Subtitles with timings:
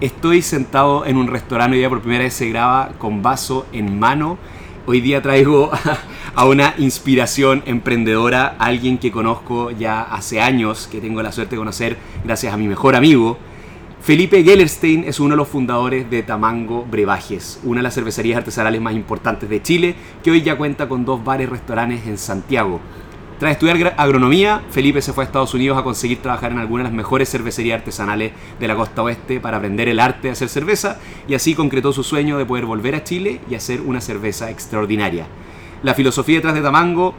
[0.00, 3.98] Estoy sentado en un restaurante, hoy día por primera vez se graba con vaso en
[3.98, 4.38] mano.
[4.86, 5.72] Hoy día traigo
[6.36, 11.58] a una inspiración emprendedora, alguien que conozco ya hace años, que tengo la suerte de
[11.58, 13.38] conocer gracias a mi mejor amigo.
[14.00, 18.80] Felipe Gellerstein es uno de los fundadores de Tamango Brebajes, una de las cervecerías artesanales
[18.80, 22.80] más importantes de Chile, que hoy ya cuenta con dos bares restaurantes en Santiago.
[23.38, 26.90] Tras estudiar agronomía, Felipe se fue a Estados Unidos a conseguir trabajar en algunas de
[26.90, 30.98] las mejores cervecerías artesanales de la costa oeste para aprender el arte de hacer cerveza
[31.28, 35.28] y así concretó su sueño de poder volver a Chile y hacer una cerveza extraordinaria.
[35.84, 37.14] La filosofía detrás de Tamango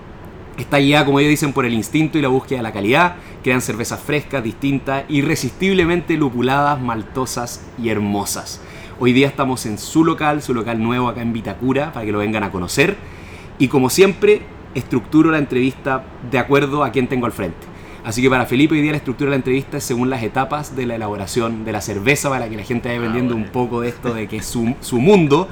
[0.58, 3.16] está guiada, como ellos dicen, por el instinto y la búsqueda de la calidad.
[3.42, 8.60] Crean cervezas frescas, distintas, irresistiblemente lupuladas, maltosas y hermosas.
[9.00, 12.20] Hoy día estamos en su local, su local nuevo acá en Vitacura, para que lo
[12.20, 12.98] vengan a conocer.
[13.58, 14.42] Y como siempre,
[14.76, 17.68] estructuro la entrevista de acuerdo a quien tengo al frente.
[18.04, 20.76] Así que para Felipe hoy día la estructura de la entrevista es según las etapas
[20.76, 23.82] de la elaboración de la cerveza para que la gente vaya ah, vendiendo un poco
[23.82, 25.48] de esto de que es su, su mundo.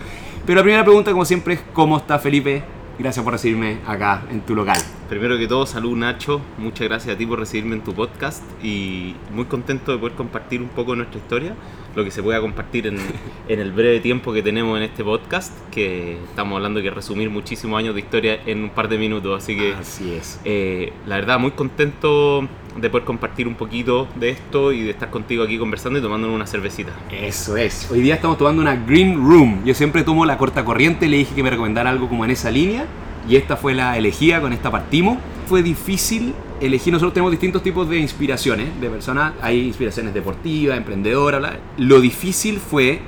[0.45, 2.63] Pero la primera pregunta como siempre es ¿cómo está Felipe?
[2.99, 4.79] Gracias por recibirme acá en tu local.
[5.07, 9.15] Primero que todo, salud Nacho, muchas gracias a ti por recibirme en tu podcast y
[9.31, 11.55] muy contento de poder compartir un poco nuestra historia
[11.97, 12.99] lo que se pueda compartir en,
[13.47, 17.95] el breve tiempo que tenemos en este podcast, que estamos hablando de resumir muchísimos años
[17.95, 20.39] de historia en un par de minutos, así que así es.
[20.45, 22.47] Eh, la verdad muy contento
[22.79, 26.31] de poder compartir un poquito de esto y de estar contigo aquí conversando y tomando
[26.33, 26.91] una cervecita.
[27.11, 27.89] Eso es.
[27.91, 29.63] Hoy día estamos tomando una Green Room.
[29.65, 32.51] Yo siempre tomo la corta corriente, le dije que me recomendara algo como en esa
[32.51, 32.85] línea
[33.27, 35.17] y esta fue la elegida, con esta partimos.
[35.47, 39.33] Fue difícil elegí, nosotros tenemos distintos tipos de inspiraciones de personas.
[39.41, 41.57] Hay inspiraciones deportivas, emprendedoras.
[41.77, 43.01] Lo difícil fue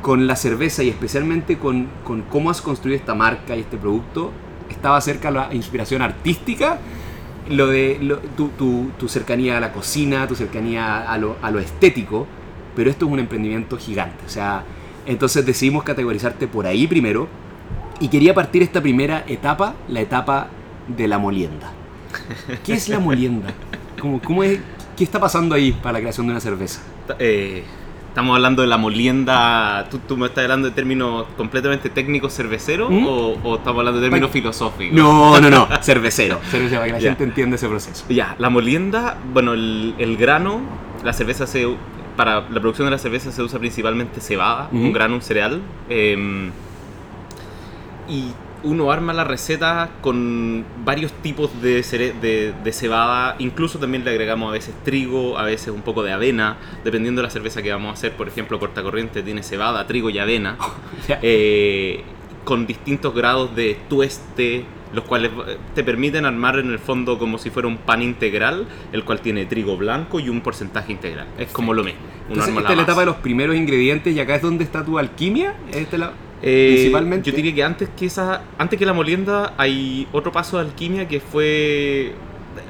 [0.00, 4.32] con la cerveza y especialmente con, con, cómo has construido esta marca y este producto.
[4.68, 6.78] Estaba cerca la inspiración artística,
[7.48, 11.58] lo de tu, tu, tu, cercanía a la cocina, tu cercanía a lo, a lo
[11.58, 12.26] estético,
[12.76, 14.24] pero esto es un emprendimiento gigante.
[14.26, 14.64] O sea,
[15.06, 17.28] entonces decidimos categorizarte por ahí primero
[18.00, 20.48] y quería partir esta primera etapa, la etapa
[20.88, 21.72] de la molienda.
[22.64, 23.52] ¿Qué es la molienda?
[24.00, 24.58] ¿Cómo, cómo es,
[24.96, 26.82] ¿Qué está pasando ahí para la creación de una cerveza?
[27.18, 27.64] Eh,
[28.12, 29.88] estamos hablando de la molienda.
[30.06, 33.06] ¿Tú, me estás hablando de términos completamente técnicos cerveceros ¿Mm?
[33.06, 34.94] o, estamos hablando de términos filosóficos?
[34.94, 36.38] No, no, no, cervecero.
[36.50, 38.04] cervecero para que la gente entienda ese proceso.
[38.10, 40.60] Ya, la molienda, bueno, el, grano,
[41.02, 41.66] la cerveza se.
[42.16, 45.62] Para la producción de la cerveza se usa principalmente cebada, un grano, un cereal.
[45.88, 46.50] Em,
[48.06, 48.26] y
[48.64, 54.52] uno arma la receta con varios tipos de, de, cebada, incluso también le agregamos a
[54.52, 57.92] veces trigo, a veces un poco de avena, dependiendo de la cerveza que vamos a
[57.94, 58.12] hacer.
[58.12, 60.56] Por ejemplo, corta corriente tiene cebada, trigo y avena,
[61.22, 62.02] eh,
[62.44, 67.38] con distintos grados de tueste, los cuales eh, te permiten armar en el fondo como
[67.38, 71.26] si fuera un pan integral, el cual tiene trigo blanco y un porcentaje integral.
[71.38, 72.00] Es como lo mismo.
[72.30, 75.54] esta es la etapa de los primeros ingredientes y acá es donde está tu alquimia.
[75.72, 75.98] Este.
[76.42, 77.30] Eh, Principalmente.
[77.30, 81.06] Yo diría que antes que esa, antes que la molienda hay otro paso de alquimia
[81.06, 82.14] que fue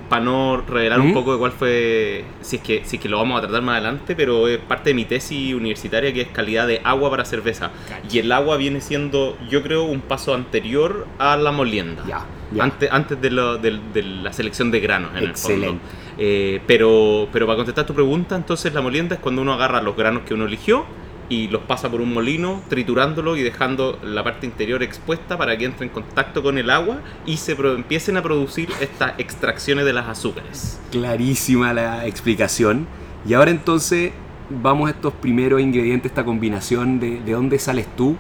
[0.09, 3.17] para no revelar un poco de cuál fue, si es, que, si es que lo
[3.17, 6.67] vamos a tratar más adelante, pero es parte de mi tesis universitaria que es calidad
[6.67, 7.71] de agua para cerveza.
[8.11, 12.05] Y el agua viene siendo, yo creo, un paso anterior a la molienda.
[12.07, 12.27] Ya,
[12.63, 15.67] Antes, antes de, la selección de granos, en Excelente.
[15.67, 15.83] el fondo.
[16.19, 19.97] Eh, pero, pero para contestar tu pregunta, entonces la molienda es cuando uno agarra los
[19.97, 20.85] granos que uno eligió
[21.29, 25.65] y los pasa por un molino, triturándolo y dejando la parte interior expuesta para que
[25.65, 30.09] entre en contacto con el agua y se empiecen a producir estas extracciones de las
[30.09, 30.81] azúcares.
[30.91, 32.87] Clarísima la explicación.
[33.27, 34.13] Y ahora entonces
[34.51, 38.17] vamos a estos primeros ingredientes, esta combinación de, de dónde sales tú.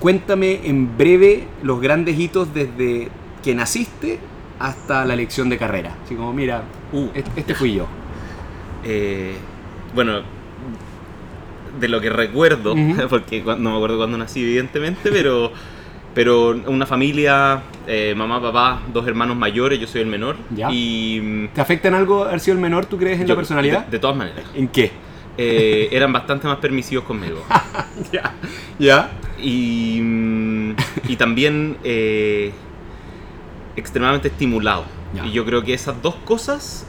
[0.00, 3.08] Cuéntame en breve los grandes hitos desde
[3.42, 4.20] que naciste
[4.58, 5.96] hasta la elección de carrera.
[6.04, 7.86] Así como, mira, uh, este, fui yo.
[8.84, 9.34] Eh,
[9.94, 10.22] bueno,
[11.80, 12.74] de lo que recuerdo,
[13.10, 15.52] porque no me acuerdo cuándo nací, evidentemente, pero,
[16.14, 20.36] pero una familia, eh, mamá, papá, dos hermanos mayores, yo soy el menor.
[20.70, 23.86] Y, mm, ¿Te afecta en algo haber sido el menor, tú crees, en la personalidad?
[23.86, 24.44] De, todas maneras.
[24.54, 24.90] ¿En qué?
[25.36, 27.44] Eh, eran bastante más permisivos conmigo.
[28.12, 28.34] ya.
[28.78, 29.10] ¿Ya?
[29.40, 30.02] Y,
[31.06, 32.52] y también eh,
[33.76, 34.84] extremadamente estimulado.
[35.24, 36.86] Y yo creo que esas dos cosas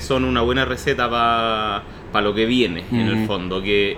[0.00, 3.60] son una buena receta para lo que viene, en el fondo.
[3.60, 3.96] Que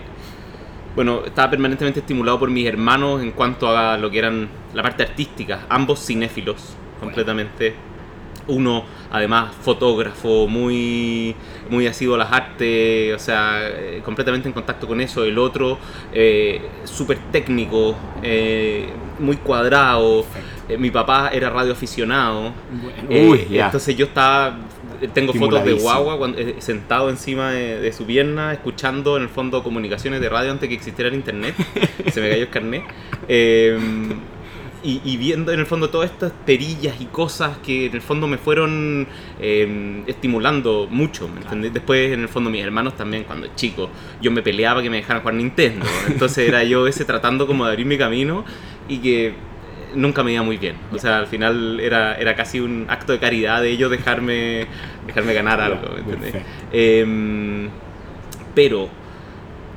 [0.98, 5.04] bueno, estaba permanentemente estimulado por mis hermanos en cuanto a lo que eran la parte
[5.04, 7.72] artística, ambos cinéfilos completamente.
[8.48, 11.36] Uno, además, fotógrafo, muy,
[11.70, 15.22] muy asiduo a las artes, o sea, eh, completamente en contacto con eso.
[15.22, 15.78] El otro,
[16.12, 18.88] eh, súper técnico, eh,
[19.20, 20.26] muy cuadrado.
[20.80, 22.52] mi papá era radioaficionado.
[23.08, 24.58] Uy, entonces yo estaba
[25.14, 29.28] tengo fotos de guagua cuando- eh, sentado encima de, de su pierna, escuchando en el
[29.28, 31.54] fondo comunicaciones de radio antes que existiera el internet.
[32.12, 32.82] Se me cayó el carnet.
[33.28, 33.78] Eh,
[34.84, 38.28] y, y viendo en el fondo todas estas perillas y cosas que en el fondo
[38.28, 39.08] me fueron
[39.40, 41.72] eh, estimulando mucho, ¿me entendés?
[41.74, 43.90] Después en el fondo mis hermanos también cuando chico
[44.22, 47.72] yo me peleaba que me dejaran jugar Nintendo, entonces era yo ese tratando como de
[47.72, 48.44] abrir mi camino
[48.88, 49.34] y que
[49.94, 53.18] nunca me iba muy bien, o sea al final era, era casi un acto de
[53.18, 54.66] caridad de ellos dejarme,
[55.06, 56.42] dejarme ganar algo, ¿me entendés?
[56.72, 57.68] Em,
[58.54, 58.88] pero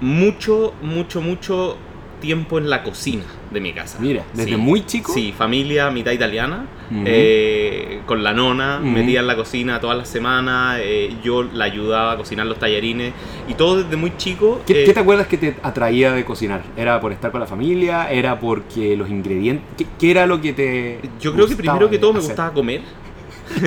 [0.02, 1.78] mucho, mucho, mucho
[2.20, 3.98] tiempo en la cocina de mi casa.
[4.00, 4.58] Mira, desde Sí.
[4.58, 5.14] muy chico.
[5.14, 6.66] Sí, familia mitad italiana,
[7.06, 8.90] eh, con la nona, Ujú.
[8.90, 13.14] metida en la cocina todas las semanas, eh, yo la ayudaba a cocinar los tallarines
[13.48, 14.62] y todo desde muy chico.
[14.66, 16.64] ¿Qué, eh, qué te acuerdas que te atraía de cocinar?
[16.78, 18.10] ¿Era por estar con la familia?
[18.10, 19.66] ¿Era porque los ingredientes?
[19.78, 22.30] ¿Qué, qué era lo que te yo creo que primero que todo me hacer?
[22.32, 22.82] gustaba comer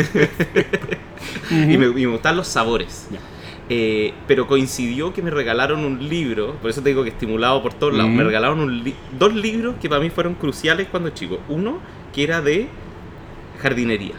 [1.50, 1.54] Ujú.
[1.72, 3.08] y, me, y me gustaban los sabores.
[3.10, 3.18] Ya.
[3.70, 7.72] Eh, pero coincidió que me regalaron un libro, por eso te digo que estimulado por
[7.72, 8.16] todos lados, Mm.
[8.16, 11.40] me regalaron un li- dos libros que para mí fueron cruciales cuando chico.
[11.48, 11.78] Uno
[12.12, 12.68] que era de
[13.60, 14.14] jardinería.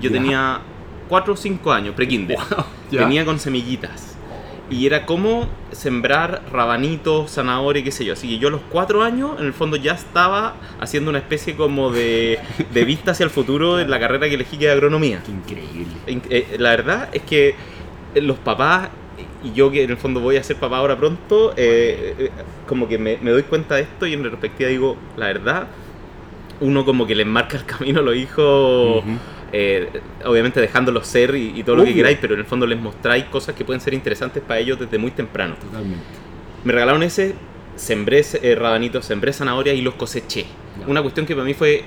[0.00, 0.12] Yo Ya.
[0.16, 0.60] tenía
[1.08, 2.38] 4 o 5 años, pre-kinder.
[2.90, 3.00] Ya.
[3.00, 4.16] Venía con semillitas.
[4.70, 8.14] Y era como sembrar rabanitos, zanahoria, qué sé yo.
[8.14, 11.54] Así que yo a los 4 años, en el fondo, ya estaba haciendo una especie
[11.54, 12.38] como de,
[12.72, 15.22] de vista hacia el futuro en la carrera que elegí que era agronomía.
[15.24, 15.92] Qué increíble.
[16.06, 17.54] In- eh, La verdad es que
[18.14, 18.90] los papás,
[19.42, 22.30] y yo que en el fondo voy a ser papá ahora pronto, eh, eh,
[22.66, 25.68] como que me, me doy cuenta de esto y en retrospectiva digo, la verdad,
[26.60, 29.04] uno como que les marca el camino a los hijos,
[29.52, 29.88] eh,
[30.24, 33.24] obviamente dejándolos ser y, y todo lo que queráis, pero en el fondo les mostráis
[33.26, 35.54] cosas que pueden ser interesantes para ellos desde muy temprano.
[35.60, 36.04] Totalmente.
[36.64, 37.34] Me regalaron ese,
[37.76, 40.46] sembré eh, rabanitos, sembré zanahoria y los coseché.
[40.86, 41.84] Una cuestión que para mí fue...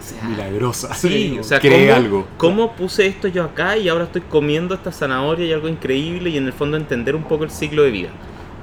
[0.00, 0.94] o sea, Milagrosa.
[0.94, 2.28] Sí, o sea, cree ¿cómo, algo.
[2.38, 6.38] ¿cómo puse esto yo acá y ahora estoy comiendo esta zanahoria y algo increíble y
[6.38, 8.08] en el fondo entender un poco el ciclo de vida?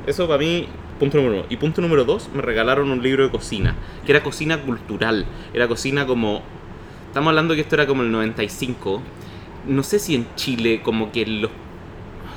[0.08, 0.68] Eso para mí,
[1.00, 1.46] punto número uno.
[1.50, 3.76] Y punto número dos, me regalaron un libro de cocina,
[4.06, 6.42] que era cocina cultural, era cocina como...
[7.08, 9.02] Estamos hablando que esto era como el 95.
[9.68, 11.52] No sé si en Chile como que los...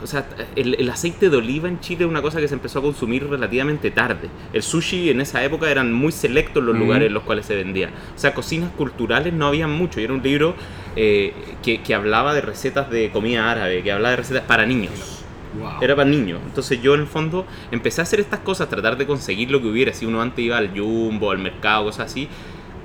[0.03, 0.27] O sea,
[0.57, 3.29] el, el aceite de oliva en Chile es una cosa que se empezó a consumir
[3.29, 4.29] relativamente tarde.
[4.53, 7.91] El sushi en esa época eran muy selectos los lugares en los cuales se vendía.
[8.15, 10.01] O sea, cocinas culturales no había mucho.
[10.01, 10.55] Y era un libro
[10.97, 15.23] eh, que, que hablaba de recetas de comida árabe, que hablaba de recetas para niños.
[15.59, 15.83] Wow.
[15.83, 16.41] Era para niños.
[16.47, 19.69] Entonces yo en el fondo empecé a hacer estas cosas, tratar de conseguir lo que
[19.69, 19.93] hubiera.
[19.93, 22.29] Si uno antes iba al jumbo, al mercado, cosas así.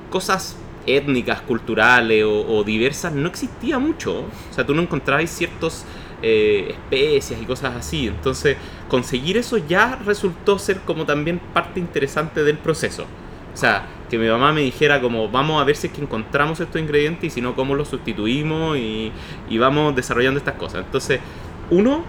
[0.10, 0.58] Cosas
[0.88, 4.20] étnicas, culturales o, o diversas, no existía mucho.
[4.20, 5.86] O sea, tú no encontrabas ciertos
[6.28, 8.08] eh, especias y cosas así.
[8.08, 8.58] Entonces,
[8.88, 13.04] conseguir eso ya resultó ser como también parte interesante del proceso.
[13.54, 16.60] O sea, que mi mamá me dijera como vamos a ver si es que encontramos
[16.60, 19.12] estos ingredientes y si no, cómo los sustituimos y,
[19.50, 20.84] y vamos desarrollando estas cosas.
[20.86, 21.20] Entonces,
[21.70, 22.04] uno,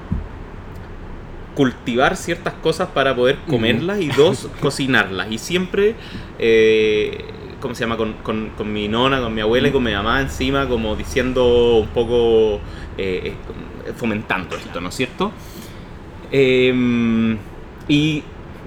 [1.55, 5.31] cultivar ciertas cosas para poder comerlas y dos, cocinarlas.
[5.31, 5.95] Y siempre,
[6.39, 7.25] eh,
[7.61, 7.97] ¿cómo se llama?
[7.97, 11.77] Con, con- con mi nona, con mi abuela y con mi mamá encima, como diciendo
[11.79, 12.61] un poco,
[12.99, 13.33] eh,
[13.95, 15.33] fomentando esto, ¿no es cierto?
[16.33, 17.37] Eh,
[17.89, 18.23] y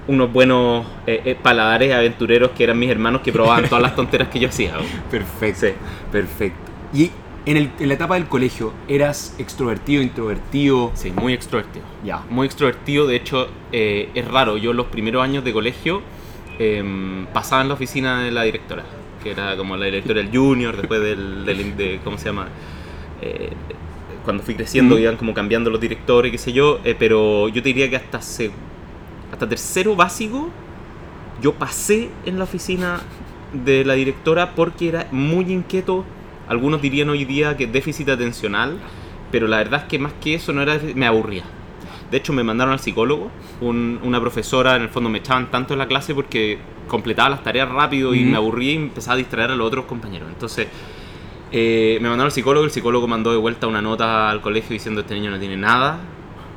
[0.07, 4.29] unos buenos eh, eh, paladares aventureros que eran mis hermanos que probaban todas las tonteras
[4.29, 4.73] que yo hacía.
[5.11, 5.67] Perfecto.
[5.67, 5.73] Sí.
[6.11, 6.71] Perfecto.
[6.93, 7.11] Y
[7.45, 10.91] en, el- en la etapa del colegio, ¿eras extrovertido, introvertido?
[10.95, 11.85] Sí, muy extrovertido.
[12.03, 12.23] Ya.
[12.29, 13.05] muy extrovertido.
[13.07, 14.57] De hecho, eh, es raro.
[14.57, 16.01] Yo los primeros años de colegio
[16.57, 16.83] eh,
[17.33, 18.83] pasaba en la oficina de la directora,
[19.23, 22.47] que era como la directora del junior, después del, del- de, ¿cómo se llama?
[23.21, 23.51] Eh,
[24.23, 24.99] cuando fui creciendo Mm.
[24.99, 28.21] iban como cambiando los directores, qué sé yo, eh, pero yo te diría que hasta,
[28.21, 28.51] se-
[29.31, 30.49] hasta tercero básico
[31.41, 32.99] yo pasé en la oficina
[33.53, 36.03] de la directora porque era muy inquieto.
[36.47, 38.77] Algunos dirían hoy día que déficit atencional,
[39.31, 41.43] pero la verdad es que más que eso no era, me aburría.
[42.11, 43.29] De hecho, me mandaron al psicólogo.
[43.61, 46.57] Un- una profesora, en el fondo, me echaban tanto en la clase porque
[46.87, 48.31] completaba las tareas rápido y Ujú.
[48.31, 50.27] me aburría y empezaba a distraer a los otros compañeros.
[50.29, 50.67] Entonces,
[51.51, 52.65] eh, me mandaron al psicólogo.
[52.65, 55.99] El psicólogo mandó de vuelta una nota al colegio diciendo: Este niño no tiene nada,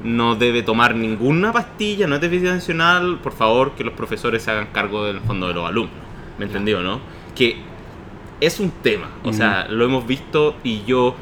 [0.03, 3.19] no debe tomar ninguna pastilla, no es déficit atencional.
[3.23, 5.97] Por favor, que los profesores se hagan cargo del fondo de los alumnos.
[6.39, 7.01] ¿Me entendió, no?
[7.35, 7.57] Que
[8.41, 9.09] es un tema.
[9.25, 11.15] O sea, lo hemos visto y yo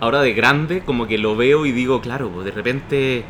[0.00, 3.24] ahora de grande como que lo veo y digo, claro, pues de repente,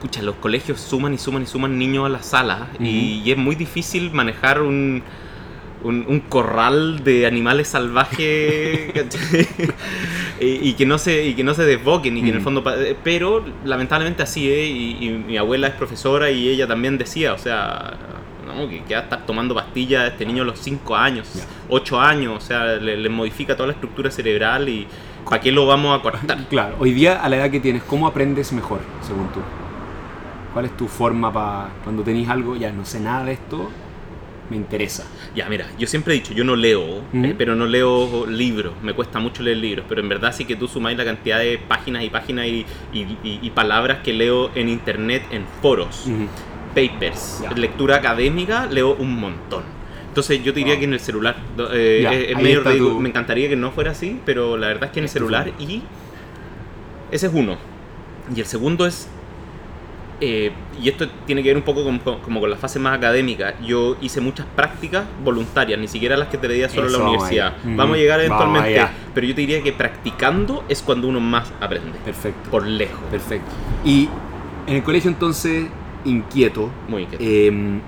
[0.00, 3.36] pucha, los colegios suman y suman y suman niños a las salas y, y es
[3.36, 5.02] muy difícil manejar un,
[5.84, 8.92] un, un corral de animales salvajes
[10.40, 12.44] y, y que no se y que no se desboquen y que en el Mm.
[12.44, 16.98] fondo eh, pero lamentablemente así es y, y mi abuela es profesora y ella también
[16.98, 17.94] decía o sea
[18.46, 21.28] no, que, que va a estar tomando pastillas a este niño a los 5 años
[21.34, 21.44] Ya.
[21.68, 24.86] 8 años o sea le, le modifica toda la estructura cerebral y
[25.28, 26.38] ¿para qué lo vamos a cortar?
[26.50, 29.40] Claro, hoy día a la edad que tienes, ¿cómo aprendes mejor, según tú?
[30.52, 33.70] ¿Cuál es tu forma para cuando tenés algo, ya no sé nada de esto,
[34.50, 35.06] me interesa?
[35.34, 38.92] Ya, mira, yo siempre he dicho, yo no leo, eh, pero no leo libros, me
[38.92, 42.04] cuesta mucho leer libros, pero en verdad sí que tú sumáis la cantidad de páginas
[42.04, 46.06] y páginas y, y- y- y palabras que leo en internet, en foros,
[46.74, 47.50] papers, Ya.
[47.52, 49.62] lectura académica, leo un montón.
[50.08, 51.36] Entonces yo te diría que en el celular,
[51.72, 54.90] eh, Ya, es- medio tu- me encantaría que no fuera así, pero la verdad es
[54.92, 55.82] que en el celular y
[57.10, 57.56] ese es uno.
[58.34, 59.08] Y el segundo es
[60.20, 60.52] eh,
[60.82, 63.54] y esto tiene que ver un poco con, con- como con la fase más académica.
[63.60, 67.54] Yo hice muchas prácticas voluntarias, ni siquiera las que te leía solo en la universidad.
[67.64, 67.76] Ujú.
[67.76, 71.98] Vamos a llegar eventualmente, pero yo te diría que practicando es cuando uno más aprende.
[72.04, 72.50] Perfecto.
[72.50, 73.00] Por lejos.
[73.10, 73.50] Perfecto.
[73.84, 74.08] Y
[74.66, 75.66] en el colegio entonces,
[76.04, 76.70] inquieto.
[76.88, 77.24] Muy inquieto.
[77.24, 77.80] eh,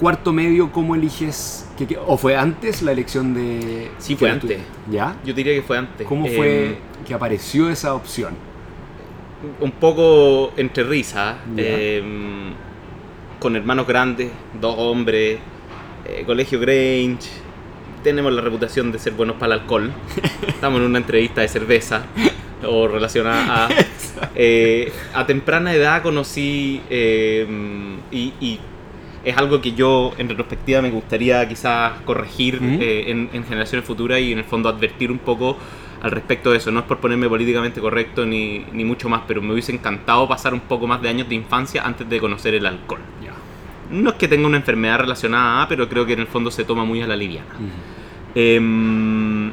[0.00, 1.68] cuarto medio, ¿cómo eliges?
[1.78, 3.90] qué- ¿O fue antes la elección de...
[3.98, 4.60] Sí, fue que antes.
[4.90, 5.16] ¿Ya?
[5.24, 6.06] Yo diría que fue antes.
[6.06, 8.34] ¿Cómo Eh, fue que apareció esa opción?
[9.60, 12.02] Un poco entre risas, eh,
[13.38, 15.38] con hermanos grandes, dos hombres,
[16.06, 17.28] eh, colegio Grange,
[18.02, 19.92] tenemos la reputación de ser buenos para el alcohol,
[20.46, 22.04] estamos en una entrevista de cerveza
[22.66, 23.68] o relacionada a...
[24.34, 27.46] eh, a temprana edad conocí eh,
[28.10, 28.60] y, y
[29.24, 34.20] es algo que yo en retrospectiva me gustaría quizás corregir eh, en, en generaciones futuras
[34.20, 35.56] y en el fondo advertir un poco
[36.02, 36.70] al respecto de eso.
[36.70, 40.52] No es por ponerme políticamente correcto ni, ni mucho más, pero me hubiese encantado pasar
[40.54, 43.00] un poco más de años de infancia antes de conocer el alcohol.
[43.90, 46.64] No es que tenga una enfermedad relacionada a, pero creo que en el fondo se
[46.64, 47.46] toma muy a la liviana.
[48.34, 49.52] Em,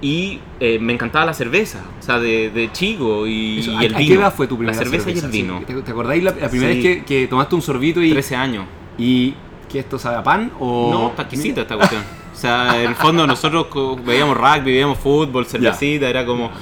[0.00, 3.80] y eh, me encantaba la cerveza, o sea, de, de chico y, Eso, y ¿a-
[3.82, 4.08] el ¿A vino.
[4.14, 5.62] qué edad fue tu primera La cerveza, y el vino.
[5.66, 6.82] ¿Te, te acordáis la, la primera Sí.
[6.82, 8.64] vez que, que tomaste un sorbito y, 13 años.
[8.96, 9.34] y
[9.68, 10.50] que esto sabe a pan?
[10.58, 10.88] O...
[10.90, 12.02] No, está exquisita esta cuestión.
[12.38, 13.66] O sea, en el fondo nosotros
[14.06, 16.52] veíamos rugby, veíamos fútbol, cervecita, era como...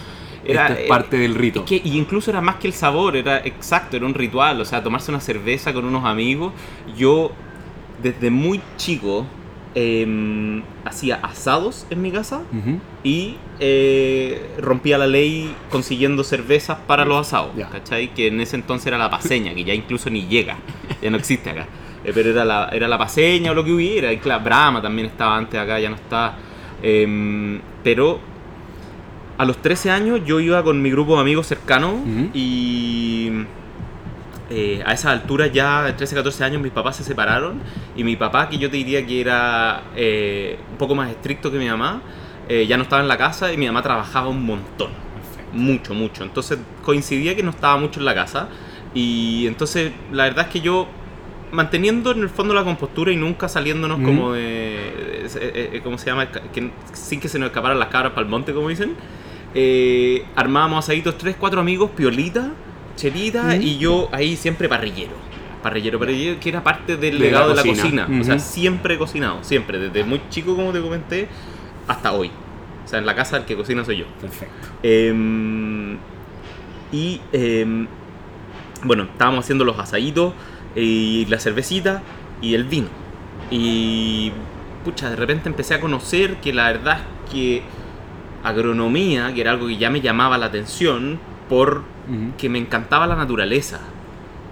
[0.43, 1.61] Era, Esto es eh, parte del rito.
[1.61, 4.65] Es que y incluso era más que el sabor, era exacto, era un ritual, o
[4.65, 6.55] sea, tomarse una cerveza con unos amigos.
[6.97, 7.31] Yo,
[8.03, 9.27] desde muy chico,
[9.75, 12.81] em, hacía asados en mi casa Ujú.
[13.05, 17.69] y eh, rompía la ley consiguiendo cervezas para los asados, Ya.
[17.69, 18.15] ¿cachai?
[18.15, 20.57] Que en ese entonces era la paseña, que ya incluso ni llega,
[21.03, 21.67] ya no existe acá.
[22.07, 25.09] Eh, pero era la, era la paseña o lo que hubiera, y claro, Brahma también
[25.09, 26.35] estaba antes acá, ya no está.
[26.81, 28.21] Em, pero
[29.37, 31.95] a los 13 años yo iba con mi grupo de amigos cercanos
[32.33, 33.31] y
[34.49, 37.61] eh, a esa altura ya de 13, 14 años mis papás se separaron
[37.97, 41.59] y mi papá, que yo te diría que era eh, un poco más estricto que
[41.59, 42.03] mi mamá,
[42.49, 45.59] eh, ya no estaba en la casa y mi mamá trabajaba un montón, Perfecto.
[45.59, 46.23] mucho, mucho.
[46.23, 48.49] Entonces coincidía que no estaba mucho en la casa
[48.95, 50.87] y entonces la verdad es que yo
[51.57, 55.27] manteniendo en el fondo la compostura y nunca saliéndonos como de,
[55.73, 56.31] de- ¿cómo se llama?
[56.31, 58.95] Que- sin que se nos escaparan las cabras para el monte, como dicen,
[59.55, 62.51] eh, armábamos asaditos tres, cuatro amigos, piolita,
[62.97, 65.13] chelita y yo ahí siempre parrillero.
[65.63, 68.07] Parrillero, parrillero, que era parte del De la legado de la cocina.
[68.21, 71.27] O sea, siempre he cocinado, siempre, desde muy chico, como te comenté,
[71.89, 72.31] hasta hoy.
[72.85, 74.05] O sea, en la casa el que cocina soy yo.
[74.21, 74.69] Perfecto.
[74.83, 75.97] Em,
[76.93, 77.89] y em,
[78.85, 80.35] bueno, estábamos haciendo los asaditos
[80.77, 82.03] y la cervecita
[82.41, 82.89] y el vino.
[83.51, 84.33] Y
[84.85, 87.63] pucha, de repente empecé a conocer que la verdad es que
[88.45, 91.19] agronomía, que era algo que ya me llamaba la atención,
[91.49, 91.83] por
[92.39, 93.81] que me encantaba la naturaleza.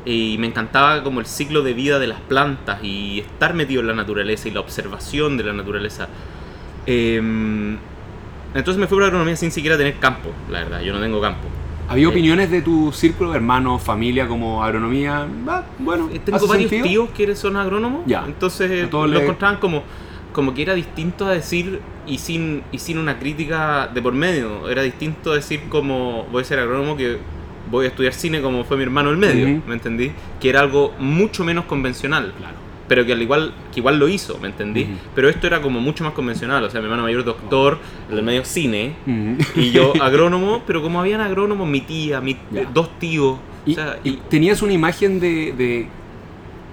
[0.06, 3.86] Y me encantaba como el ciclo de vida de las plantas y estar metido en
[3.86, 6.08] la naturaleza y la observación de la naturaleza.
[6.84, 7.78] Em,
[8.54, 10.82] entonces me fui por agronomía sin siquiera tener campo, la verdad.
[10.82, 11.48] Yo no tengo campo.
[11.88, 15.26] ¿Había Eh, opiniones de tu círculo, hermanos, familia, como agronomía?
[15.46, 16.88] Va, bueno, Eh, Tengo ¿hace varios sentido?
[16.88, 18.02] tíos que son agrónomos.
[18.06, 18.24] Ya.
[18.26, 19.82] Entonces eh, lo les- encontraban como,
[20.32, 24.68] como que era distinto a decir y sin, y sin una crítica de por medio.
[24.68, 27.18] Era distinto a decir como voy a ser agrónomo que
[27.70, 29.62] voy a estudiar cine como fue mi hermano el medio.
[29.66, 30.12] ¿Me entendí?
[30.40, 32.32] Que era algo mucho menos convencional.
[32.38, 32.56] Claro.
[32.86, 34.86] Pero que al igual, que igual lo hizo, ¿me entendí?
[35.14, 36.62] Pero esto era como mucho más convencional.
[36.64, 37.78] O sea, mi hermano mayor doctor,
[38.10, 38.94] el del medio cine.
[39.56, 42.64] Y yo agrónomo, pero como habían agrónomos, mi tía, mi, Ya.
[42.74, 43.38] dos tíos.
[43.64, 45.86] Y, o sea, y y- tenías una imagen de, de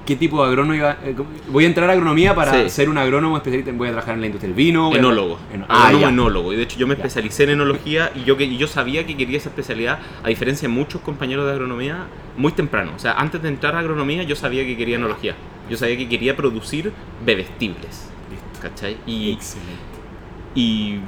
[0.06, 0.98] qué tipo de agrónomo iba.
[1.06, 1.16] eh,
[1.48, 2.70] voy a entrar a agronomía para Sí.
[2.70, 3.72] ser un agrónomo especialista.
[3.72, 4.92] Voy a trabajar en la industria del vino.
[4.92, 5.40] a- Enólogo.
[5.70, 6.10] Ah, Agrónomo ya.
[6.10, 6.52] enólogo.
[6.54, 6.98] Y de hecho yo me Ya.
[7.04, 10.68] especialicé en enología y yo, que, y yo sabía que quería esa especialidad, a diferencia
[10.68, 12.92] de muchos compañeros de agronomía, muy temprano.
[12.98, 15.36] O sea, antes de entrar a agronomía yo sabía que quería enología.
[15.72, 16.94] Yo sabía que quería producir
[17.26, 18.10] bebestibles.
[18.30, 18.62] Listo.
[18.62, 18.98] ¿Cachai?
[19.08, 19.72] Y, Excelente.
[20.54, 21.00] y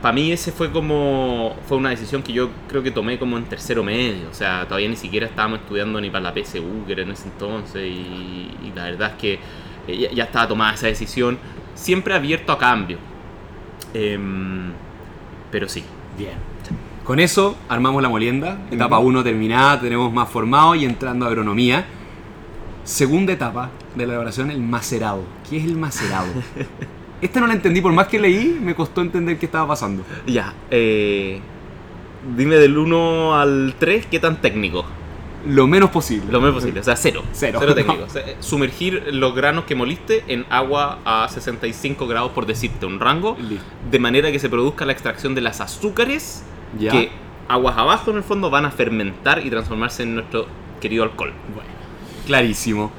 [0.00, 3.44] para mí ese fue como fue una decisión que yo creo que tomé como en
[3.44, 7.02] tercero medio o sea todavía ni siquiera estábamos estudiando ni para la PSU que era
[7.02, 9.38] en ese entonces y, y la verdad es que
[9.86, 11.38] eh, ya, ya estaba tomada esa decisión
[11.74, 12.98] siempre abierto a cambio
[13.94, 14.72] Em,
[15.50, 15.84] pero sí.
[16.16, 16.34] Bien.
[17.04, 18.58] Con eso armamos la molienda.
[18.70, 19.08] Etapa Ujú.
[19.08, 21.84] 1 terminada, tenemos más formado y entrando a agronomía.
[22.84, 25.22] Segunda etapa de la elaboración, el macerado.
[25.48, 26.26] ¿Qué es el macerado?
[27.20, 30.02] Esta no la entendí, por más que leí, me costó entender qué estaba pasando.
[30.26, 30.54] Ya.
[30.70, 31.40] eh,
[32.36, 34.84] dime del 1 al 3, ¿qué tan técnico?
[35.46, 36.30] Lo menos posible.
[36.30, 37.22] Lo menos posible, o sea, cero.
[37.32, 37.60] Cero.
[37.74, 38.04] técnico.
[38.04, 42.86] O sea, eh, sumergir los granos que moliste en agua a 65 grados, por decirte,
[42.86, 43.64] un rango, Listo.
[43.90, 46.44] de manera que se produzca la extracción de las azúcares
[46.78, 46.92] Ya.
[46.92, 47.10] que
[47.48, 50.46] aguas abajo en el fondo van a fermentar y transformarse en nuestro
[50.80, 51.32] querido alcohol.
[51.54, 51.70] Bueno,
[52.26, 52.92] clarísimo.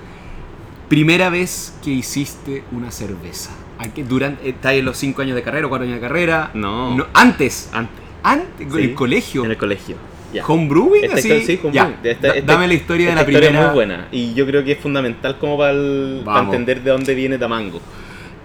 [0.94, 3.50] Primera vez que hiciste una cerveza.
[3.80, 6.52] ¿A qué- Durante, ¿Estás en los 5 años de carrera o 4 años de carrera?
[6.54, 6.96] No.
[7.16, 7.72] Antes.
[7.74, 7.96] Antes.
[8.22, 9.44] Antes, Sí, el colegio.
[9.44, 9.96] En el colegio.
[10.32, 10.46] Ya.
[10.46, 11.32] Homebrewing, así.
[11.32, 11.96] historia- sí, homebrewing.
[12.04, 13.60] Esta- da- esta- dame la historia de la historia primera.
[13.62, 16.92] es muy buena y yo creo que es fundamental como para, el- para entender de
[16.92, 17.82] dónde viene Tamango.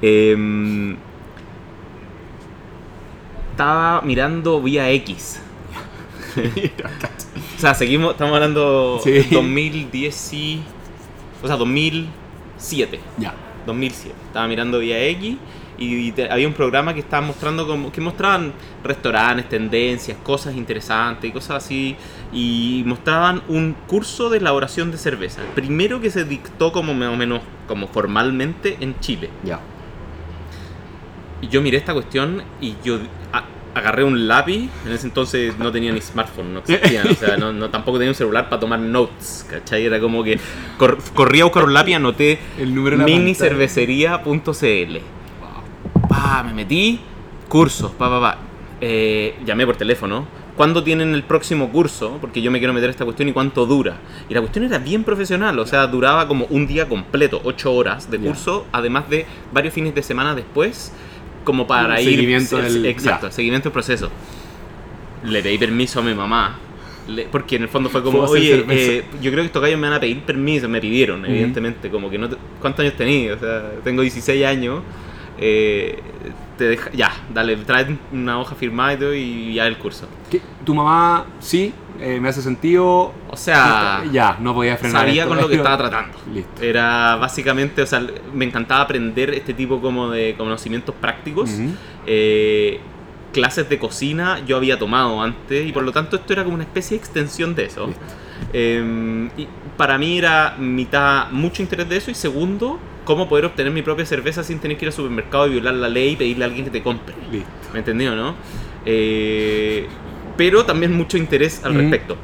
[0.00, 0.96] Em,
[3.50, 5.40] estaba mirando vía X.
[7.58, 9.26] O sea, seguimos, estamos hablando Sí.
[9.32, 10.62] 2010 y-
[11.42, 11.56] O sea,
[12.58, 13.00] 2007.
[13.18, 13.34] ya.
[13.66, 14.14] 2007.
[14.26, 15.36] Estaba mirando vía X
[15.76, 21.28] y te- había un programa que estaba mostrando como que mostraban restaurantes, tendencias, cosas interesantes
[21.28, 21.94] y cosas así
[22.32, 25.42] y mostraban un curso de elaboración de cerveza.
[25.42, 29.28] El primero que se dictó como más o menos como formalmente en Chile.
[29.44, 29.60] Ya.
[31.42, 32.98] Y yo miré esta cuestión y yo
[33.32, 33.44] a-
[33.78, 34.68] agarré un lápiz.
[34.86, 37.08] En ese entonces no tenía ni smartphone, no existían.
[37.08, 39.46] o sea, no, no- tampoco tenía un celular para tomar notes.
[39.48, 39.86] ¿Cachai?
[39.86, 40.38] Era como que
[40.76, 44.96] cor- corría a buscar un lápiz, anoté El número minicervecería.cl.
[46.08, 47.00] Pa, me metí,
[47.48, 48.38] cursos, pa, pa, pa.
[48.80, 50.26] Eh, llamé por teléfono.
[50.56, 52.18] ¿Cuándo tienen el próximo curso?
[52.20, 53.98] Porque yo me quiero meter a esta cuestión y cuánto dura.
[54.28, 58.10] Y la cuestión era bien profesional, o sea, duraba como un día completo, ocho horas
[58.10, 60.92] de curso, además de varios fines de semana después,
[61.44, 62.04] como para Un ir.
[62.10, 64.10] seguimiento del- Exacto, seguimiento del proceso.
[65.24, 66.58] Le pedí permiso a mi mamá.
[67.08, 69.62] le- porque en el fondo fue como, ¿Puedo hacer oye, eh, yo creo que estos
[69.62, 72.98] gallos me van a pedir permiso, me pidieron, evidentemente, como que no te- ¿cuántos años
[72.98, 73.38] tenías?
[73.38, 74.82] O sea, tengo 16 años,
[75.40, 75.98] eh,
[76.58, 80.06] te deja, ya, dale, trae una hoja firmada y todo y ya el curso.
[80.30, 80.42] ¿Qué?
[80.66, 81.72] ¿Tu mamá sí?
[82.00, 83.12] Eh, ¿Me hace sentido?
[83.30, 85.02] O sea, ya, no podía frenar.
[85.02, 85.34] sabía esto.
[85.34, 86.18] con lo que estaba tratando.
[86.32, 86.62] Listo.
[86.62, 91.50] Era básicamente, o sea, me encantaba aprender este tipo como de conocimientos prácticos.
[92.06, 92.80] Eh,
[93.32, 96.64] clases de cocina yo había tomado antes y por lo tanto esto era como una
[96.64, 97.90] especie de extensión de eso.
[98.52, 103.72] Eh, y para mí era mitad mucho interés de eso y segundo, cómo poder obtener
[103.72, 106.44] mi propia cerveza sin tener que ir al supermercado y violar la ley y pedirle
[106.44, 107.14] a alguien que te compre.
[107.30, 107.48] Listo.
[107.72, 108.34] ¿Me entendió, no?
[108.86, 109.86] Eh,
[110.38, 112.16] pero también mucho interés al respecto.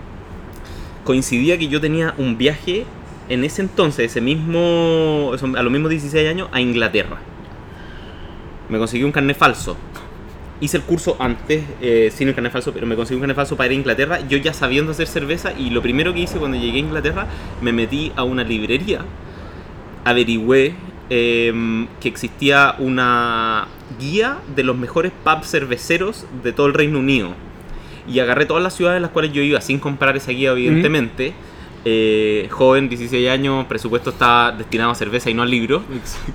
[1.04, 2.86] Coincidía que yo tenía un viaje
[3.28, 7.18] en ese entonces, ese mismo, a los mismos 16 años, a Inglaterra.
[8.68, 9.76] Me conseguí un carnet falso.
[10.60, 13.56] Hice el curso antes, eh, sin el carnet falso, pero me conseguí un carnet falso
[13.56, 16.56] para ir a Inglaterra, yo ya sabiendo hacer cerveza, y lo primero que hice cuando
[16.56, 17.26] llegué a Inglaterra,
[17.60, 19.00] me metí a una librería,
[20.04, 20.74] averigüé
[21.10, 23.66] em, que existía una
[23.98, 27.34] guía de los mejores pubs cerveceros de todo el Reino Unido.
[28.08, 31.32] Y agarré todas las ciudades a las cuales yo iba, sin comprar esa guía, evidentemente.
[31.86, 35.82] Eh, joven, 16 años, presupuesto estaba destinado a cerveza y no al libro.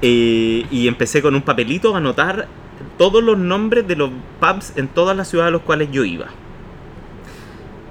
[0.02, 2.48] Eh, y empecé con un papelito a anotar
[2.98, 6.28] todos los nombres de los pubs en todas las ciudades a las cuales yo iba.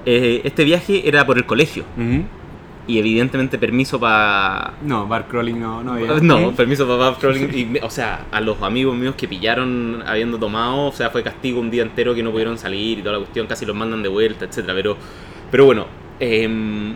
[0.05, 1.83] Eh, este viaje era por el colegio.
[2.89, 4.73] Y evidentemente permiso para...
[4.81, 6.15] No, bar crawling no, no había.
[6.21, 7.49] No, permiso para pub crawling.
[7.53, 11.59] Y, o sea, a los amigos míos que pillaron habiendo tomado, o sea, fue castigo
[11.59, 14.09] un día entero que no pudieron salir y toda la cuestión, casi los mandan de
[14.09, 14.73] vuelta, etcétera.
[14.73, 14.97] Pero,
[15.51, 15.85] pero bueno,
[16.19, 16.95] em,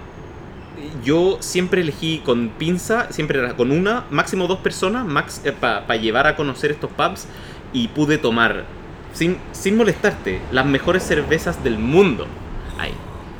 [1.05, 6.25] yo siempre elegí con pinza, siempre era con una, máximo dos personas, max, para llevar
[6.25, 7.27] a conocer estos pubs
[7.71, 8.63] y pude tomar,
[9.13, 12.25] sin, sin molestarte, las mejores cervezas del mundo.
[12.79, 12.93] Ahí,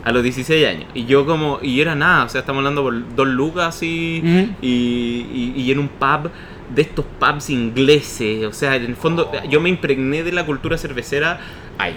[0.03, 0.85] a los 16 años.
[0.93, 4.53] Y yo como, y era nada, o sea, estamos hablando por dos lucas y, Ujú.
[4.61, 6.29] y, y- y en un pub
[6.75, 10.77] de estos pubs ingleses, o sea, en el fondo yo me impregné de la cultura
[10.77, 11.39] cervecera
[11.77, 11.93] ahí.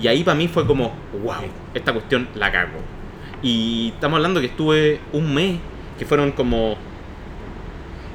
[0.00, 0.92] Y ahí para mí fue como,
[1.24, 1.34] wow,
[1.74, 2.78] esta cuestión la cago.
[3.42, 5.56] Y estamos hablando que estuve un mes,
[5.98, 6.76] que fueron como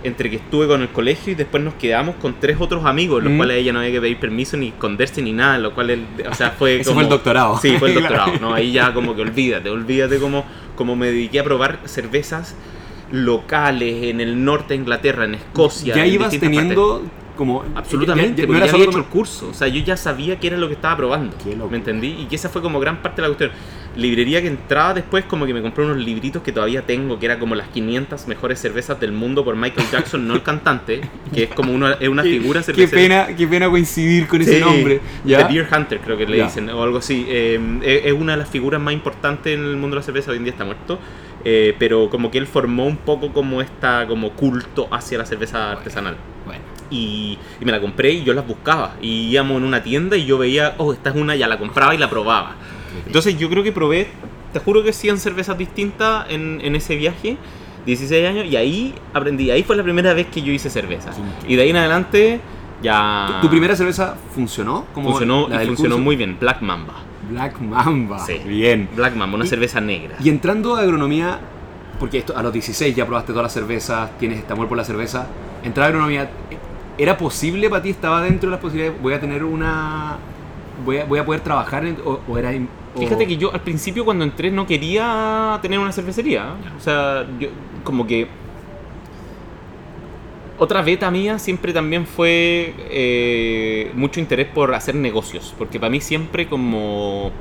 [0.03, 3.31] entre que estuve con el colegio y después nos quedamos con tres otros amigos, los
[3.33, 3.37] Mm.
[3.37, 6.33] cuales ella no había que pedir permiso ni esconderse ni nada, lo cual, él- o
[6.33, 6.95] sea, fue Ese como...
[6.95, 7.57] fue el doctorado.
[7.61, 8.53] Sí, fue el doctorado, ¿no?
[8.53, 12.55] Ahí ya como que olvídate, olvídate como, como me dediqué a probar cervezas
[13.11, 15.95] locales en el norte de Inglaterra, en Escocia.
[15.95, 17.03] Ya en ibas teniendo
[17.35, 19.49] Como, Absolutamente, ya- ya- no era ya solo había hecho el curso.
[19.49, 21.35] O sea, yo ya sabía qué era lo que estaba probando.
[21.43, 21.55] Qué.
[21.55, 22.15] ¿Me entendí?
[22.19, 23.51] Y que esa fue como gran parte de la cuestión.
[23.95, 27.37] Librería que entraba después, como que me compré unos libritos que todavía tengo, que era
[27.37, 31.01] como las 500 mejores cervezas del mundo por Michael Jackson, no el cantante,
[31.33, 33.01] que es como una, es una Qué- figura Qué cervecera.
[33.27, 34.99] pena, qué pena coincidir con ese Sí, nombre.
[35.23, 35.47] The ¿ya?
[35.47, 37.25] Beer Hunter, creo que le dicen, o algo así.
[37.29, 40.31] Eh, es, una de las figuras más importantes en el mundo de la cerveza.
[40.31, 40.97] Hoy en día está muerto.
[41.45, 45.71] Eh, pero como que él formó un poco como esta como culto hacia la cerveza
[45.73, 46.15] artesanal.
[46.45, 46.61] Bueno,
[46.93, 48.95] Y, y me la compré y yo las buscaba.
[49.01, 51.95] Y íbamos en una tienda y yo veía, oh, esta es una, ya la compraba
[51.95, 52.55] y la probaba.
[53.05, 54.07] Entonces yo creo que probé,
[54.53, 57.37] te juro que 100 cervezas distintas en, en ese viaje,
[57.85, 59.49] 16 años, y ahí aprendí.
[59.51, 61.11] Ahí fue la primera vez que yo hice cerveza.
[61.47, 62.39] Y de ahí en adelante
[62.81, 63.39] ya...
[63.41, 64.85] ¿Tu, tu primera cerveza funcionó?
[64.93, 65.97] Como funcionó y funcionó curso?
[65.99, 66.93] muy bien, Black Mamba.
[67.29, 68.19] Black Mamba.
[68.19, 68.39] Sí.
[68.45, 68.87] Bien.
[68.95, 70.17] Black Mamba, una Y- cerveza negra.
[70.23, 71.39] Y entrando a agronomía,
[71.99, 74.83] porque esto, a los 16 ya probaste todas las cervezas, tienes este amor por la
[74.83, 75.27] cerveza,
[75.63, 76.29] entrar a agronomía,
[76.97, 77.89] ¿era posible para ti?
[77.89, 79.01] ¿Estaba dentro de las posibilidades?
[79.01, 80.17] ¿Voy a tener una...
[80.85, 82.51] voy a, voy a poder trabajar en- o, o era...
[82.95, 86.53] o- Fíjate que yo al principio cuando entré no quería tener una cervecería.
[86.77, 87.49] O sea, yo
[87.83, 88.27] como que...
[90.59, 95.53] Otra beta mía siempre también fue eh, mucho interés por hacer negocios.
[95.57, 97.31] Porque para mí siempre como,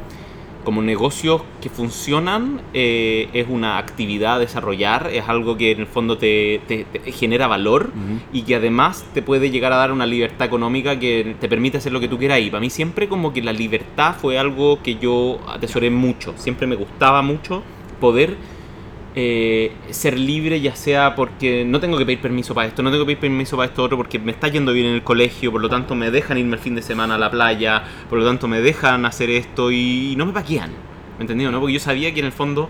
[0.64, 5.86] como negocios que funcionan eh, es una actividad a desarrollar, es algo que en el
[5.86, 8.20] fondo te, te- te genera valor Ujú.
[8.32, 11.92] y que además te puede llegar a dar una libertad económica que te permite hacer
[11.92, 12.40] lo que tú quieras.
[12.40, 16.34] Y para mí siempre como que la libertad fue algo que yo atesoré mucho.
[16.36, 17.62] Siempre me gustaba mucho
[18.00, 18.36] poder
[19.14, 23.04] eh, ser libre, ya sea porque no tengo que pedir permiso para esto, no tengo
[23.04, 25.60] que pedir permiso para esto otro, porque me está yendo bien en el colegio, por
[25.60, 28.48] lo tanto me dejan irme el fin de semana a la playa, por lo tanto
[28.48, 30.70] me dejan hacer esto y no me paquean.
[31.18, 31.50] ¿Me entendido?
[31.52, 31.60] ¿no?
[31.60, 32.68] Porque yo sabía que en el fondo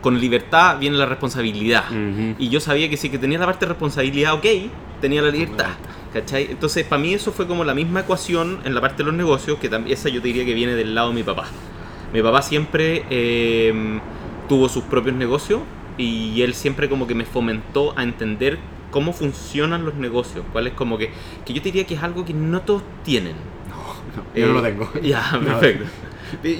[0.00, 1.84] con libertad viene la responsabilidad.
[2.38, 4.44] Y yo sabía que si que tenía la parte de responsabilidad, ok,
[5.00, 5.70] tenía la libertad.
[6.12, 6.48] ¿Cachai?
[6.50, 9.58] Entonces, para mí eso fue como la misma ecuación en la parte de los negocios,
[9.58, 11.46] que también esa yo te diría que viene del lado de mi papá.
[12.12, 13.98] Mi papá siempre eh,
[14.48, 15.60] tuvo sus propios negocios
[15.98, 18.58] y él siempre como que me fomentó a entender
[18.90, 20.44] cómo funcionan los negocios.
[20.52, 21.10] Cuál es como que,
[21.44, 23.32] que yo te diría que es algo que no todos tienen.
[23.68, 24.90] No, yo no Eh, lo tengo.
[25.02, 25.40] Ya, No.
[25.46, 25.84] perfecto.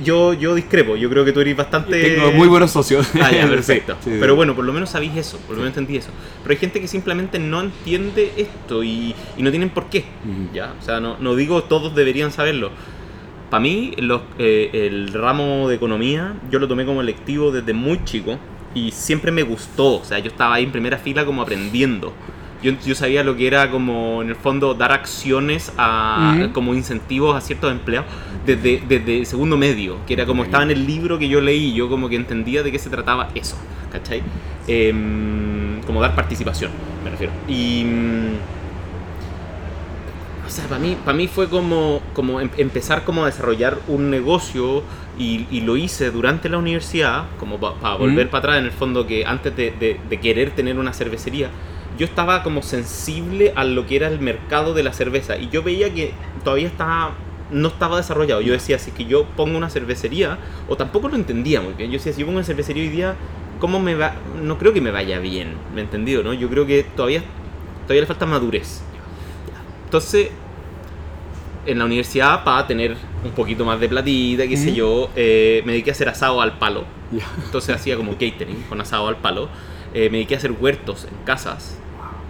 [0.04, 2.00] Yo, yo discrepo, yo creo que tú eres bastante...
[2.00, 3.10] Tengo muy buenos socios.
[3.20, 3.96] Ah, ya, perfecto.
[4.04, 4.16] Sí, sí.
[4.20, 6.10] Pero bueno, por lo menos sabéis eso, por lo menos entendí eso.
[6.42, 10.04] Pero hay gente que simplemente no entiende esto y, y no tienen por qué.
[10.24, 10.54] Ujú.
[10.54, 10.74] ¿ya?
[10.80, 12.70] O sea, no, no digo todos deberían saberlo.
[13.50, 18.02] Para mí, los, eh, el ramo de economía, yo lo tomé como electivo desde muy
[18.04, 18.38] chico
[18.74, 20.00] y siempre me gustó.
[20.00, 22.12] O sea, yo estaba ahí en primera fila como aprendiendo.
[22.62, 26.52] Yo, yo sabía lo que era como, en el fondo, dar acciones a, Ujú.
[26.52, 28.10] como incentivos a ciertos empleados
[28.46, 31.74] desde, desde el segundo medio, que era como estaba en el libro que yo leí,
[31.74, 33.56] yo como que entendía de qué se trataba eso,
[33.92, 34.22] ¿cachai?
[34.66, 36.70] Em, como dar participación,
[37.04, 37.32] me refiero.
[37.48, 37.84] Y...
[40.54, 44.82] sea, para mí, para mí fue como, como em- empezar como a desarrollar un negocio
[45.18, 48.30] y, y lo hice durante la universidad, como para volver Mm.
[48.30, 51.48] para atrás en el fondo que antes de, de- de querer tener una cervecería,
[51.98, 55.62] yo estaba como sensible a lo que era el mercado de la cerveza y yo
[55.62, 56.12] veía que
[56.42, 57.12] todavía estaba
[57.50, 58.40] no estaba desarrollado.
[58.40, 61.90] Yo decía, si es que yo pongo una cervecería, o tampoco lo entendía muy bien.
[61.90, 63.14] Yo decía, si yo pongo una cervecería hoy día,
[63.60, 64.14] ¿cómo me va?
[64.42, 66.22] No creo que me vaya bien, ¿me entendido?
[66.24, 66.32] ¿no?
[66.32, 67.22] Yo creo que todavía,
[67.84, 68.82] todavía le falta madurez.
[69.84, 70.30] Entonces,
[71.66, 74.76] en la universidad, para tener un poquito más de platita, qué sé Ujú.
[74.76, 76.84] yo, eh, me dediqué a hacer asado al palo.
[77.12, 77.26] Ya.
[77.44, 79.48] Entonces hacía como catering con asado al palo.
[79.94, 81.78] Eh, me dediqué a hacer huertos en casas.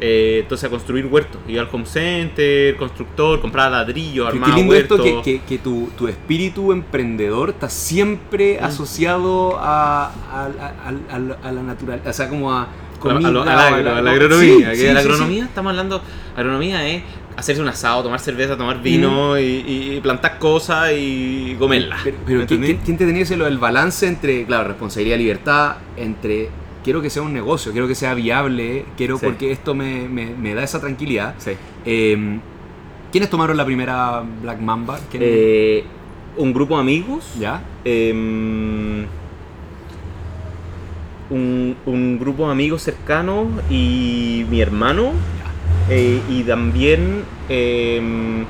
[0.00, 1.40] Eh, entonces a construir huertos.
[1.48, 5.22] Iba al home center, constructor, compraba ladrillos, Qué, qué armaba lindo esto huertos.
[5.24, 8.64] que, que- que tu, tu espíritu emprendedor está siempre Mm.
[8.64, 10.12] asociado a, a,
[10.46, 13.48] a- a- a la naturaleza, o sea, como a a, comida, a lo- o al
[13.58, 14.70] agro, la- a la no, agronomía.
[14.74, 16.02] sí, que sí, la sí, agronomía, estamos hablando,
[16.36, 17.02] agronomía es
[17.36, 19.42] hacerse un asado, tomar cerveza, tomar vino y,
[19.96, 22.00] y plantar cosas y comerlas.
[22.04, 25.76] Pero, pero ¿Me ¿quién, te tenía ese lo del balance entre, claro, responsabilidad y libertad,
[25.96, 26.48] entre
[26.84, 29.24] quiero que sea un negocio, quiero que sea viable, quiero Sí.
[29.26, 31.34] porque esto me, me- me da esa tranquilidad?
[31.38, 31.52] Sí.
[31.84, 32.38] Eh,
[33.10, 34.98] ¿Quiénes tomaron la primera Black Mamba?
[35.10, 35.84] ¿Quién- Eh,
[36.36, 37.32] un grupo de amigos.
[37.38, 37.62] ¿Ya?
[37.84, 39.06] Em,
[41.30, 45.12] un, un grupo de amigos cercanos y mi hermano.
[45.90, 47.24] Eh, y también.
[47.48, 48.44] em,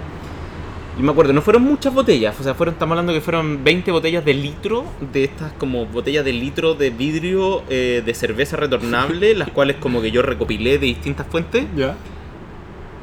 [0.97, 3.91] yo me acuerdo, no fueron muchas botellas, o sea, fueron, estamos hablando que fueron 20
[3.91, 9.35] botellas de litro, de estas como botellas de litro de vidrio eh, de cerveza retornable,
[9.37, 11.65] las cuales como que yo recopilé de distintas fuentes.
[11.77, 11.97] ¿Ya?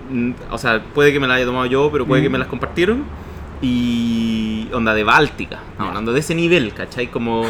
[0.10, 2.32] Mm, O sea, puede que me la haya tomado yo, pero puede que Mm.
[2.32, 3.04] me las compartieron.
[3.62, 5.86] Y onda de Báltica, Ya.
[5.86, 7.08] hablando de ese nivel, ¿cachai?
[7.08, 7.44] Como,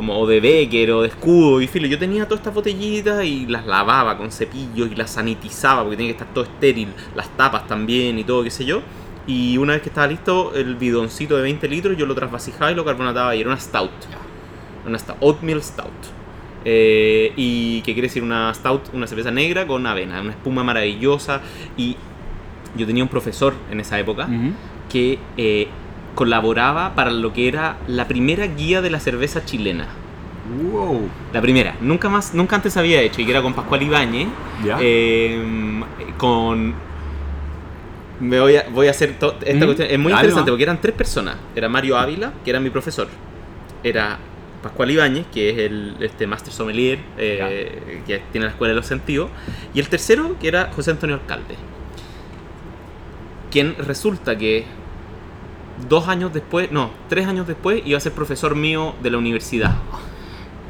[0.00, 1.86] como o de Becker o de escudo y filo.
[1.86, 6.12] Yo tenía todas estas botellitas y las lavaba con cepillos y las sanitizaba porque tenía
[6.12, 8.80] que estar todo estéril, las tapas también y todo, qué sé yo.
[9.26, 12.74] Y una vez que estaba listo, el bidoncito de 20 litros yo lo trasvasijaba y
[12.74, 13.90] lo carbonataba y era una stout.
[14.86, 15.90] Una stout, oatmeal stout.
[16.64, 21.42] Eh, y que quiere decir una stout, una cerveza negra con avena, una espuma maravillosa.
[21.76, 21.94] Y
[22.74, 24.30] yo tenía un profesor en esa época
[24.88, 25.68] que eh,
[26.14, 29.86] colaboraba para lo que era la primera guía de la cerveza chilena.
[30.72, 31.08] Wow.
[31.32, 34.28] La primera, nunca más, nunca antes había hecho, y que era con Pascual Ibáñez,
[34.64, 34.78] Ya.
[34.80, 35.38] eh,
[36.18, 36.74] con...
[38.18, 40.94] Me voy a, voy a hacer esta Mm, cuestión, es muy interesante porque eran tres
[40.94, 43.08] personas, era Mario Ávila, que era mi profesor,
[43.82, 44.18] era
[44.62, 48.86] Pascual Ibáñez, que es el este Master Sommelier, eh, que tiene la Escuela de los
[48.86, 49.30] Sentidos,
[49.72, 51.54] y el tercero, que era José Antonio Alcalde,
[53.50, 54.64] quien resulta que
[55.88, 59.76] dos años después, no, tres años después, iba a ser profesor mío de la universidad.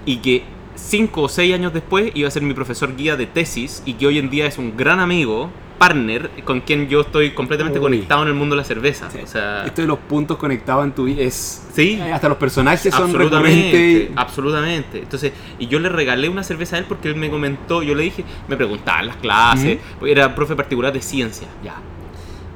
[0.07, 0.45] Y que
[0.75, 4.07] cinco o seis años después iba a ser mi profesor guía de tesis y que
[4.07, 7.85] hoy en día es un gran amigo, partner, con quien yo estoy completamente Uy.
[7.85, 9.09] conectado en el mundo de la cerveza.
[9.23, 11.67] O sea, Esto de los puntos conectados en tu vida es.
[11.73, 11.93] Sí.
[11.93, 14.99] eh, Hasta los personajes son absolutamente, absolutamente.
[14.99, 18.03] Entonces, y yo le regalé una cerveza a él porque él me comentó, yo le
[18.03, 21.49] dije, me preguntaba en las clases, era profe particular de ciencia.
[21.65, 21.77] Ya.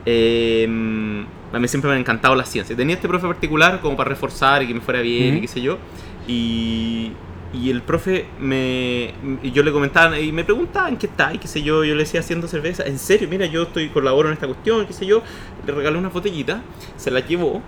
[0.05, 2.77] Eh, a mí siempre me han encantado las ciencias.
[2.77, 5.39] Tenía este profe particular como para reforzar y que me fuera bien Ujú.
[5.39, 5.79] y qué sé yo.
[6.27, 7.13] Y,
[7.53, 9.13] y el profe me.
[9.43, 11.85] y yo le comentaba y me preguntaba en qué está y qué sé yo.
[11.85, 12.85] Yo le decía haciendo cerveza.
[12.85, 15.23] En serio, mira, yo estoy colaboro en esta cuestión, qué sé yo.
[15.67, 16.63] Le regalé una botellita,
[16.97, 17.63] se la llevó.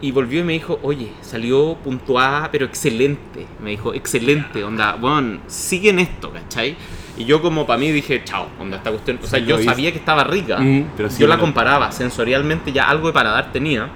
[0.00, 3.46] Y volvió y me dijo, oye, salió puntuada, pero excelente.
[3.60, 6.76] Me dijo, excelente, onda, bueno, sigue en esto, ¿cachai?
[7.18, 9.18] Y yo como para mí dije, chao, onda, esta cuestión.
[9.22, 10.58] O sea, yo sabía que estaba rica.
[10.58, 13.90] Mm, pero sí yo la comparaba sensorialmente, ya algo de paladar tenía.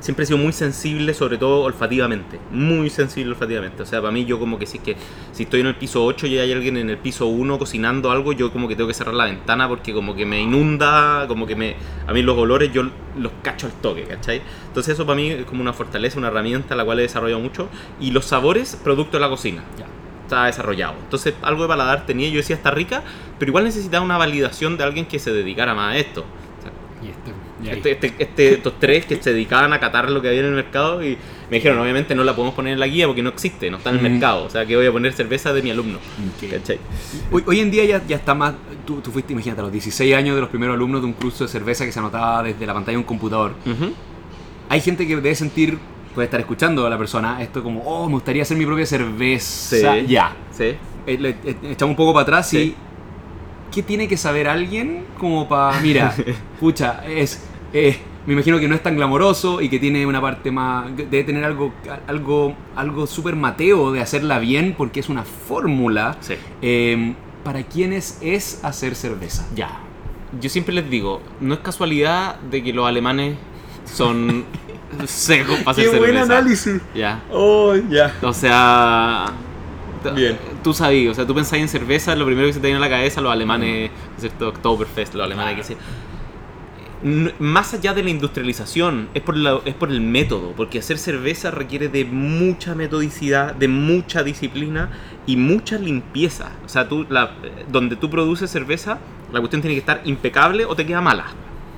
[0.00, 2.38] Siempre he sido muy sensible, sobre todo olfativamente.
[2.52, 3.82] Muy sensible olfativamente.
[3.82, 4.96] O sea, para mí yo como que si, es que,
[5.32, 8.32] si estoy en el piso 8 y hay alguien en el piso 1 cocinando algo,
[8.32, 11.56] yo como que tengo que cerrar la ventana porque como que me inunda, como que
[11.56, 11.74] me...
[12.06, 12.84] A mí los olores yo
[13.18, 14.42] los cacho al toque, ¿cachai?
[14.68, 17.68] Entonces eso para mí es como una fortaleza, una herramienta la cual he desarrollado mucho.
[18.00, 19.86] Y los sabores, producto de la cocina Ya.
[20.26, 20.94] Está desarrollado.
[21.02, 23.02] Entonces, algo de paladar tenía, yo decía, está rica,
[23.38, 26.20] pero igual necesitaba una validación de alguien que se dedicara más a esto.
[26.58, 27.30] O sea, Y este,
[27.62, 30.46] y este, este- este- estos tres que se dedicaban a catar lo que había en
[30.46, 31.16] el mercado y
[31.50, 33.90] me dijeron, obviamente no la podemos poner en la guía porque no existe, no está
[33.90, 34.12] en el Mm.
[34.12, 34.44] mercado.
[34.44, 35.98] O sea, que voy a poner cerveza de mi alumno.
[35.98, 36.50] Ok.
[36.50, 36.78] ¿Cachai?
[37.30, 38.54] Hoy, hoy en día ya, ya está más.
[38.84, 41.44] Tú, tú fuiste, imagínate, a los 16 años de los primeros alumnos de un curso
[41.44, 43.52] de cerveza que se anotaba desde la pantalla de un computador.
[43.64, 43.92] Ujú.
[44.68, 45.78] Hay gente que debe sentir,
[46.16, 49.94] puede estar escuchando a la persona, esto como, oh, me gustaría hacer mi propia cerveza.
[49.94, 50.06] Sí.
[50.08, 50.34] Ya.
[50.50, 50.74] Sí.
[51.06, 52.56] Eh, le- eh, echamos un poco para atrás y.
[52.56, 52.74] Sí.
[53.72, 55.78] ¿Qué tiene que saber alguien como para.
[55.80, 56.12] Mira,
[56.60, 57.44] pucha, es.
[57.72, 60.86] eh, me imagino que no es tan glamoroso y que tiene una parte más.
[60.96, 61.72] Debe tener algo
[62.08, 66.16] algo algo súper mateo de hacerla bien porque es una fórmula.
[66.20, 66.34] Sí.
[66.62, 69.46] Eh, ¿Para quiénes es hacer cerveza?
[69.54, 69.68] Ya.
[70.40, 73.36] Yo siempre les digo, no es casualidad de que los alemanes
[73.84, 74.44] son
[75.06, 76.22] secos para hacer cerveza.
[76.22, 76.80] análisis!
[76.94, 77.22] Ya.
[77.30, 78.14] ¡Oh, ya!
[78.22, 79.26] O sea.
[80.14, 80.38] Bien.
[80.62, 82.80] Tú sabías, o sea, tú pensás en cerveza, lo primero que se te viene a
[82.80, 84.48] la cabeza, los alemanes, ¿no es ¿cierto?
[84.48, 85.76] Oktoberfest, los alemanes que se.
[87.38, 91.50] Más allá de la industrialización, es por, la- es por el método, porque hacer cerveza
[91.50, 94.90] requiere de mucha metodicidad, de mucha disciplina
[95.26, 96.50] y mucha limpieza.
[96.64, 97.32] O sea, tú, la,
[97.70, 98.98] donde tú produces cerveza,
[99.32, 101.26] la cuestión tiene que estar impecable o te queda mala.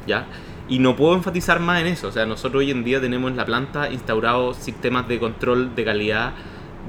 [0.06, 0.26] ¿Ya?
[0.68, 2.08] Y no puedo enfatizar más en eso.
[2.08, 5.84] O sea, nosotros hoy en día tenemos en la planta instaurados sistemas de control de
[5.84, 6.32] calidad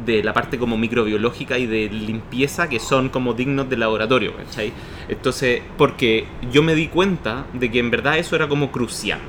[0.05, 4.71] de la parte como microbiológica y de limpieza que son como dignos de laboratorio, ¿cachai?
[5.07, 9.19] Entonces, porque yo me di cuenta de que en verdad eso era como crucial.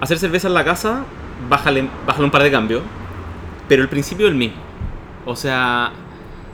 [0.00, 1.04] Hacer cerveza en la casa,
[1.48, 2.82] bájale, bájale un par de cambios,
[3.68, 4.60] pero el principio es el mismo.
[5.24, 5.92] O sea,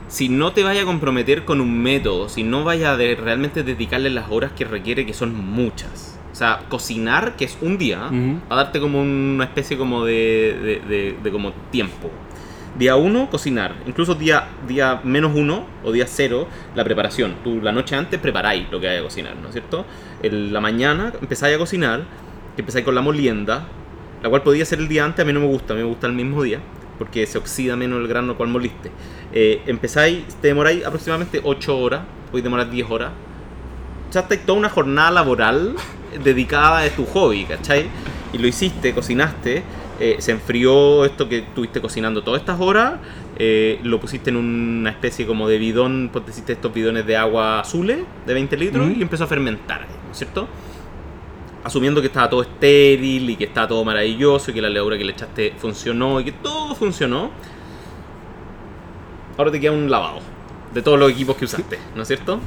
[0.07, 4.09] si no te vaya a comprometer con un método, si no vaya a realmente dedicarle
[4.09, 6.14] las horas que requiere, que son muchas.
[6.35, 8.41] O sea, cocinar, que es un día, Ujú.
[8.51, 12.11] va a darte como una especie como de, de, de- de como tiempo.
[12.77, 13.73] Día 1, cocinar.
[13.87, 16.45] Incluso día, día menos 1 o día 0,
[16.75, 17.35] la preparación.
[17.41, 19.85] Tú la noche antes preparáis lo que hay a cocinar, ¿no es cierto?
[20.23, 22.03] En la mañana empezáis a cocinar,
[22.57, 23.65] que empezáis con la molienda,
[24.21, 25.87] la cual podía ser el día antes, a mí no me gusta, a mí me
[25.87, 26.59] gusta el mismo día,
[26.97, 28.91] porque se oxida menos el grano cual moliste.
[29.31, 33.11] Eh, empezáis, te demoráis aproximadamente 8 horas, podéis demorar 10 horas.
[34.11, 35.75] Ya estáis toda una jornada laboral
[36.23, 37.87] dedicada a tu hobby, ¿cachai?
[38.33, 39.63] Y lo hiciste, cocinaste,
[39.99, 42.99] eh, se enfrió esto que estuviste cocinando todas estas horas,
[43.37, 47.59] eh, lo pusiste en una especie como de bidón, pues hiciste estos bidones de agua
[47.59, 48.99] azules de 20 litros Mm.
[48.99, 50.47] y empezó a fermentar, ¿no es cierto?
[51.63, 55.03] asumiendo que estaba todo estéril y que estaba todo maravilloso y que la levadura que
[55.03, 57.31] le echaste funcionó y que todo funcionó,
[59.35, 60.19] ahora te queda un lavado
[60.73, 62.39] de todos los equipos que usaste, ¿no es cierto?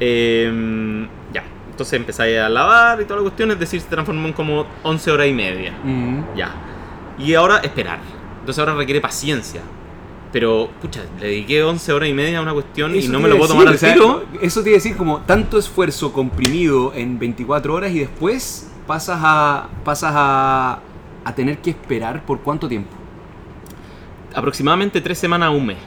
[0.00, 4.32] Eh, ya, entonces empezáis a lavar y toda la cuestión, es decir, se transformó en
[4.32, 5.72] como 11 horas y media.
[5.82, 6.36] Mm.
[6.36, 6.50] Ya.
[7.18, 7.98] Y ahora esperar.
[8.40, 9.60] Entonces ahora requiere paciencia.
[10.32, 13.36] Pero, pucha, le dediqué 11 horas y media a una cuestión y no me lo
[13.38, 14.24] puedo tomar al o tiro.
[14.32, 18.70] sea, Eso te iba a decir como tanto esfuerzo comprimido en 24 horas y después
[18.86, 20.80] pasas a pasas a,
[21.24, 22.90] a tener que esperar por cuánto tiempo.
[24.34, 25.78] Aproximadamente 3 semanas a un mes.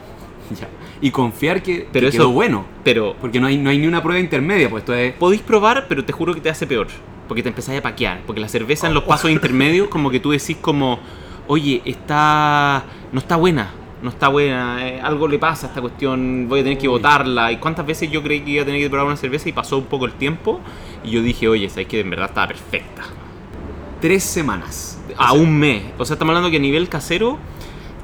[0.59, 0.67] Ya.
[1.01, 2.65] Y confiar que, Pero que eso- quedó bueno.
[2.83, 5.13] Pero Porque no hay, no hay ni una prueba intermedia, pues esto es...
[5.13, 6.87] podéis probar, pero te juro que te hace peor.
[7.27, 8.21] Porque te empezáis a paquear.
[8.27, 10.99] Porque la cerveza en los pasos intermedios, como que tú decís como,
[11.47, 12.83] oye, está.
[13.11, 13.71] no está buena.
[14.03, 16.93] No está buena, eh, algo le pasa a esta cuestión, voy a tener que Uy.
[16.93, 17.51] botarla.
[17.51, 19.77] ¿Y cuántas veces yo creí que iba a tener que probar una cerveza y pasó
[19.77, 20.59] un poco el tiempo?
[21.03, 23.03] Y yo dije, oye, sabes que en verdad estaba perfecta.
[24.01, 24.99] Tres semanas.
[25.15, 25.83] A O sea, un mes.
[25.99, 27.37] O sea, estamos hablando que a nivel casero,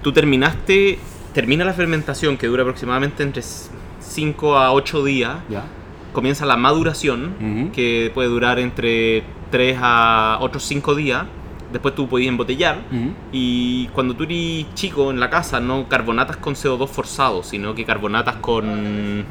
[0.03, 0.99] tú terminaste,
[1.38, 5.36] termina la fermentación que dura aproximadamente entre 5 a 8 días.
[5.47, 5.65] Ya.
[6.12, 11.26] Comienza la maduración, que puede durar entre 3 a otros 5 días.
[11.71, 12.80] Después tú podías embotellar.
[13.32, 17.86] Y cuando tú eres chico en la casa, no carbonatas con CO2 forzado, sino que
[17.86, 19.23] carbonatas con.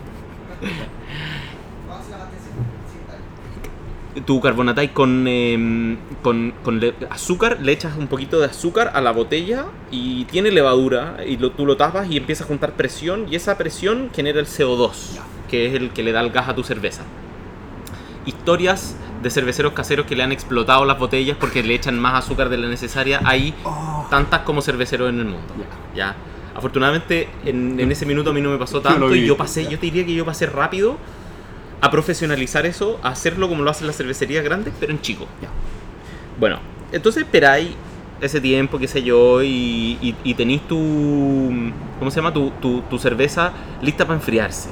[4.24, 9.00] Tú carbonatáis con, em, con, con le- azúcar, le echas un poquito de azúcar a
[9.02, 13.26] la botella y tiene levadura y lo- tú lo tapas y empieza a juntar presión
[13.30, 15.22] y esa presión genera el CO2, Ya.
[15.48, 17.02] que es el que le da el gas a tu cerveza.
[18.24, 22.48] Historias de cerveceros caseros que le han explotado las botellas porque le echan más azúcar
[22.48, 25.54] de la necesaria, hay Oh, tantas como cerveceros en el mundo.
[25.94, 25.96] ya.
[25.96, 26.16] Ya.
[26.54, 29.78] Afortunadamente, en, en ese minuto a mí no me pasó tanto y yo pasé, yo
[29.78, 30.96] te diría que yo pasé rápido
[31.86, 35.26] a profesionalizar eso, a hacerlo como lo hacen las cervecerías grandes, pero en chico.
[35.42, 35.48] Ya.
[36.38, 36.58] Bueno,
[36.92, 37.70] entonces esperáis
[38.20, 40.76] ese tiempo, qué sé yo, y, y, y tenéis tu,
[41.98, 42.32] ¿cómo se llama?
[42.32, 44.70] Tu, tu, tu cerveza lista para enfriarse.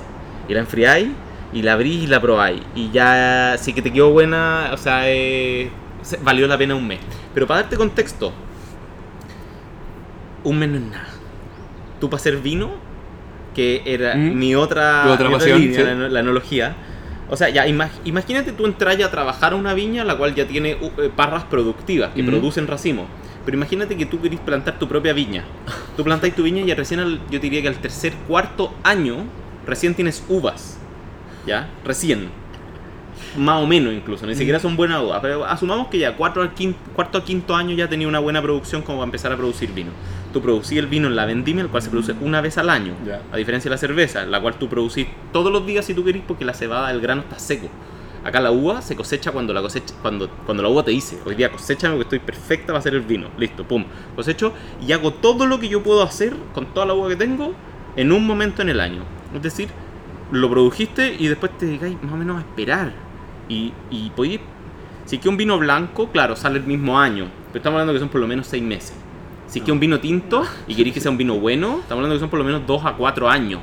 [0.48, 1.09] Y la enfriáis,
[1.53, 2.62] y la abrís y la probáis.
[2.74, 5.70] Y ya, si que te quedó buena, o sea, eh,
[6.22, 7.00] valió la pena un mes.
[7.35, 8.33] Pero para darte contexto,
[10.44, 11.09] un mes no es nada.
[12.00, 12.70] Tú para hacer vino,
[13.55, 14.35] que era Mm.
[14.38, 15.85] mi otra, otra mi pasión, línea, sí.
[15.85, 16.74] la, la analogía.
[17.30, 20.34] O sea, ya imag- imagínate tú entrar ya a trabajar a una viña la cual
[20.34, 23.06] ya tiene uh, eh, parras productivas que producen racimo.
[23.44, 25.44] Pero imagínate que tú querís plantar tu propia viña.
[25.96, 29.24] Tú plantáis tu viña y recién, al- yo diría que al tercer, cuarto año,
[29.66, 30.78] recién tienes uvas.
[31.46, 31.68] ¿Ya?
[31.84, 32.30] Recién.
[33.37, 35.20] Más o menos incluso, ni siquiera son buenas uvas.
[35.20, 38.40] Pero asumamos que ya cuarto al quinto, cuarto a quinto año ya tenía una buena
[38.40, 39.90] producción como para empezar a producir vino.
[40.33, 42.94] Tú producís el vino en la vendimia, el cual se produce una vez al año.
[43.33, 46.23] A diferencia de la cerveza, la cual tú producís todos los días si tú querís
[46.27, 47.68] porque la cebada, el grano está seco.
[48.25, 51.35] Acá la uva se cosecha cuando la cosecha, cuando, cuando la uva te dice, hoy
[51.35, 53.29] día cosechame porque estoy perfecta para hacer el vino.
[53.37, 53.85] Listo, pum.
[54.16, 54.55] Cosecho
[54.87, 57.53] y hago todo lo que yo puedo hacer con toda la uva que tengo
[57.97, 59.03] en un momento en el año.
[59.35, 59.68] Es decir,
[60.31, 63.04] lo produjiste y después te dedicáis más o menos a esperar.
[63.48, 64.40] Y, y podéis.
[65.04, 67.28] Si que un vino blanco, claro, sale el mismo año.
[67.48, 68.94] Pero estamos hablando que son por lo menos seis meses.
[69.46, 72.14] Si es que un vino tinto y queréis que sea un vino bueno, estamos hablando
[72.16, 73.61] que son por lo menos dos a cuatro años.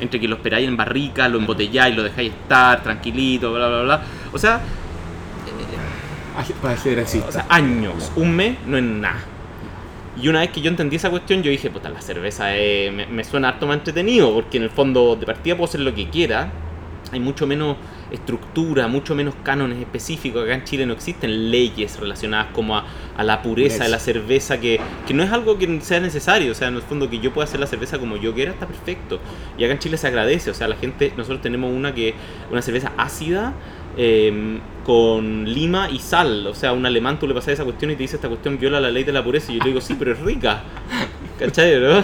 [0.00, 4.02] Entre que lo esperáis en barrica, lo embotelláis, lo dejáis estar tranquilito, bla, bla, bla.
[4.32, 4.60] O sea,
[6.60, 7.28] Para ajedrecista.
[7.28, 9.20] o sea, años, un mes no es nada.
[10.20, 13.06] Y una vez que yo entendí esa cuestión, yo dije, puta, la cerveza eh, me,
[13.06, 16.10] me suena harto más entretenido, porque en el fondo de partida puedo hacer lo que
[16.10, 16.52] quiera.
[17.12, 17.76] Hay mucho menos
[18.10, 20.44] estructura, mucho menos cánones específicos.
[20.44, 22.84] Acá en Chile no existen leyes relacionadas como a,
[23.16, 26.52] a la pureza de la cerveza, que, que no es algo que sea necesario.
[26.52, 28.66] O sea, en el fondo que yo pueda hacer la cerveza como yo quiera está
[28.66, 29.20] perfecto.
[29.58, 30.50] Y acá en Chile se agradece.
[30.50, 32.14] O sea, la gente, nosotros tenemos una que
[32.50, 33.54] una cerveza ácida
[33.96, 36.46] eh, con lima y sal.
[36.46, 38.80] O sea, un alemán tú le pasas esa cuestión y te dice esta cuestión viola
[38.80, 39.52] la ley de la pureza.
[39.52, 40.62] Y yo le digo, sí, pero es rica.
[41.38, 42.02] ¿Cachai, no?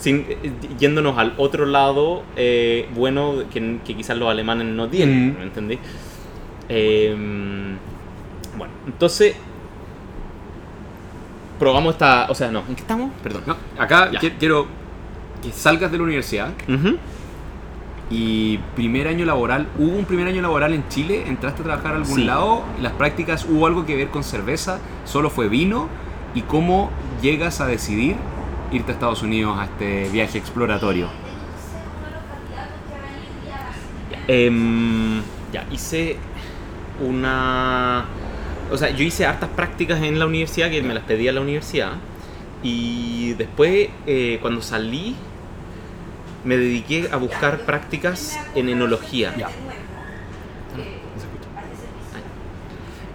[0.00, 5.32] Sin, eh, yéndonos al otro lado eh, bueno que, que quizás los alemanes no tienen,
[5.34, 5.38] Mm.
[5.38, 5.78] ¿me entendí?
[6.68, 7.16] Eh,
[8.56, 9.34] bueno, entonces
[11.58, 13.10] probamos esta, o sea, no, ¿en qué estamos?
[13.22, 13.42] Perdón.
[13.46, 14.20] No, acá Ya.
[14.38, 14.66] quiero
[15.42, 16.96] que salgas de la universidad Ujú.
[18.10, 21.24] y primer año laboral, ¿hubo un primer año laboral en Chile?
[21.26, 22.24] ¿Entraste a trabajar a algún Sí.
[22.24, 22.62] lado?
[22.80, 24.78] ¿Las prácticas hubo algo que ver con cerveza?
[25.04, 25.88] ¿Solo fue vino?
[26.34, 26.90] ¿Y cómo
[27.22, 28.14] llegas a decidir
[28.72, 31.08] irte a Estados Unidos a este viaje exploratorio?
[34.26, 36.16] Em, ya, hice
[37.00, 38.04] una...
[38.70, 41.92] O sea, yo hice hartas prácticas en la universidad, que me las pedía la universidad.
[42.62, 45.16] Y después, eh, cuando salí,
[46.44, 49.34] me dediqué a buscar prácticas en enología.
[49.36, 49.48] Ya.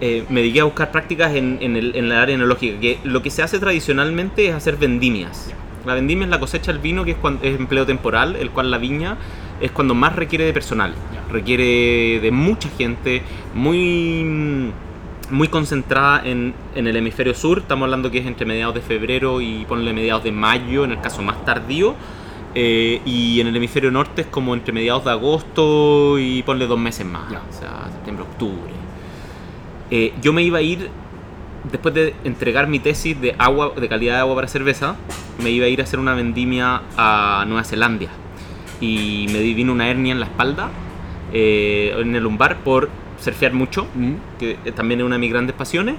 [0.05, 3.21] Eh, me dediqué a buscar prácticas en, en el, en la área enológica, que lo
[3.21, 5.49] que se hace tradicionalmente es hacer vendimias.
[5.85, 8.69] La vendimia es la cosecha del vino, que es, cuando, es empleo temporal, el cual
[8.69, 9.15] la viña
[9.61, 10.93] es cuando más requiere de personal.
[11.31, 13.21] Requiere de mucha gente,
[13.55, 14.73] muy,
[15.29, 17.59] muy concentrada en, en el hemisferio sur.
[17.59, 20.99] Estamos hablando que es entre mediados de febrero y ponle mediados de mayo, en el
[20.99, 21.95] caso más tardío.
[22.55, 26.77] Eh, y en el hemisferio norte es como entre mediados de agosto y ponle dos
[26.77, 27.31] meses más.
[27.31, 27.41] Ya.
[27.49, 28.82] O sea, septiembre, octubre.
[29.91, 30.89] Eh, yo me iba a ir,
[31.71, 34.95] después de entregar mi tesis de agua, de calidad de agua para cerveza,
[35.43, 38.07] me iba a ir a hacer una vendimia a Nueva Zelanda.
[38.81, 40.69] Y me vino una hernia en la espalda,
[41.31, 44.13] eh, en el lumbar, por surfear mucho, Mm.
[44.39, 45.95] que eh, también es una de mis grandes pasiones.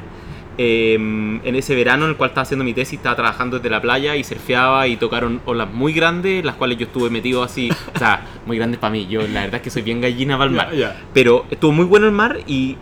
[0.57, 3.81] Eh, en ese verano en el cual estaba haciendo mi tesis, estaba trabajando desde la
[3.83, 7.99] playa y surfeaba y tocaron olas muy grandes, las cuales yo estuve metido así, o
[7.99, 9.07] sea, muy grandes para mí.
[9.09, 10.69] Yo la verdad es que soy bien gallina para el mar.
[10.73, 11.01] Ya, ya.
[11.13, 12.77] Pero estuvo muy bueno el mar y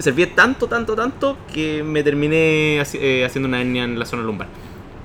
[0.00, 4.48] servía tanto, tanto, tanto que me terminé eh, haciendo una hernia en la zona lumbar.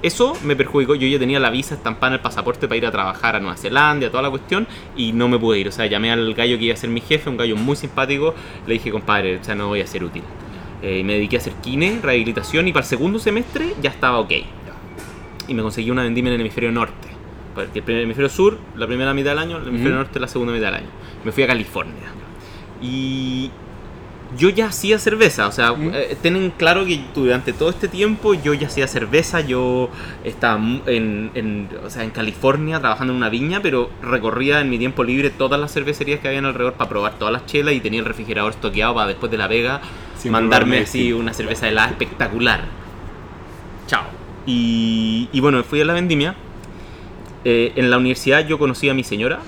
[0.01, 0.93] Eso me perjudicó.
[0.95, 3.57] Yo ya tenía la visa estampada en el pasaporte para ir a trabajar a Nueva
[3.57, 5.67] Zelanda, toda la cuestión, y no me pude ir.
[5.67, 8.35] O sea, llamé al gallo que iba a ser mi jefe, un gallo muy simpático.
[8.67, 10.21] Le dije, compadre, o sea, no voy a ser útil.
[10.81, 14.31] Eh, me dediqué a hacer kine, rehabilitación, y para el segundo semestre ya estaba ok.
[15.47, 17.07] Y me conseguí una vendimia en el hemisferio norte.
[17.55, 20.03] Porque el primer hemisferio sur, la primera mitad del año, el hemisferio Ujú.
[20.03, 20.89] norte, la segunda mitad del año.
[21.23, 22.11] Me fui a California.
[22.81, 23.49] Y
[24.37, 25.91] yo ya hacía cerveza, o sea, Mm.
[25.93, 29.89] eh, tienen claro que durante todo este tiempo yo ya hacía cerveza, yo
[30.23, 30.57] estaba
[30.87, 35.03] en, en, o sea, en California trabajando en una viña, pero recorría en mi tiempo
[35.03, 38.05] libre todas las cervecerías que habían alrededor para probar todas las chelas y tenía el
[38.05, 39.81] refrigerador estoqueado para después de la vega
[40.25, 41.19] mandarme así distinto.
[41.21, 42.61] una cerveza helada espectacular.
[43.87, 44.03] Chao.
[44.47, 46.35] Y, y bueno, fui a la vendimia.
[47.43, 49.39] Eh, en la universidad yo conocí a mi señora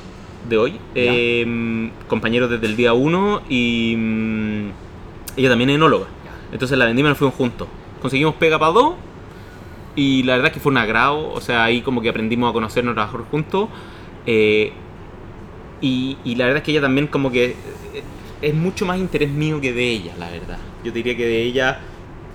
[0.47, 4.69] de hoy, eh, compañeros desde el día 1 y mm,
[5.37, 6.07] ella también es enóloga.
[6.51, 7.67] Entonces la vendimia nos fuimos juntos.
[8.01, 8.95] Conseguimos pega para dos
[9.95, 12.53] y la verdad es que fue un agrado, o sea, ahí como que aprendimos a
[12.53, 13.69] conocernos, a trabajar juntos.
[14.25, 14.73] eh,
[15.81, 17.45] y, y la verdad es que ella también como que
[17.93, 18.03] eh,
[18.41, 20.57] es mucho más interés mío que de ella, la verdad.
[20.83, 21.79] Yo diría que de ella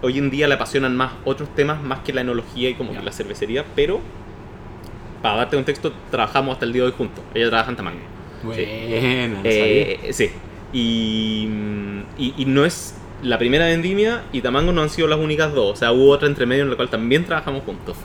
[0.03, 3.03] hoy en día le apasionan más otros temas más que la enología y como que
[3.03, 4.01] la cervecería, pero
[5.23, 7.25] para darte contexto, trabajamos hasta el día de hoy juntos.
[7.35, 8.01] Ella trabaja en Tamango.
[8.43, 10.31] Buena, no Eh, sí.
[10.73, 11.49] Y,
[12.19, 15.73] y, y no es la primera vendimia y Tamango no han sido las únicas dos.
[15.73, 17.97] O sea, hubo otra entre medio en la cual también trabajamos juntos.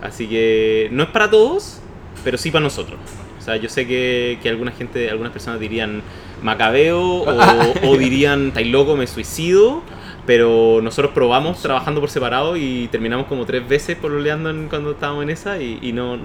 [0.00, 1.80] Así que no es para todos,
[2.24, 2.98] pero sí para nosotros.
[3.38, 6.02] O sea, yo sé que, que alguna gente, algunas personas dirían
[6.42, 9.82] macabeo o, o dirían, estáis loco, me suicido.
[10.24, 15.24] Pero nosotros probamos trabajando por separado y terminamos como tres veces pololeando en- cuando estábamos
[15.24, 16.16] en esa y, y no.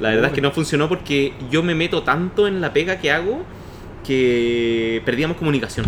[0.00, 3.10] La verdad es que no funcionó porque yo me meto tanto en la pega que
[3.10, 3.42] hago
[4.04, 5.86] que perdíamos comunicación.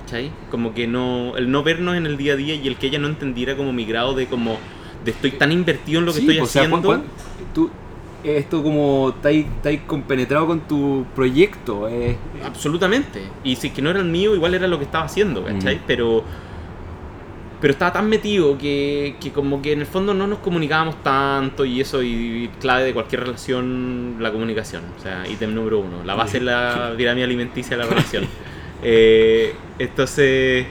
[0.00, 0.30] ¿Cachai?
[0.50, 1.36] Como que no.
[1.36, 3.72] El no vernos en el día a día y el que ella no entendiera como
[3.72, 4.58] mi grado de como.
[5.04, 6.86] de estoy tan invertido en lo que Sí, estoy pues, o sea, haciendo.
[6.88, 7.04] cuan-
[7.54, 7.70] tú,
[8.24, 11.88] esto como estáis estáis compenetrado con tu proyecto.
[11.88, 13.22] eh, Absolutamente.
[13.44, 15.76] Y si es que no era el mío, igual era lo que estaba haciendo, ¿cachai?
[15.76, 15.80] Mm.
[15.86, 16.24] Pero.
[17.60, 21.64] Pero estaba tan metido que, que como que en el fondo no nos comunicábamos tanto
[21.64, 24.82] y eso y clave de cualquier relación la comunicación.
[24.98, 26.04] O sea, ítem número uno.
[26.04, 28.26] La base es la pirámide alimenticia de la relación.
[28.82, 30.66] Eh, entonces,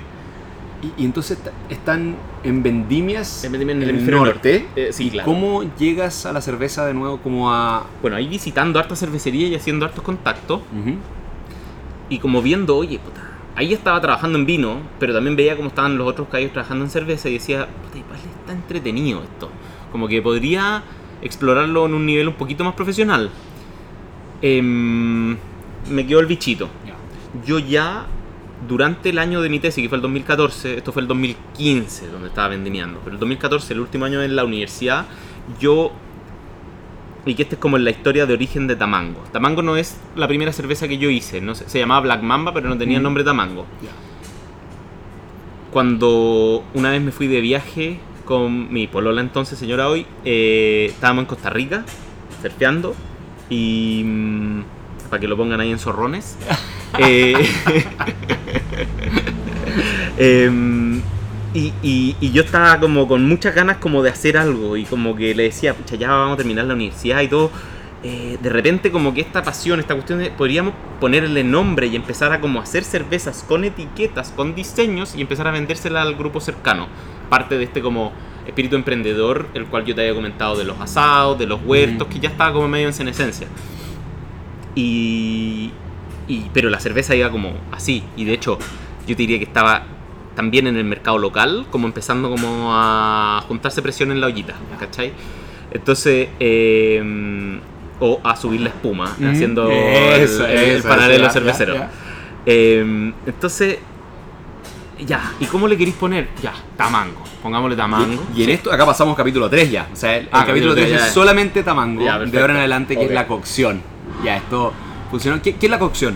[0.84, 4.68] y, y entonces están en vendimias En vendimia en el norte.
[4.76, 5.26] eh, sí, ¿Y claro.
[5.26, 7.88] ¿Cómo llegas a la cerveza de nuevo como a...
[8.02, 10.98] Bueno, ahí visitando harta cervecería y haciendo hartos contactos Ujú.
[12.10, 13.22] y como viendo, oye, puta,
[13.56, 16.92] ahí estaba trabajando en vino, pero también veía cómo estaban los otros gallos trabajando en
[16.92, 19.50] cerveza y decía, puta, igual está entretenido esto.
[19.92, 20.84] Como que podría
[21.22, 23.30] explorarlo en un nivel un poquito más profesional.
[24.42, 25.38] Em,
[25.90, 26.70] me quedó el bichito.
[27.46, 28.06] Yo ya,
[28.68, 32.28] durante el año de mi tesis, que fue el 2014, esto fue el 2015 donde
[32.28, 35.06] estaba vendimiando, pero el 2014, el último año en la universidad,
[35.60, 35.92] yo
[37.26, 39.22] y que este es como la historia de origen de Tamango.
[39.32, 42.54] Tamango no es la primera cerveza que yo hice, no sé, se llamaba Black Mamba,
[42.54, 43.66] pero no tenía el nombre Tamango.
[45.72, 51.24] Cuando una vez me fui de viaje con mi polola entonces, señora hoy, eh, estábamos
[51.24, 51.84] en Costa Rica,
[52.42, 52.96] surfeando,
[53.50, 54.64] y mm,
[55.10, 56.38] para que lo pongan ahí en zorrones.
[57.00, 57.34] eh,
[60.18, 61.02] em,
[61.54, 65.16] y, y- y yo estaba como con muchas ganas como de hacer algo y como
[65.16, 67.52] que le decía, pucha, ya vamos a terminar la universidad y todo.
[68.06, 72.34] Eh, de repente como que esta pasión, esta cuestión de, podríamos ponerle nombre y empezar
[72.34, 76.88] a como hacer cervezas con etiquetas, con diseños y empezar a vendérsela al grupo cercano.
[77.30, 78.12] Parte de este como
[78.46, 82.12] espíritu emprendedor, el cual yo te había comentado de los asados, de los huertos, Mm.
[82.12, 83.48] que ya estaba como medio en senescencia.
[84.76, 85.72] Y,
[86.28, 88.58] y pero la cerveza iba como así y de hecho
[89.06, 89.84] yo te diría que estaba
[90.36, 95.14] también en el mercado local, como empezando como a juntarse presión en la ollita, ¿cachai?
[95.72, 97.60] Entonces, eh,
[98.00, 101.74] o a subir la espuma, Mm, haciendo eso, el, el eso, paralelo ya, cervecero.
[101.76, 101.92] ya, ya.
[102.46, 103.78] Eh, entonces,
[105.06, 106.28] ya, ¿y cómo le queréis poner?
[106.42, 108.24] Ya, tamango, pongámosle tamango.
[108.36, 109.88] Y en esto, acá pasamos capítulo 3 ya.
[109.92, 111.14] O sea, el, Ah, capítulo capítulo 3 tres, es ya.
[111.14, 112.04] solamente tamango.
[112.04, 113.82] Ya, de ahora en adelante, que es la cocción.
[114.24, 114.74] Ya, esto
[115.10, 115.42] funcionó.
[115.42, 116.16] ¿Qué, qué es la cocción?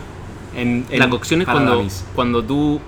[0.56, 2.80] En, en- La cocción es cuando, cuando tú,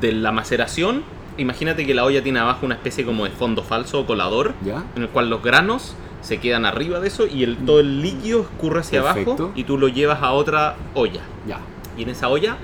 [0.00, 1.02] de la maceración,
[1.38, 4.84] imagínate que la olla tiene abajo una especie como de fondo falso o colador, ¿Ya?
[4.96, 8.40] en el cual los granos se quedan arriba de eso y el, todo el líquido
[8.42, 9.32] escurre hacia Perfecto.
[9.32, 11.20] abajo y tú lo llevas a otra olla.
[11.46, 11.60] Ya,
[11.96, 12.56] Y en esa olla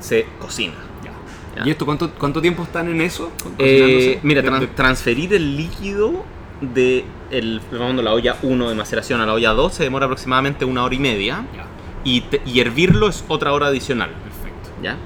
[0.00, 0.74] se cocina.
[1.56, 1.64] ya.
[1.66, 3.30] ¿Y esto cuánto, cuánto tiempo están en eso?
[3.58, 6.24] Eh, mira, tran- transferir el líquido
[6.60, 10.84] de el, la olla 1 de maceración a la olla 2 se demora aproximadamente una
[10.84, 11.64] hora y media Ya,
[12.04, 14.10] y, te- y hervirlo es otra hora adicional.
[14.10, 14.70] perfecto.
[14.82, 14.96] ¿ya?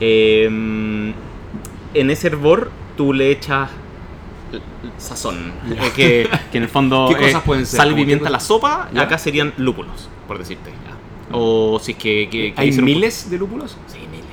[0.00, 0.44] Eh,
[1.94, 3.70] en ese hervor tú le echas
[4.96, 7.78] sazón, eh, que, que en el fondo ¿Qué cosas eh, pueden ser?
[7.78, 10.70] sal y ¿Cómo qué pimienta a la sopa, acá serían lúpulos, por decirte.
[11.30, 12.28] O si es que...
[12.30, 13.76] que- que ¿Hay miles de lúpulos?
[13.86, 14.24] Sí, miles.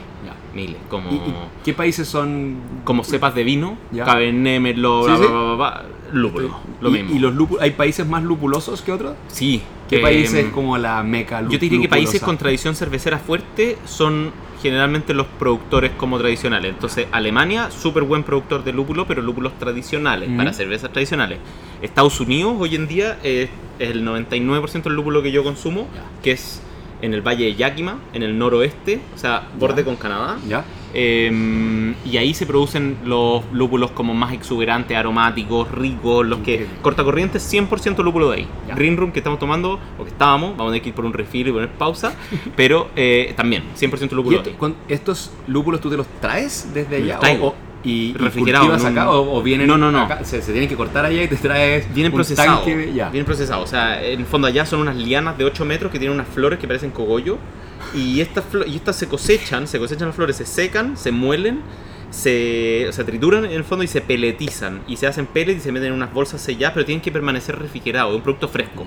[0.54, 1.34] Miles, como, ¿Y, y
[1.66, 2.56] qué países son
[2.86, 3.78] como cepas de vino.
[3.94, 5.24] Cabernet, Merlot, Sí, bla, sí.
[5.24, 7.14] bla, bla, bla, bla, lúpulo, lo y, mismo.
[7.14, 9.16] ¿Y los lúpulos, hay países más lupulosos que otros?
[9.28, 9.62] Sí.
[9.90, 13.78] ¿Qué eh, países como la meca Yo te diría que países con tradición cervecera fuerte
[13.86, 14.32] son
[14.62, 16.74] generalmente los productores como tradicionales.
[16.74, 21.38] Entonces, Alemania, súper buen productor de lúpulo, pero lúpulos tradicionales, para cervezas tradicionales.
[21.84, 25.88] Estados Unidos, hoy en día, es, es el 99% del lúpulo que yo consumo,
[26.24, 26.62] que es
[27.04, 30.38] en el Valle de Yakima, en el noroeste, o sea, borde con Canadá.
[30.48, 30.64] ¿Ya?
[30.98, 37.44] Eh, y ahí se producen los lúpulos como más exuberantes, aromáticos, ricos, los que cortacorrientes,
[37.54, 38.48] 100% lúpulo de ahí.
[38.68, 38.76] Ya.
[38.76, 41.14] Green Room que estamos tomando, o que estábamos, vamos a tener que ir por un
[41.14, 42.14] refill y poner pausa,
[42.56, 44.76] pero eh, también 100% ¿Y lúpulo esto- de ahí.
[44.88, 47.20] estos lúpulos tú te los traes desde allá?
[47.20, 47.48] Traigo.
[47.48, 47.56] ¿O, o-
[47.88, 49.12] y, Refrigerados, no, acá?
[49.12, 50.02] ¿O, o vienen No, no, no.
[50.02, 50.24] acá?
[50.24, 52.66] Se, se tienen que cortar allá y te traes Vienen procesados.
[52.66, 53.64] Vienen procesados.
[53.64, 56.28] O sea, en el fondo allá son unas lianas de 8 metros que tienen unas
[56.28, 57.38] flores que parecen cogollo.
[57.94, 61.62] Y estas, y estas se cosechan, se cosechan las flores, se secan, se muelen,
[62.10, 64.82] se, o sea, trituran en el fondo y se peletizan.
[64.88, 67.58] Y se hacen pellets y se meten en unas bolsas selladas, pero tienen que permanecer
[67.58, 68.12] refrigerados.
[68.12, 68.86] Es un producto fresco.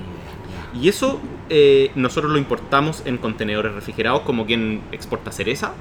[0.75, 5.73] Y eso eh, nosotros lo importamos en contenedores refrigerados, como quien exporta cereza.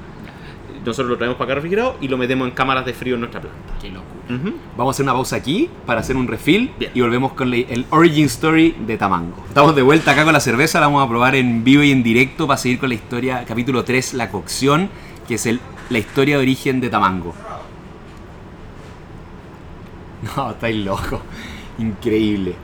[0.87, 3.41] Nosotros lo traemos para acá refrigerado y lo metemos en cámaras de frío en nuestra
[3.41, 3.59] planta.
[3.81, 4.53] Qué locura.
[4.77, 6.91] Vamos a hacer una pausa aquí para hacer un refill Bien.
[6.93, 9.43] y volvemos con el origin story de Tamango.
[9.47, 12.03] Estamos de vuelta acá con la cerveza, la vamos a probar en vivo y en
[12.03, 14.89] directo para seguir con la historia, capítulo 3, la cocción,
[15.27, 15.59] que es el,
[15.89, 17.33] la historia de origen de Tamango.
[20.35, 21.21] No, estáis loco.
[21.77, 22.55] Increíble.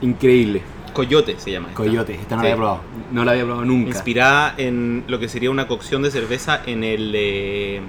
[0.00, 0.62] Increíble.
[0.96, 1.68] Coyote se llama.
[1.68, 1.76] esta.
[1.76, 2.46] Coyote, esta no Sí.
[2.48, 2.80] la había probado.
[3.12, 3.88] No la había probado nunca.
[3.90, 7.80] Inspirada en lo que sería una cocción de cerveza en el eh,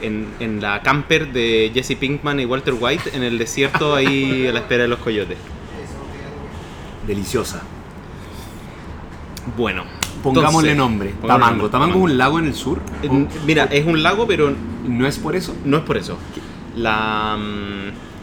[0.00, 4.52] en, en la camper de Jesse Pinkman y Walter White en el desierto ahí a
[4.52, 5.36] la espera de los coyotes.
[7.06, 7.62] Deliciosa.
[9.56, 9.84] Bueno,
[10.22, 11.14] Pongámosle entonces, nombre.
[11.20, 11.62] pongámosle Tamango.
[11.62, 12.78] nombre, Tamango es un lago en el sur.
[13.02, 14.52] Eh, ¿O- Mira, es un lago, pero
[14.86, 15.54] ¿No es por eso?
[15.64, 16.16] no es por eso.
[16.76, 17.36] La,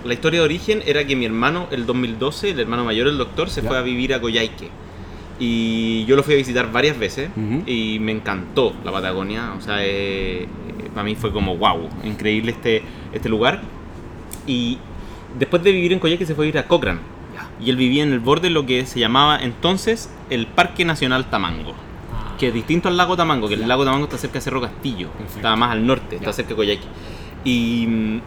[0.05, 3.49] la historia de origen era que mi hermano, el 2012, el hermano mayor, el doctor,
[3.49, 3.67] se Ya.
[3.67, 4.69] fue a vivir a Coyhaique.
[5.39, 7.29] Y yo lo fui a visitar varias veces
[7.65, 9.53] y me encantó la Patagonia.
[9.57, 10.47] O sea, eh, eh,
[10.93, 12.83] para mí fue como wow, increíble este,
[13.13, 13.61] este lugar.
[14.45, 14.77] Y
[15.37, 16.99] después de vivir en Coyhaique se fue a vivir a Cochrane.
[17.61, 21.29] Y él vivía en el borde de lo que se llamaba entonces el Parque Nacional
[21.29, 21.73] Tamango.
[22.37, 25.09] Que es distinto al lago Tamango, que el lago Tamango está cerca de Cerro Castillo.
[25.11, 25.37] Perfecto.
[25.37, 26.33] Estaba más al norte, está Ya.
[26.33, 26.85] cerca de Coyhaique.
[27.45, 28.19] Y,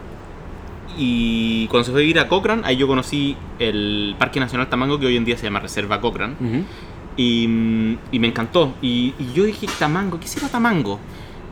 [0.97, 4.99] y cuando se fue a vivir a Cochrane, ahí yo conocí el Parque Nacional Tamango,
[4.99, 6.35] que hoy en día se llama Reserva Cochrane.
[7.15, 8.73] Y, mm, y me encantó.
[8.81, 10.99] Y, y yo dije, Tamango, ¿qué será Tamango?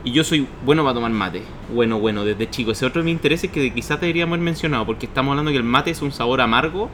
[0.04, 1.42] Y yo soy bueno para tomar mate.
[1.72, 2.72] Bueno, bueno, desde chico.
[2.72, 5.64] Ese otro de mis intereses que quizás deberíamos haber mencionado, porque estamos hablando que el
[5.64, 6.90] mate es un sabor amargo.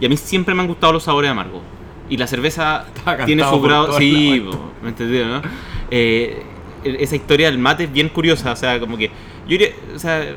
[0.00, 1.62] Y a mí siempre me han gustado los sabores amargos.
[2.10, 2.86] Y la cerveza
[3.26, 3.96] tiene su grado.
[3.98, 4.44] Sí,
[4.82, 5.42] ¿me entendieron, no?
[5.90, 6.42] Eh,
[6.84, 8.52] esa historia del mate es bien curiosa.
[8.52, 9.06] O sea, como que.
[9.06, 9.68] Yo diría.
[9.94, 10.34] O sea.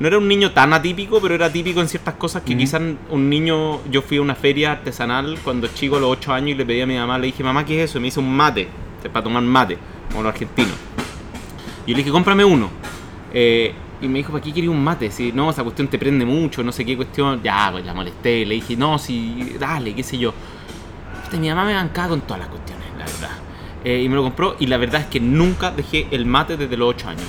[0.00, 2.80] No era un niño tan atípico, pero era típico en ciertas cosas que quizás
[3.10, 3.84] un niño.
[3.90, 6.80] Yo fui a una feria artesanal cuando chico, a los 8 años, y le pedí
[6.80, 7.98] a mi mamá, le dije, mamá, ¿qué es eso?
[7.98, 8.66] Y me hizo un mate,
[9.12, 9.76] para tomar mate,
[10.08, 10.72] como los argentinos.
[11.84, 12.70] Y yo le dije, cómprame uno.
[13.30, 15.10] Eh, y me dijo, ¿para qué quería un mate?
[15.10, 17.42] Si no, esa cuestión te prende mucho, no sé qué cuestión.
[17.42, 18.46] Ya, pues la molesté.
[18.46, 20.32] Le dije, no, si, dale, qué sé yo.
[21.38, 23.38] Mi mamá me bancaba con todas las cuestiones, la verdad.
[23.84, 24.56] Eh, y me lo compró.
[24.58, 27.26] Y la verdad es que nunca dejé el mate desde los 8 años.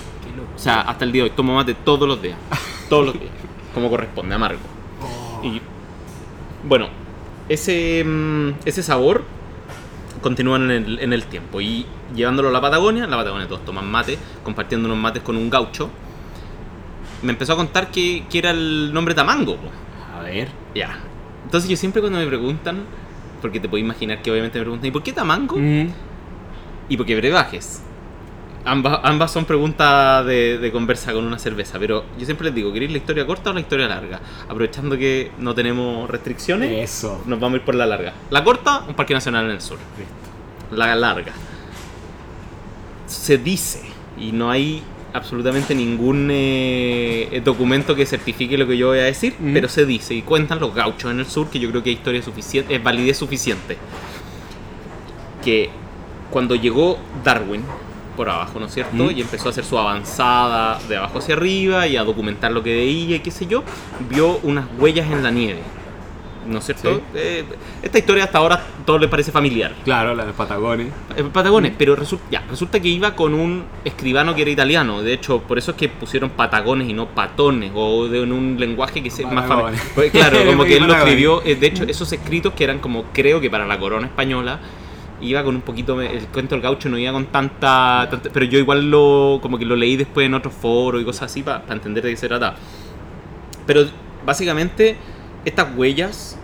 [0.62, 2.38] O sea, hasta el día de hoy tomo mate todos los días.
[2.88, 3.32] Todos los días.
[3.74, 4.60] Como corresponde, amargo.
[5.42, 5.60] Y
[6.68, 6.88] bueno,
[7.50, 9.24] ese, mm, ese sabor
[10.22, 11.62] continúa en el, en el tiempo.
[11.62, 15.36] Y llevándolo a la Patagonia, en la Patagonia todos toman mate, compartiendo unos mates con
[15.36, 15.90] un gaucho.
[17.24, 19.56] me empezó a contar que, que era el nombre Tamango.
[19.56, 19.68] po.
[20.16, 20.50] A ver.
[20.76, 21.00] Ya.
[21.44, 22.84] Entonces yo siempre cuando me preguntan,
[23.42, 25.58] porque te puedo imaginar que obviamente me preguntan, ¿y por qué Tamango?
[25.58, 25.88] Mm.
[26.88, 27.82] ¿Y por qué brebajes?
[28.64, 32.72] Ambas, ambas son preguntas de, de conversa con una cerveza, pero yo siempre les digo,
[32.72, 34.20] ¿queréis la historia corta o la historia larga?
[34.48, 37.24] Aprovechando que no tenemos restricciones, Eso.
[37.26, 38.14] nos vamos a ir por la larga.
[38.30, 39.78] La corta, un parque nacional en el sur.
[39.98, 40.76] Listo.
[40.78, 41.34] La larga.
[43.08, 43.82] Se dice,
[44.20, 44.84] y no hay
[45.14, 49.54] absolutamente ningún eh, documento que certifique lo que yo voy a decir, Mm.
[49.54, 51.96] pero se dice, y cuentan los gauchos en el sur, que yo creo que hay
[51.96, 53.78] historia suficiente, es validez suficiente.
[55.44, 55.70] Que
[56.30, 57.64] cuando llegó Darwin
[58.12, 58.96] por abajo, ¿no es cierto?
[58.96, 59.12] Mm.
[59.18, 62.74] Y empezó a hacer su avanzada de abajo hacia arriba y a documentar lo que
[62.74, 63.64] veía y qué sé yo,
[64.10, 65.62] vio unas huellas en la nieve.
[66.48, 66.96] ¿No es cierto?
[66.96, 67.02] Sí.
[67.16, 67.46] Eh,
[67.84, 69.74] esta historia hasta ahora todo le parece familiar.
[69.84, 70.88] Claro, la de Patagones.
[71.16, 75.02] Eh, Patagones, pero resulta, ya, resulta que iba con un escribano que era italiano.
[75.02, 78.60] De hecho, por eso es que pusieron patagones y no patones, o de, en un
[78.60, 79.84] lenguaje que es más familiar.
[79.94, 81.44] Pues, claro, como que él lo escribió.
[81.46, 84.60] eh, de hecho, esos escritos que eran como, creo que para la corona española,
[85.22, 86.00] iba con un poquito.
[86.02, 88.08] El cuento del gaucho no iba con tanta.
[88.10, 91.24] tanta- pero yo igual lo como que lo leí después en otros foros y cosas
[91.32, 92.56] así para entender de qué se trata.
[93.66, 93.86] Pero
[94.26, 94.96] básicamente,
[95.46, 96.38] estas huellas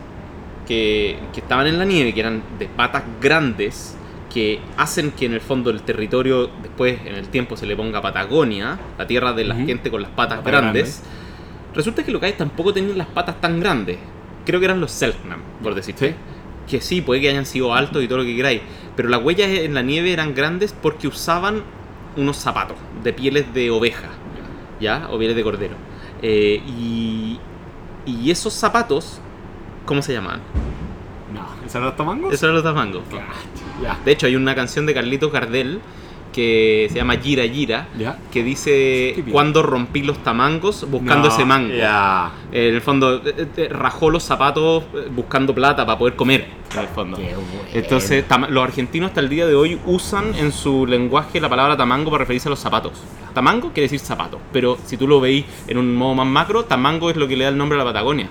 [0.67, 3.95] que, que estaban en la nieve, que eran de patas grandes,
[4.33, 8.01] que hacen que en el fondo el territorio después en el tiempo se le ponga
[8.01, 9.65] Patagonia, la tierra de la Ujú.
[9.65, 11.03] gente con las patas Patas grandes,
[11.73, 13.97] resulta que los hay tampoco tenían las patas tan grandes.
[14.45, 16.09] Creo que eran los Selknam, por decirte.
[16.09, 16.15] Sí.
[16.67, 18.61] Que sí, puede que hayan sido altos y todo lo que queráis.
[18.95, 21.63] Pero las huellas en la nieve eran grandes porque usaban
[22.15, 24.09] unos zapatos de pieles de oveja.
[24.79, 25.07] ¿ya?
[25.11, 25.75] O pieles de cordero.
[26.21, 27.39] Eh, y,
[28.05, 29.19] y esos zapatos,
[29.85, 30.41] ¿cómo se llaman?
[31.33, 32.33] No, ¿esos eran los tamangos?
[32.33, 33.03] Esos eran los tamangos.
[34.05, 35.81] De hecho, hay una canción de Carlitos Gardel
[36.37, 37.87] que se llama Gira Gira,
[38.31, 41.73] que dice cuando rompí los tamangos buscando No, ese mango.
[41.73, 42.31] Ya.
[42.51, 46.45] En el fondo, eh, eh, rajó los zapatos eh, buscando plata para poder comer.
[46.75, 47.17] En el fondo.
[47.17, 47.39] Bueno.
[47.73, 52.11] Entonces, los argentinos hasta el día de hoy usan en su lenguaje la palabra tamango
[52.11, 52.93] para referirse a los zapatos.
[53.33, 57.09] Tamango quiere decir zapato, pero si tú lo veis en un modo más macro, tamango
[57.09, 58.27] es lo que le da el nombre a la Patagonia.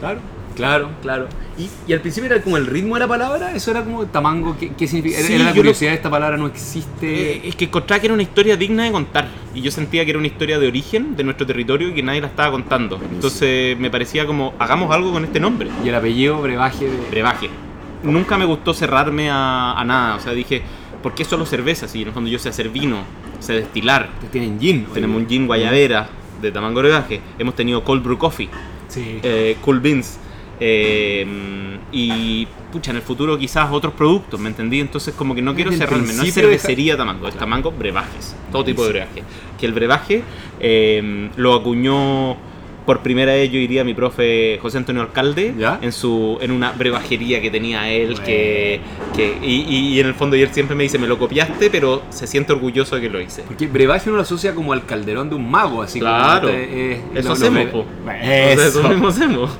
[0.00, 0.18] Claro,
[0.56, 1.28] claro, claro.
[1.58, 4.56] Y, y al principio era como el ritmo de la palabra, eso era como tamango,
[4.58, 5.20] ¿qué, qué significa?
[5.22, 7.36] Sí, era la curiosidad de esta palabra, no existe.
[7.36, 9.28] Eh, es que encontraba que era una historia digna de contar.
[9.54, 12.20] Y yo sentía que era una historia de origen de nuestro territorio y que nadie
[12.20, 13.00] la estaba contando.
[13.12, 15.68] Entonces me parecía como, hagamos algo con este nombre.
[15.84, 17.10] y el apellido, brebaje de.
[17.10, 17.48] brebaje.
[18.02, 20.16] Nunca me gustó cerrarme a, a nada.
[20.16, 20.62] O sea, dije,
[21.02, 21.86] ¿por qué solo cerveza?
[21.88, 22.98] Si en el fondo yo sé hacer vino,
[23.40, 24.08] sé destilar.
[24.14, 24.86] Ustedes tienen gin.
[24.92, 26.08] Tenemos un gin guayabera
[26.42, 27.20] de tamango brebaje.
[27.38, 28.48] Hemos tenido cold brew coffee,
[28.88, 29.20] Sí.
[29.22, 30.18] eh, cool beans.
[30.66, 31.26] Eh,
[31.92, 34.80] y pucha, en el futuro quizás otros productos, ¿me entendí?
[34.80, 38.82] Entonces como que no quiero cerrarme, no es cervecería tamango, es tamango brebajes, todo tipo
[38.84, 39.22] de brebaje.
[39.60, 40.22] Que el brebaje
[40.60, 42.36] eh, lo acuñó
[42.86, 45.78] por primera vez, yo diría, mi profe José Antonio Alcalde, ¿Ya?
[45.80, 48.78] en su en una brebajería que tenía él, que,
[49.16, 52.02] que y, y- y en el fondo él siempre me dice, me lo copiaste, pero
[52.10, 53.42] se siente orgulloso de que lo hice.
[53.42, 56.48] Porque brebaje uno lo asocia como al calderón de un mago, así Claro.
[56.48, 56.58] como.
[56.60, 57.86] este, eh, Eso lo- lo hacemos, bre- po.
[58.04, 58.62] Bueno, O sea, Eso.
[58.80, 59.50] eso mismo hacemos.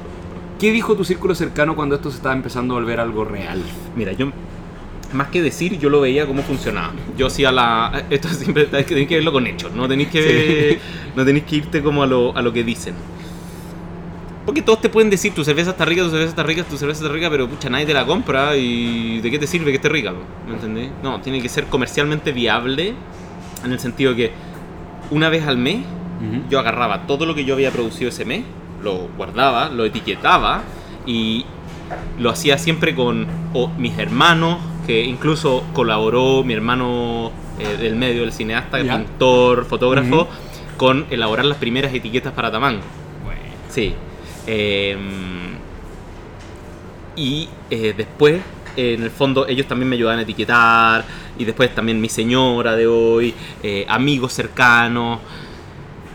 [0.65, 3.63] ¿Qué dijo tu círculo cercano cuando esto se estaba empezando a volver algo real?
[3.95, 4.33] Mira, yo
[5.13, 6.95] más que decir, yo lo veía cómo funcionaba.
[7.19, 8.07] Yo hacía la.
[8.11, 10.79] Esto siempre tenéis que verlo con hechos, no tenéis que,
[11.15, 12.95] no tenéis que irte como a lo, a lo que dicen.
[14.47, 17.03] Porque todos te pueden decir, tu cerveza está rica, tu cerveza está rica, tu cerveza
[17.03, 19.91] está rica, pero pucha, nadie te la compra y ¿de qué te sirve que esté
[19.91, 20.15] rica?
[20.49, 20.91] ¿Me entendés?
[21.03, 22.95] No, tiene que ser comercialmente viable
[23.63, 24.33] en el sentido que
[25.11, 25.85] una vez al mes
[26.49, 28.45] yo agarraba todo lo que yo había producido ese mes,
[28.85, 30.63] lo guardaba, lo etiquetaba
[31.07, 31.45] y
[32.19, 38.23] lo hacía siempre con o mis hermanos, que incluso colaboró mi hermano eh, del medio,
[38.25, 38.97] el cineasta, Ya.
[38.99, 40.29] pintor, fotógrafo,
[40.77, 42.83] con elaborar las primeras etiquetas para Tamango.
[43.25, 43.41] Bueno.
[43.69, 43.95] Sí.
[44.47, 44.97] Eh,
[47.17, 48.41] y eh, después,
[48.77, 51.05] en el fondo, ellos también me ayudaban a etiquetar.
[51.39, 55.21] Y después también mi señora de hoy, eh, amigos cercanos.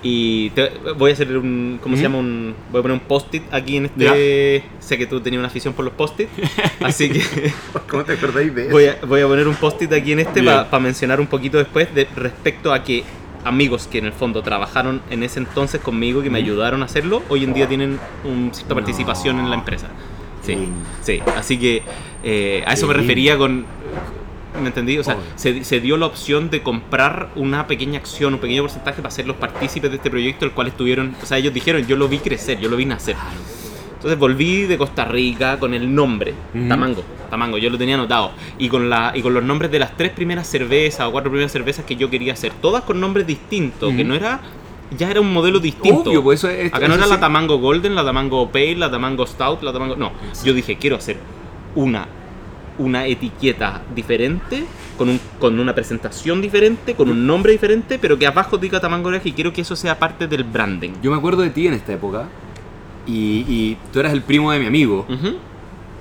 [0.02, 1.80] Y te- voy a hacer un.
[1.84, 2.10] ¿Cómo se Ujú.
[2.10, 2.20] llama?
[2.20, 4.64] Un, voy a poner un post-it aquí en este.
[4.80, 6.30] Sé que tú tenías una afición por los post-it.
[6.82, 7.22] así que
[7.89, 10.80] ¿Cómo te acordáis de voy a, voy a poner un post-it aquí en este para
[10.80, 13.04] mencionar un poquito después de, respecto a que
[13.43, 16.45] amigos que en el fondo trabajaron en ese entonces conmigo, que me Ujú.
[16.47, 18.76] ayudaron a hacerlo, hoy en día tienen un cierta No.
[18.76, 19.88] participación en la empresa.
[20.45, 20.58] Sí,
[21.04, 21.20] sí.
[21.36, 21.84] Así que
[22.24, 23.66] eh, a eso me refería con...
[24.60, 24.97] ¿Me entendí?
[24.97, 29.01] O sea, se, se dio la opción de comprar una pequeña acción, un pequeño porcentaje
[29.01, 31.95] para ser los partícipes de este proyecto, el cual estuvieron, o sea, ellos dijeron, yo
[31.95, 33.16] lo vi crecer, yo lo vi nacer.
[33.95, 36.34] Entonces volví de Costa Rica con el nombre.
[36.70, 38.32] Tamango, Tamango, yo lo tenía anotado.
[38.57, 41.51] Y con, la, y con los nombres de las tres primeras cervezas o cuatro primeras
[41.51, 44.39] cervezas que yo quería hacer, todas con nombres distintos, que no era
[44.97, 46.10] ya era un modelo distinto.
[46.10, 47.20] Obvio, pues eso es- Acá no era la.
[47.20, 49.95] Tamango Golden, la Tamango Pale, la Tamango Stout, la Tamango...
[49.97, 50.12] No,
[50.43, 51.18] yo dije, quiero hacer
[51.76, 52.07] una,
[52.80, 54.64] una etiqueta diferente,
[54.98, 59.10] con, un, con una presentación diferente, con un nombre diferente, pero que abajo diga Tamango
[59.10, 60.92] Oreja y quiero que eso sea parte del branding.
[61.04, 62.28] Yo me acuerdo de ti en esta época
[63.06, 65.36] y, y tú eras el primo de mi amigo Ujú.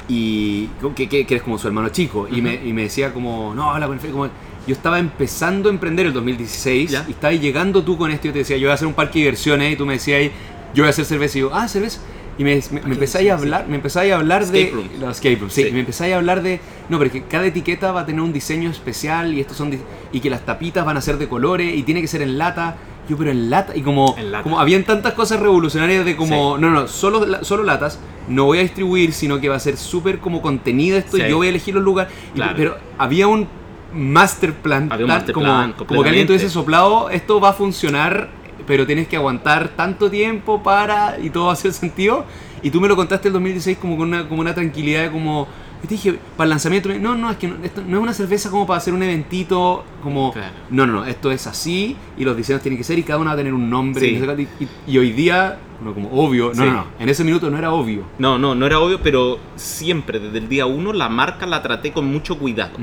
[0.08, 3.54] y que, que- que eres como su hermano chico y, me, y me decía como,
[3.54, 7.04] no, habla con el Fede", como yo estaba empezando a emprender el 2016 Ya.
[7.08, 8.94] y estabas llegando tú con esto y yo te decía, yo voy a hacer un
[8.94, 10.30] parque de diversiones y tú me decías,
[10.74, 12.00] yo voy a hacer cerveza y yo, ah, cerveza.
[12.38, 14.98] Y me, me, me empezáis a hablar, me empezáis a hablar de rooms.
[15.00, 15.68] los escape rooms, sí, Sí.
[15.68, 18.20] y me empezáis a hablar de no, pero es que cada etiqueta va a tener
[18.20, 19.76] un diseño especial y estos son
[20.12, 22.76] y que las tapitas van a ser de colores y tiene que ser en lata.
[23.08, 24.42] Yo, pero en lata y como En lata.
[24.44, 28.62] como habían tantas cosas revolucionarias de como no, no, solo solo latas, no voy a
[28.62, 31.22] distribuir, sino que va a ser súper como contenido esto Sí.
[31.22, 32.52] y yo voy a elegir los lugares, Claro.
[32.56, 33.48] pero había un
[33.94, 37.48] master plan, Había un tal master como, plan, como que alguien tuviese soplado, esto va
[37.48, 38.28] a funcionar,
[38.68, 42.24] pero tienes que aguantar tanto tiempo para y todo hacer sentido.
[42.62, 45.48] Y tú me lo contaste el 2016 como con una, como una tranquilidad de como...
[45.80, 48.50] te dije, para el lanzamiento, no, no, es que no, esto no es una cerveza
[48.50, 50.32] como para hacer un eventito, como...
[50.32, 50.52] Claro.
[50.70, 53.28] No, no, no, esto es así y los diseños tienen que ser y cada uno
[53.28, 54.00] va a tener un nombre.
[54.00, 54.48] Sí.
[54.86, 56.60] y, hoy día, no, como obvio, no, Sí.
[56.60, 58.02] no, no, en ese minuto no era obvio.
[58.18, 61.92] No, no, no era obvio, pero siempre, desde el día uno, la marca la traté
[61.92, 62.76] con mucho cuidado.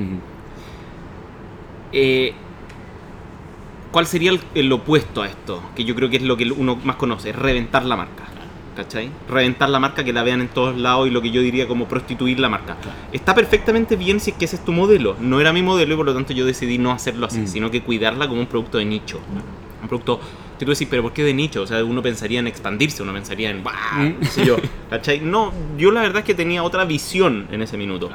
[1.92, 2.34] Eh,
[3.96, 5.64] ¿Cuál sería el, el opuesto a esto?
[5.74, 8.26] Que yo creo que es lo que uno más conoce, reventar la marca.
[8.76, 9.10] ¿Cachai?
[9.30, 11.88] Reventar la marca, que la vean en todos lados y lo que yo diría como
[11.88, 12.76] prostituir la marca.
[13.14, 15.16] Está perfectamente bien si es que ese es tu modelo.
[15.22, 17.48] No era mi modelo y por lo tanto yo decidí no hacerlo así, Mm.
[17.48, 19.22] sino que cuidarla como un producto de nicho.
[19.82, 20.20] Un producto
[20.60, 21.62] que tú decís, pero ¿por qué de nicho?
[21.62, 23.76] O sea, uno pensaría en expandirse, uno pensaría en, ¡guau!
[23.98, 24.20] Mm.
[24.20, 24.58] qué sé yo,
[24.90, 25.22] ¿cachai?
[25.22, 28.10] No, yo la verdad es que tenía otra visión en ese minuto.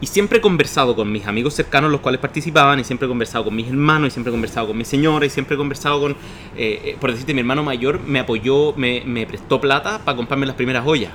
[0.00, 3.44] Y siempre he conversado con mis amigos cercanos, los cuales participaban, y siempre he conversado
[3.44, 6.12] con mis hermanos, y siempre he conversado con mi señora, y siempre he conversado con,
[6.12, 6.16] eh,
[6.56, 10.54] eh, por decirte, mi hermano mayor me apoyó, me, me prestó plata para comprarme las
[10.54, 11.12] primeras ollas.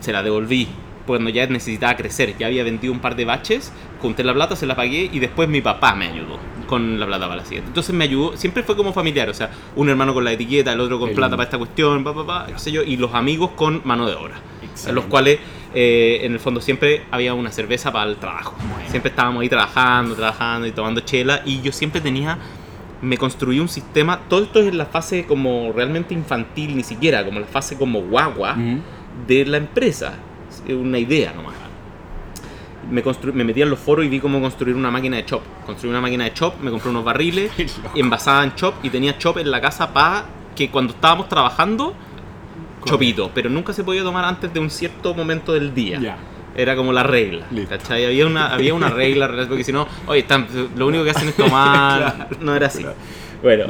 [0.00, 0.68] Se la devolví
[1.06, 2.36] cuando ya necesitaba crecer.
[2.36, 5.48] Ya había vendido un par de baches, junté la plata, se la pagué, y después
[5.48, 7.68] mi papá me ayudó con la plata para la siguiente.
[7.68, 10.80] Entonces me ayudó, siempre fue como familiar, o sea, un hermano con la etiqueta, el
[10.80, 13.52] otro con plata para esta cuestión, pa, pa, pa, qué sé yo, y los amigos
[13.52, 14.34] con mano de obra.
[14.86, 15.38] En los cuales,
[15.74, 18.54] eh, en el fondo, siempre había una cerveza para el trabajo.
[18.88, 21.42] Siempre estábamos ahí trabajando, trabajando y tomando chela.
[21.44, 22.38] Y yo siempre tenía,
[23.02, 24.20] me construí un sistema.
[24.28, 28.00] Todo esto es en la fase como realmente infantil, ni siquiera, como la fase como
[28.02, 28.80] guagua Ujú.
[29.26, 30.14] de la empresa.
[30.66, 31.54] Es Una idea nomás.
[32.90, 33.02] Me,
[33.32, 35.42] me metí en los foros y vi cómo construir una máquina de chop.
[35.64, 37.50] Construí una máquina de chop, me compré unos barriles,
[37.96, 41.94] envasaba en chop y tenía chop en la casa para que cuando estábamos trabajando,
[42.86, 43.30] chopito.
[43.34, 46.16] Pero nunca se podía tomar antes de un cierto momento del día.
[46.56, 47.68] Era como la regla, Listo.
[47.76, 48.06] ¿cachai?
[48.06, 51.36] Había una, había una regla, porque si no, oye, están, lo único que hacen es
[51.36, 52.36] tomar, Claro.
[52.40, 52.84] no era así.
[53.42, 53.66] Bueno,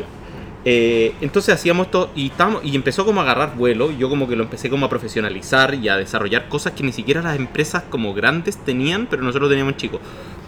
[0.65, 4.37] eh, entonces hacíamos esto y, estábamos- y empezó como a agarrar vuelo, yo como que
[4.37, 8.15] lo empecé como a profesionalizar y a desarrollar cosas que ni siquiera las empresas como
[8.15, 10.01] grandes tenían, pero nosotros teníamos chicos.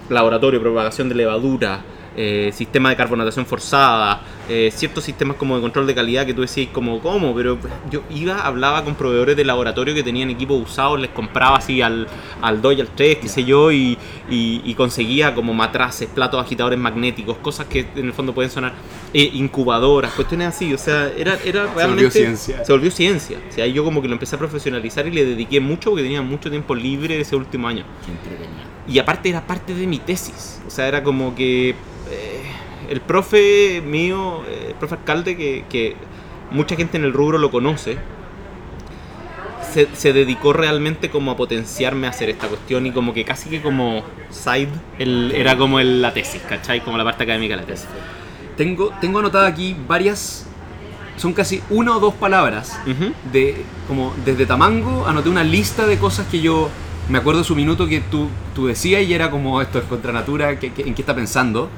[0.08, 1.80] Laboratorio, propagación de levadura,
[2.20, 6.40] eh, sistema de carbonatación forzada, eh, ciertos sistemas como de control de calidad que tú
[6.40, 7.32] decías como, ¿cómo?
[7.36, 7.58] Pero
[7.92, 12.08] yo iba, hablaba con proveedores de laboratorio que tenían equipos usados, les compraba así al,
[12.42, 13.96] al 2 y al 3, qué sé yo, y,
[14.28, 18.72] y- y conseguía como matraces, platos agitadores magnéticos, cosas que en el fondo pueden sonar,
[19.14, 22.10] eh, incubadoras, cuestiones así, o sea, era, era volvió realmente...
[22.10, 22.64] ciencia.
[22.64, 23.38] Se volvió ciencia.
[23.48, 26.20] O sea, yo como que lo empecé a profesionalizar y le dediqué mucho porque tenía
[26.22, 27.84] mucho tiempo libre ese último año.
[28.88, 30.60] Y aparte era parte de mi tesis.
[30.66, 31.74] O sea, era como que
[32.10, 32.42] eh,
[32.90, 35.96] el profe mío, eh, el profe alcalde, que, que
[36.50, 37.98] mucha gente en el rubro lo conoce,
[39.72, 43.50] se, se dedicó realmente como a potenciarme a hacer esta cuestión y como que casi
[43.50, 46.80] que como side, el- era como el- la tesis, ¿cachai?
[46.82, 47.86] Como la parte académica de la tesis.
[48.56, 50.46] Tengo, tengo anotada aquí varias,
[51.16, 52.78] son casi una o dos palabras
[53.32, 56.68] de como desde Tamango anoté una lista de cosas que yo
[57.08, 60.58] me acuerdo su minuto que tú, tú decías y era como esto es contra natura,
[60.58, 61.68] ¿qué- qué- ¿en qué está pensando?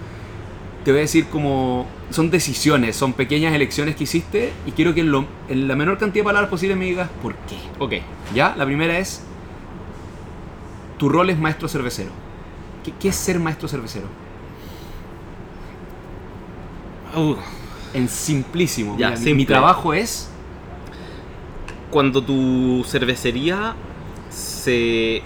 [0.85, 5.01] Te voy a decir como son decisiones, son pequeñas elecciones que hiciste y quiero que
[5.03, 7.57] en, lo- en la menor cantidad de palabras posible me digas por qué.
[7.79, 7.95] Ok.
[8.35, 8.55] ¿Ya?
[8.57, 9.23] La primera es
[10.99, 12.11] tu rol es maestro cervecero.
[12.85, 14.07] ¿Qué, qué es ser maestro cervecero?
[17.17, 17.35] Uh,
[17.93, 18.93] En simplísimo.
[18.97, 19.35] Ya, Mira, mi- simple.
[19.35, 20.31] mi trabajo es
[21.91, 23.75] cuando tu cervecería
[24.31, 25.23] se,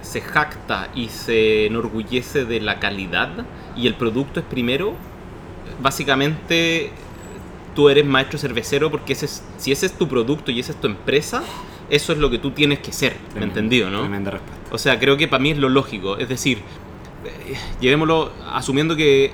[0.00, 3.28] se jacta y se enorgullece de la calidad
[3.78, 4.94] y el producto es primero,
[5.82, 6.90] básicamente
[7.74, 10.80] tú eres maestro cervecero porque ese es, si ese es tu producto y esa es
[10.80, 11.42] tu empresa,
[11.90, 14.00] eso es lo que tú tienes que ser, ¿me entendido, no?
[14.00, 14.58] Tremenda respuesta.
[14.70, 16.18] O sea, creo que para mí es lo lógico.
[16.18, 16.58] Es decir,
[17.24, 19.32] eh, llevémoslo asumiendo que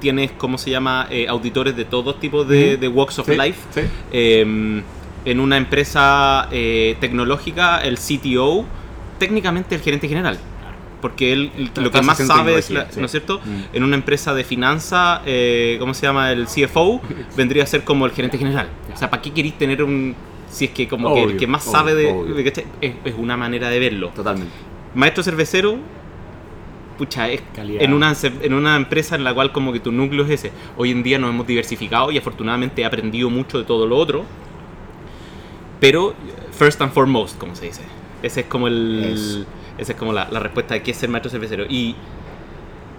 [0.00, 1.06] tienes, ¿cómo se llama?
[1.10, 3.60] Eh, auditores de todos tipos de, de walks of Sí, life.
[3.74, 3.80] sí.
[4.12, 4.82] Eh,
[5.26, 8.64] en una empresa eh, tecnológica, el CTO,
[9.18, 10.38] técnicamente el gerente general.
[11.04, 12.98] Porque él lo que más sabe es, la- sí.
[12.98, 13.42] ¿no es cierto?
[13.44, 13.76] Mm.
[13.76, 16.32] En una empresa de finanza, eh, ¿cómo se llama?
[16.32, 17.02] El CFO
[17.36, 18.70] vendría a ser como el gerente general.
[18.90, 20.14] O sea, ¿para qué queréis tener un...
[20.48, 22.10] Si es que como que el que más obvio, sabe de...
[22.32, 22.64] de- ¿cachai?
[22.80, 24.12] es, es una manera de verlo.
[24.16, 24.50] Totalmente.
[24.94, 25.76] Maestro cervecero,
[26.96, 27.82] pucha, es Calidad.
[27.82, 30.52] en una, en una empresa en la cual como que tu núcleo es ese.
[30.78, 34.24] Hoy en día nos hemos diversificado y afortunadamente he aprendido mucho de todo lo otro.
[35.80, 36.14] Pero,
[36.58, 37.82] first and foremost, como se dice.
[38.22, 39.44] Ese es como el...
[39.78, 41.64] Esa es como la, la respuesta de qué es ser maestro cervecero.
[41.68, 41.96] Y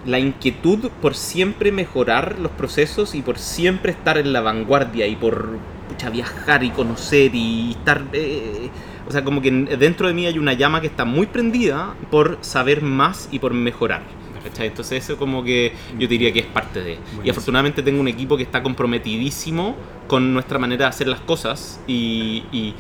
[0.05, 5.15] la inquietud por siempre mejorar los procesos y por siempre estar en la vanguardia y
[5.15, 5.57] por
[5.89, 8.03] pucha, viajar y conocer y estar...
[8.13, 8.69] eh,
[9.07, 11.95] o sea, como que en- dentro de mí hay una llama que está muy prendida
[12.11, 14.01] por saber más y por mejorar.
[14.43, 14.67] ¿cachai?
[14.67, 16.93] Entonces eso como que yo diría que es parte de...
[16.93, 17.31] Y Buenísimo.
[17.31, 19.75] afortunadamente tengo un equipo que está comprometidísimo
[20.07, 22.75] con nuestra manera de hacer las cosas y, y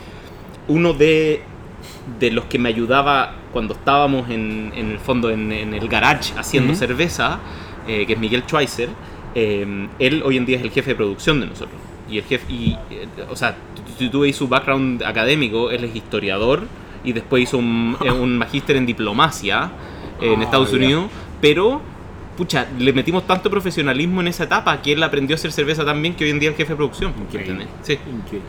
[0.67, 1.41] uno de,
[2.19, 6.33] de los que me ayudaba cuando estábamos en, en el fondo en, en el garage
[6.37, 6.79] haciendo Ujú.
[6.79, 7.39] cerveza,
[7.87, 8.89] eh, que es Miguel Schweitzer,
[9.33, 11.79] eh, él hoy en día es el jefe de producción de nosotros.
[12.09, 13.55] Y el jefe, y, eh, o sea,
[14.11, 16.67] tú veis su background académico, él es historiador
[17.03, 19.71] y después hizo un, eh, un magíster en diplomacia
[20.21, 20.77] en Ah, Estados ya.
[20.77, 21.05] Unidos,
[21.41, 21.81] pero
[22.37, 26.15] pucha, le metimos tanto profesionalismo en esa etapa que él aprendió a hacer cerveza también
[26.15, 27.13] que hoy en día es el jefe de producción.
[27.19, 27.65] Increíble.
[27.81, 27.93] Sí.
[27.93, 28.47] Increíble.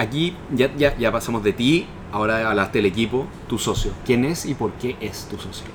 [0.00, 3.92] Aquí ya, ya, ya pasamos de ti, ahora hablaste del equipo, tu socio.
[4.06, 5.66] ¿Quién es y por qué es tu socio?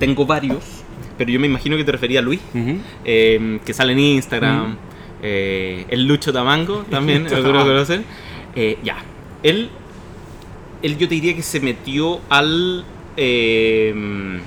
[0.00, 0.64] Tengo varios,
[1.16, 2.40] pero yo me imagino que te refería a Luis,
[3.04, 4.70] eh, que sale en Instagram.
[4.70, 4.76] Mm.
[5.22, 8.04] eh, el Lucho Tamango también, lo conocen.
[8.56, 8.96] Eh, ya,
[9.44, 9.70] él,
[10.82, 12.84] él yo te diría que se metió al...
[13.16, 14.40] eh,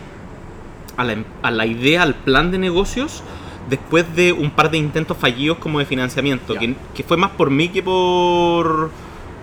[0.98, 3.24] a, la, a la idea, al plan de negocios,
[3.70, 7.50] después de un par de intentos fallidos como de financiamiento, que, que fue más por
[7.50, 8.92] mí que por...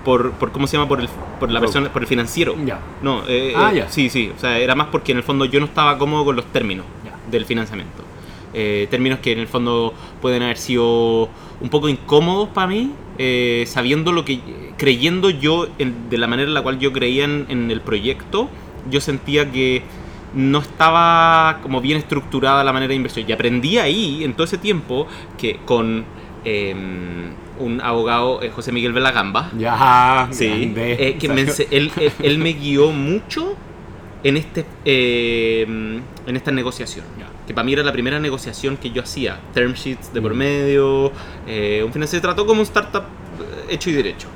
[0.04, 0.86] Por, por ¿cómo se llama?
[0.88, 1.08] Por el,
[1.40, 2.54] por la persona, por el financiero.
[2.64, 2.78] Ya.
[3.02, 3.88] No, eh, Ah, eh, ya.
[3.90, 4.30] sí, sí.
[4.36, 6.86] O sea, era más porque en el fondo yo no estaba cómodo con los términos
[7.28, 8.04] del financiamiento.
[8.54, 11.28] Eh, términos que en el fondo pueden haber sido
[11.60, 14.38] un poco incómodos para mí, eh, sabiendo lo que,
[14.78, 18.48] creyendo yo en- de la manera en la cual yo creía en, en el proyecto,
[18.88, 19.82] yo sentía que
[20.34, 23.24] no estaba como bien estructurada la manera de inversión.
[23.28, 25.06] Y aprendí ahí, en todo ese tiempo,
[25.38, 26.04] que con
[26.44, 32.38] em, un abogado, eh, José Miguel Velagamba, Ya, Sí, eh, que me él, él- él
[32.38, 33.56] me guió mucho
[34.22, 35.62] en este eh,
[36.26, 37.04] en esta negociación.
[37.18, 37.26] Ya.
[37.46, 39.38] Que para mí era la primera negociación que yo hacía.
[39.54, 40.38] Term sheets de por Mm.
[40.38, 41.12] medio,
[41.46, 43.04] eh, un financiero se trató como un startup
[43.68, 44.28] hecho y derecho.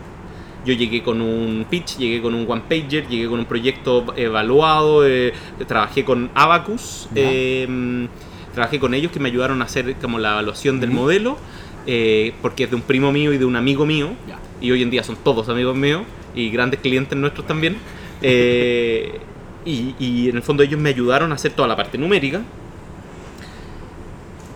[0.66, 5.06] Yo llegué con un pitch, llegué con un one pager, llegué con un proyecto evaluado,
[5.06, 5.32] eh,
[5.66, 8.06] trabajé con Abacus, eh,
[8.54, 11.38] trabajé con ellos que me ayudaron a hacer como la evaluación del modelo,
[11.86, 14.38] eh, porque es de un primo mío y de un amigo mío, Ya.
[14.61, 16.02] y hoy en día son todos amigos míos
[16.34, 17.76] y grandes clientes nuestros también.
[18.20, 19.18] Eh,
[19.64, 22.42] y, y en el fondo ellos me ayudaron a hacer toda la parte numérica.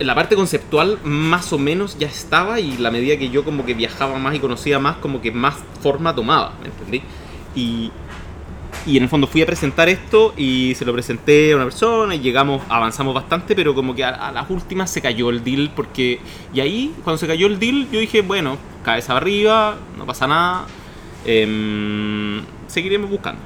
[0.04, 3.72] La parte conceptual más o menos ya estaba y la medida que yo como que
[3.72, 7.02] viajaba más y conocía más, como que más forma tomaba, ¿me entendí?
[7.54, 7.90] Y,
[8.84, 12.14] y en el fondo fui a presentar esto y se lo presenté a una persona
[12.14, 15.70] y llegamos, avanzamos bastante, pero como que a, a las últimas se cayó el deal
[15.74, 16.20] porque...
[16.52, 20.66] Y ahí, cuando se cayó el deal, yo dije, bueno, cabeza arriba, no pasa nada,
[21.24, 23.40] em, seguiremos buscando.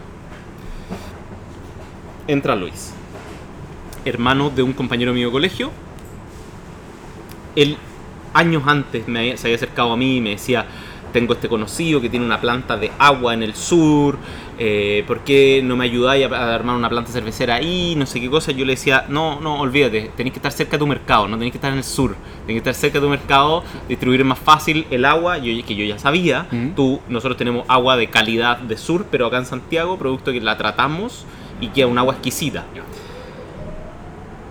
[2.27, 2.93] Entra Luis,
[4.05, 5.71] hermano de un compañero mío de colegio.
[7.63, 7.77] Él
[8.35, 10.65] años antes me había- se había acercado a mí y me decía,
[11.13, 14.19] tengo este conocido que tiene una planta de agua en el sur,
[14.59, 17.95] eh, ¿por qué no me ayudáis a, a armar una planta cervecera ahí?
[17.97, 18.53] No sé qué cosa.
[18.53, 21.53] Yo le decía, no, no, olvídate, tenéis que estar cerca de tu mercado, no tenéis
[21.53, 22.15] que estar en el sur,
[22.47, 25.85] tenéis que estar cerca de tu mercado, distribuir más fácil el agua, yo, que yo
[25.87, 26.47] ya sabía.
[26.77, 30.59] Tú, nosotros tenemos agua de calidad de sur, pero acá en Santiago, producto que la
[30.59, 31.25] tratamos
[31.63, 32.67] y queda un agua exquisita.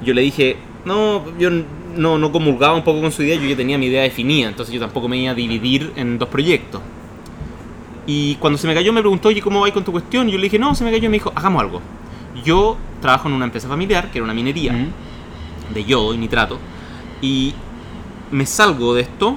[0.04, 1.50] Yo le dije, no, yo
[1.98, 4.74] no, no comulgaba un poco con su idea, yo ya tenía mi idea definida, entonces
[4.74, 6.82] yo tampoco me iba a dividir en dos proyectos.
[8.06, 10.30] Y cuando se me cayó me preguntó, oye, ¿cómo vais con tu cuestión?
[10.30, 11.82] Y yo le dije, no, se me cayó y me dijo, hagamos algo.
[12.46, 15.74] Yo trabajo en una empresa familiar, que era una minería Mm.
[15.74, 16.58] de yodo y nitrato,
[17.22, 17.54] y
[18.32, 19.36] me salgo de esto,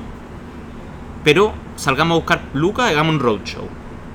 [1.24, 3.64] pero salgamos a buscar lucas, hagamos un roadshow.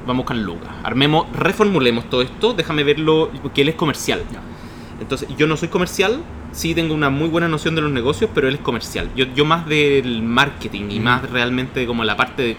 [0.07, 0.69] Vamos a buscar lucas.
[0.83, 4.21] Armemos, reformulemos todo esto, déjame verlo, porque él es comercial.
[5.01, 6.21] Entonces, yo no soy comercial,
[6.55, 9.09] sí tengo una muy buena noción de los negocios, pero él es comercial.
[9.15, 11.03] Yo, yo más del marketing y Mm.
[11.03, 12.57] más realmente como la parte de,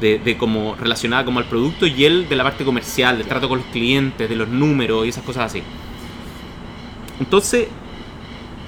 [0.00, 3.48] de, de como relacionada como al producto y él de la parte comercial, del trato
[3.48, 5.62] con los clientes, de los números y esas cosas así.
[7.20, 7.68] Entonces,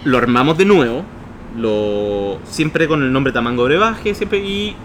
[0.04, 1.04] lo armamos de nuevo
[1.56, 4.76] lo siempre con el nombre Tamango Brebaje, siempre y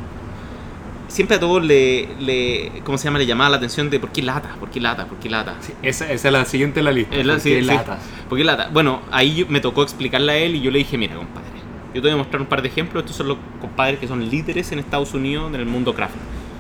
[1.13, 3.19] siempre a todos le, le ¿cómo se llama?
[3.19, 5.55] le llamaba la atención de por qué lata, por qué lata, por qué lata.
[5.61, 7.15] Sí, esa, esa, es la siguiente en la lista.
[7.15, 7.65] Es la- ¿Por sí, qué sí.
[7.65, 7.99] latas?
[8.27, 8.69] ¿Por qué lata?
[8.73, 11.47] Bueno, ahí yo- me tocó explicarle a él y yo le dije, mira, compadre,
[11.93, 13.03] yo te voy a mostrar un par de ejemplos.
[13.03, 16.15] Estos son los compadres que son líderes en Estados Unidos en el mundo craft.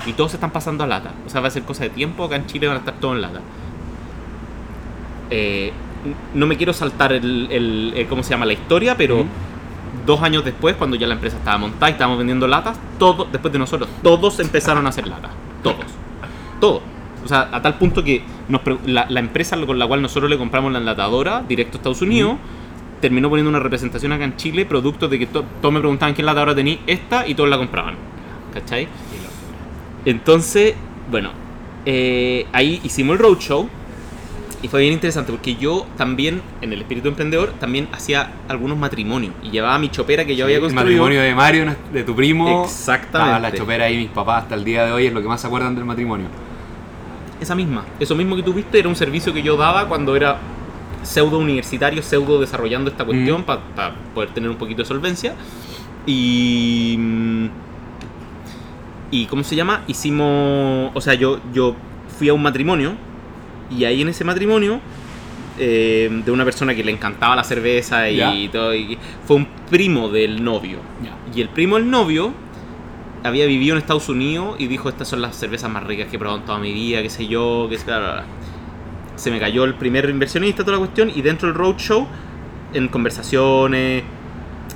[0.05, 1.11] Y todos se están pasando a lata.
[1.25, 2.23] O sea, va a ser cosa de tiempo.
[2.23, 3.41] Acá en Chile van a estar todos en lata.
[5.29, 5.71] Eh,
[6.33, 8.45] no me quiero saltar el, el- el- ¿cómo se llama?
[8.45, 9.25] La historia, pero.
[10.05, 13.51] Dos años después, cuando ya la empresa estaba montada y estábamos vendiendo latas, todos, después
[13.51, 15.31] de nosotros, todos empezaron a hacer latas.
[15.61, 15.85] Todos.
[16.59, 16.81] Todos.
[17.23, 20.37] O sea, a tal punto que nos la, la empresa con la cual nosotros le
[20.37, 22.35] compramos la enlatadora, directo a Estados Unidos,
[22.99, 26.21] terminó poniendo una representación acá en Chile, producto de que to- todos me preguntaban qué
[26.21, 27.95] enlatadora tenía esta y todos la compraban.
[28.53, 28.87] ¿Cachai?
[30.05, 30.75] Entonces,
[31.09, 31.29] bueno,
[31.85, 33.69] eh, ahí hicimos el roadshow
[34.63, 39.33] y fue bien interesante porque yo también, en el espíritu emprendedor, también hacía algunos matrimonios
[39.43, 40.85] y llevaba mi chopera que yo había el construido.
[41.03, 42.63] matrimonio de Mario, de tu primo.
[42.63, 43.05] Exactamente.
[43.33, 45.41] Estaba la chopera ahí, mis papás hasta el día de hoy es lo que más
[45.41, 46.27] se acuerdan del matrimonio.
[47.41, 50.37] Esa misma, eso mismo que tú viste era un servicio que yo daba cuando era
[51.01, 53.43] pseudo universitario, pseudo desarrollando esta cuestión Mm.
[53.43, 55.35] para poder tener un poquito de solvencia.
[56.05, 56.95] Y.
[56.97, 57.45] mm,
[59.11, 59.83] ¿Y cómo se llama?
[59.87, 60.91] Hicimos.
[60.93, 61.75] O sea, yo, yo
[62.17, 62.93] fui a un matrimonio
[63.77, 64.79] y ahí en ese matrimonio.
[65.59, 68.33] eh, de una persona que le encantaba la cerveza y Ya.
[68.51, 68.73] todo.
[68.73, 68.97] y
[69.27, 70.79] fue un primo del novio.
[71.35, 72.33] Y el primo del novio
[73.23, 76.19] había vivido en Estados Unidos y dijo, estas son las cervezas más ricas que he
[76.19, 78.23] probado en toda mi vida, qué sé yo, qué sé, bla, bla, bla".
[79.15, 82.07] Se me cayó el primer inversionista, toda la cuestión, y dentro del roadshow,
[82.73, 84.03] en conversaciones,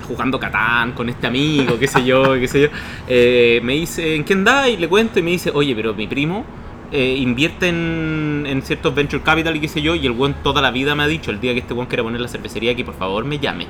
[0.08, 2.68] jugando Catán con este amigo, qué sé yo, qué sé yo,
[3.08, 4.70] eh, me dice, ¿en qué andás?
[4.70, 6.46] Y le cuento y me dice, oye, pero mi primo
[6.92, 10.62] eh, invierte en, en ciertos venture capital y qué sé yo, y el buen toda
[10.62, 12.84] la vida me ha dicho, el día que este buen quiera poner la cervecería aquí,
[12.84, 13.68] por favor me llame.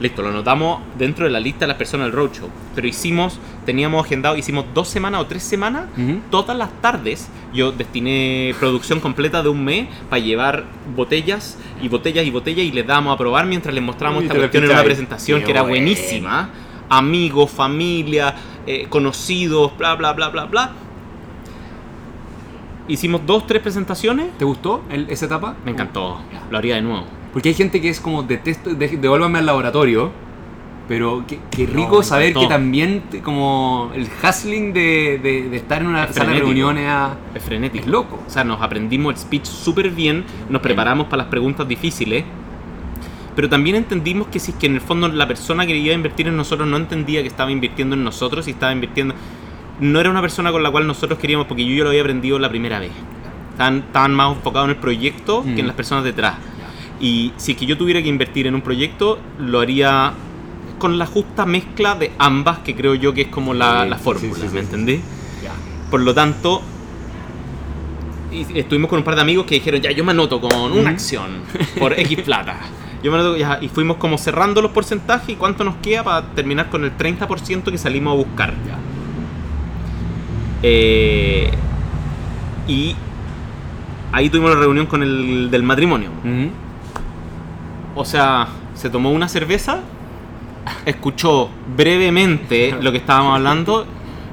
[0.00, 2.48] Listo, lo anotamos dentro de la lista de las personas del roadshow.
[2.74, 5.88] Pero hicimos, teníamos agendado, hicimos dos semanas o tres semanas,
[6.30, 7.28] todas las tardes.
[7.52, 10.64] Yo destiné producción completa de un mes para llevar
[10.96, 14.64] botellas y botellas y botellas y les dábamos a probar mientras les mostramos esta cuestión
[14.64, 16.48] en una presentación Qué que era buenísima.
[16.88, 18.34] Amigos, familia,
[18.66, 20.72] eh, conocidos, bla, bla, bla, bla, bla.
[22.90, 24.36] Hicimos dos, tres presentaciones.
[24.38, 25.54] ¿Te gustó el- esa etapa?
[25.64, 26.20] Me encantó.
[26.32, 26.42] Ya.
[26.50, 27.04] Lo haría de nuevo.
[27.32, 30.10] Porque hay gente que es como, detesto, de- devuélvame al laboratorio.
[30.88, 32.48] Pero qué, qué rico me saber encantó.
[32.48, 36.38] que también, te- como el hustling de, de- de estar en una Es sala de
[36.40, 36.46] frenético.
[36.46, 37.84] reuniones a- Es frenético.
[37.84, 38.18] es loco.
[38.26, 42.24] O sea, nos aprendimos el speech súper bien, nos preparamos para las preguntas difíciles,
[43.36, 45.94] pero también entendimos que si es que en el fondo la persona que iba a
[45.94, 49.14] invertir en nosotros no entendía que estaba invirtiendo en nosotros y estaba invirtiendo...
[49.80, 52.38] No era una persona con la cual nosotros queríamos, porque yo ya lo había aprendido
[52.38, 52.90] la primera vez.
[53.52, 55.54] Estaban, estaban más enfocados en el proyecto Mm.
[55.54, 56.34] que en las personas detrás.
[57.00, 60.12] Y si es que yo tuviera que invertir en un proyecto, lo haría
[60.78, 63.98] con la justa mezcla de ambas, que creo yo que es como la, Sí, la
[63.98, 65.00] fórmula, sí, sí, ¿me entendí?
[65.90, 66.62] Por lo tanto,
[68.54, 71.40] estuvimos con un par de amigos que dijeron, ya, yo me anoto con una acción
[71.78, 72.56] por X plata.
[73.02, 76.22] Yo me anoto, ya, y fuimos como cerrando los porcentajes y cuánto nos queda para
[76.34, 78.54] terminar con el 30% que salimos a buscar.
[78.66, 78.78] Ya.
[80.62, 81.50] Eh,
[82.66, 82.94] y
[84.12, 86.10] ahí tuvimos la reunión con el del matrimonio.
[87.94, 89.80] O sea, se tomó una cerveza,
[90.86, 93.86] escuchó brevemente lo que estábamos hablando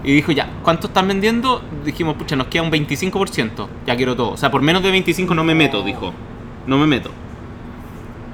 [0.03, 1.61] y dijo, ya, ¿cuánto están vendiendo?
[1.83, 4.31] Dijimos, pucha, nos queda un 25%, ya quiero todo.
[4.31, 6.13] O sea, por menos de 25 no me meto, dijo.
[6.65, 7.11] No me meto.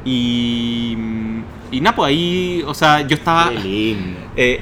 [0.05, 0.97] Y...
[1.71, 3.49] Y nada, pues ahí, o sea, yo estaba...
[3.49, 4.19] Qué lindo.
[4.35, 4.61] Eh,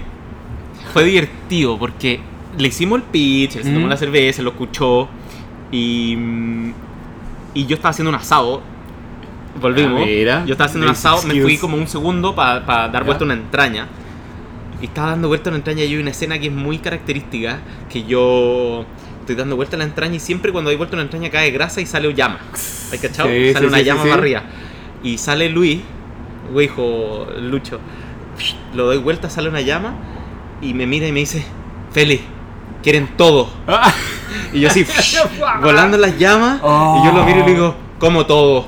[0.94, 2.22] fue divertido porque
[2.58, 3.90] le hicimos el pitch, él se tomó Mm.
[3.90, 5.08] la cerveza, lo escuchó
[5.72, 6.18] y,
[7.54, 8.62] y yo estaba haciendo un asado.
[9.60, 10.02] Volvimos.
[10.02, 10.46] Ah, mira.
[10.46, 13.00] Yo estaba haciendo un asado, me fui como un segundo para dar Ya.
[13.04, 13.88] vuelta a una entraña.
[14.82, 17.60] Y estaba dando vuelta a una entraña y hay una escena que es muy característica,
[17.90, 18.86] que yo
[19.20, 21.52] estoy dando vuelta a la entraña y siempre cuando hay vuelta a una entraña cae
[21.52, 22.40] grasa y sale llama.
[22.92, 23.30] ¿Hay cachado?
[23.30, 24.44] Sí, sale sí, una sí, llama arriba.
[25.04, 25.82] Y sale Luis,
[26.52, 27.80] güey, hijo Lucho.
[28.74, 29.94] Lo doy vuelta, sale una llama
[30.62, 31.44] y me mira y me dice,
[31.92, 32.22] Feli,
[32.84, 33.50] quieren todo.
[34.54, 34.86] Y yo así,
[35.62, 36.60] volando las llamas.
[36.62, 37.02] Oh.
[37.02, 38.66] Y yo lo miro y le digo, ¿cómo todo?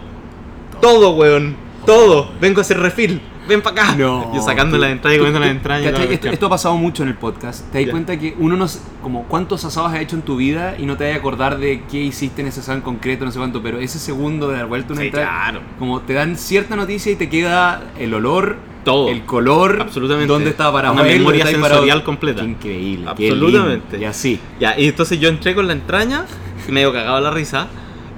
[0.81, 1.55] Todo, weón.
[1.85, 2.31] Todo.
[2.39, 3.21] Vengo a hacer refil.
[3.47, 3.95] Ven para acá.
[3.95, 4.33] No.
[4.33, 5.81] Yo sacando la entraña y comiendo la entraña.
[5.81, 6.13] y toda la ¿Cachai?
[6.15, 7.69] Esto, esto ha pasado mucho en el podcast.
[7.71, 8.65] Te das cuenta que uno no.
[9.01, 11.83] Como cuántos asados has hecho en tu vida y no te vas a acordar de
[11.91, 14.67] qué hiciste en ese asado en concreto, no sé cuánto, pero ese segundo de dar
[14.67, 15.27] vuelta una Sí, entrada.
[15.27, 15.61] claro.
[15.79, 19.09] Como te dan cierta noticia y te queda el olor, Todo.
[19.09, 20.27] el color, Absolutamente.
[20.31, 20.93] dónde estaba parado.
[20.95, 21.63] Una él, memoria parado.
[21.63, 22.41] sensorial completa.
[22.41, 23.05] Qué increíble.
[23.09, 23.97] Absolutamente.
[23.99, 24.39] Y así.
[24.59, 26.25] Ya, y entonces yo entré con la entraña,
[26.69, 27.67] medio cagado la risa.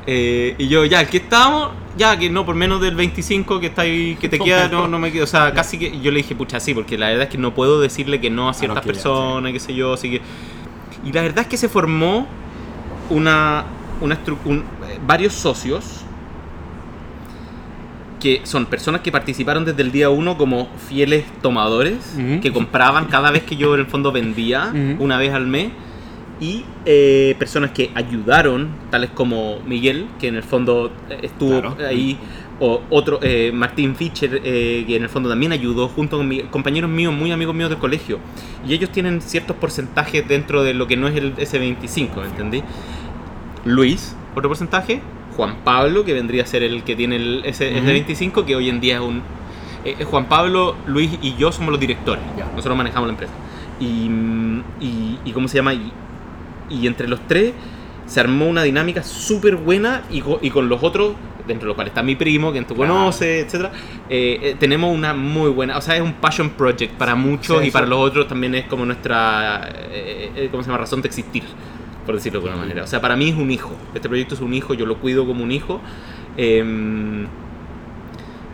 [0.07, 1.71] eh, y yo, ya, aquí estábamos.
[1.97, 4.99] ya, que no, por menos del 25 que está ahí, que te queda, no, no
[4.99, 5.23] me quedo.
[5.23, 7.53] O sea, casi que yo le dije, pucha, sí, porque la verdad es que no
[7.55, 10.21] puedo decirle que no a ciertas que ya, personas, qué sé yo, así que...
[11.05, 12.27] Y la verdad es que se formó
[13.09, 13.65] una,
[14.01, 14.63] una un-
[15.07, 16.01] varios socios
[18.25, 22.41] que son personas que participaron desde el día uno como fieles tomadores, Ujú.
[22.41, 25.03] que compraban cada vez que yo en el fondo vendía, Ujú.
[25.03, 25.69] una vez al mes,
[26.41, 31.77] y eh, personas que ayudaron, tales como Miguel, que en el fondo eh, estuvo Claro.
[31.87, 32.17] ahí,
[32.59, 36.39] o otro, eh, Martín Fischer, eh, que en el fondo también ayudó, junto con mi-
[36.49, 38.17] compañeros míos, muy amigos míos del colegio,
[38.67, 42.63] y ellos tienen ciertos porcentajes dentro de lo que no es el S25, ¿entendí?
[43.65, 44.99] Luis, otro porcentaje.
[45.35, 47.85] Juan Pablo, que vendría a ser el que tiene el S- Ujú.
[47.87, 49.21] S25, que hoy en día es un...
[49.83, 52.23] eh, Juan Pablo, Luis y yo somos los directores.
[52.55, 53.33] Nosotros manejamos la empresa.
[53.79, 54.09] Y,
[54.79, 55.73] y, y ¿cómo se llama?
[55.73, 55.91] Y,
[56.69, 57.53] y entre los tres
[58.05, 61.13] se armó una dinámica súper buena y, y con los otros,
[61.47, 62.93] dentro de los cuales está mi primo, que tú Claro.
[62.93, 63.69] conoces, etc.
[64.59, 67.85] tenemos una muy buena, o sea, es un passion project para muchos Sí, y para
[67.87, 70.79] los otros también es como nuestra, eh, eh, ¿cómo se llama?
[70.79, 71.43] Razón de existir,
[72.05, 72.83] por decirlo de alguna manera.
[72.83, 73.71] O sea, para mí es un hijo.
[73.93, 75.81] Este proyecto es un hijo, yo lo cuido como un hijo.
[76.37, 77.25] Em,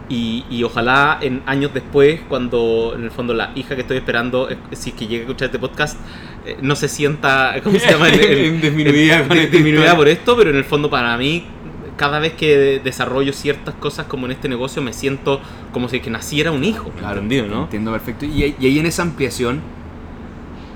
[0.09, 4.49] y, y ojalá en años después, cuando en el fondo la hija que estoy esperando,
[4.49, 5.97] eh, si es que llegue a escuchar este podcast,
[6.45, 8.09] eh, no se sienta, ¿cómo se llama?
[8.09, 11.45] El- el- disminuida disminuida por esto, pero en el fondo para mí,
[11.95, 15.39] cada vez que desarrollo ciertas cosas como en este negocio, me siento
[15.71, 17.63] como si que naciera un hijo, ¿entendido, no?
[17.63, 18.25] Entiendo perfecto.
[18.25, 19.61] Y, y ahí en esa ampliación,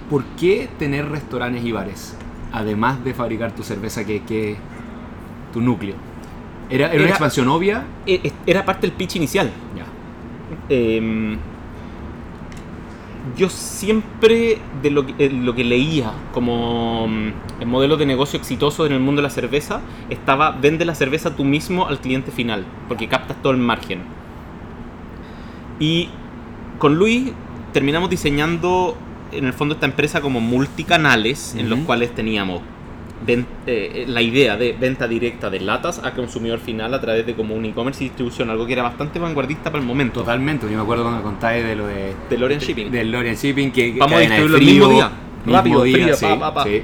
[0.09, 2.15] ¿por qué tener restaurantes y bares?
[2.55, 4.55] Además de fabricar tu cerveza, que que
[5.53, 5.95] tu núcleo.
[6.69, 7.85] ¿Era, era una expansión obvia?
[8.07, 9.51] Eh, eh, Era parte del pitch inicial.
[9.75, 9.85] Ya.
[10.69, 11.37] Eh,
[13.37, 18.37] yo siempre de lo que, eh, lo que leía como mm, el modelo de negocio
[18.39, 22.31] exitoso en el mundo de la cerveza estaba vende la cerveza tú mismo al cliente
[22.31, 24.01] final porque captas todo el margen
[25.79, 26.09] y
[26.77, 27.31] con Luis
[27.73, 28.95] terminamos diseñando
[29.31, 32.61] en el fondo esta empresa como multicanales en los cuales teníamos
[33.25, 37.33] ven- eh, la idea de venta directa de latas a consumidor final a través de
[37.33, 40.19] como un e-commerce y distribución, algo que era bastante vanguardista para el momento.
[40.21, 40.67] Totalmente.
[40.69, 42.13] Yo me acuerdo cuando contáis de lo de...
[42.29, 42.91] De Lorient Shipping.
[42.91, 45.11] Del Lorient Shipping, que Vamos a distribuirlo el mismo día.
[45.45, 46.63] mismo Rápido, día, frío, sí, pa, pa, pa.
[46.65, 46.81] sí.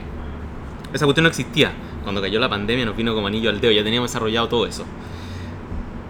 [0.94, 1.72] Esa cuestión no existía.
[2.04, 4.86] Cuando cayó la pandemia nos vino como anillo al dedo, ya teníamos desarrollado todo eso.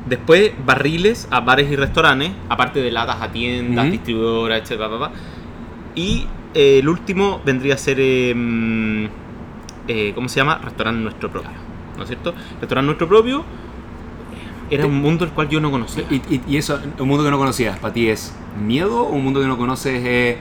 [0.07, 4.81] Después, barriles a bares y restaurantes, aparte de latas a tiendas, distribuidoras, etc.
[5.95, 9.09] Y eh, el último vendría a ser, eh,
[9.87, 10.59] eh, ¿cómo se llama?
[10.63, 11.49] Restaurante nuestro propio.
[11.97, 12.33] ¿No es cierto?
[12.59, 16.03] Restaurante nuestro propio eh, era un mundo el cual yo no conocía.
[16.09, 18.33] Y, y- y eso, un mundo que no conocías, ¿para ti es
[18.65, 20.37] miedo o un mundo que no conoces es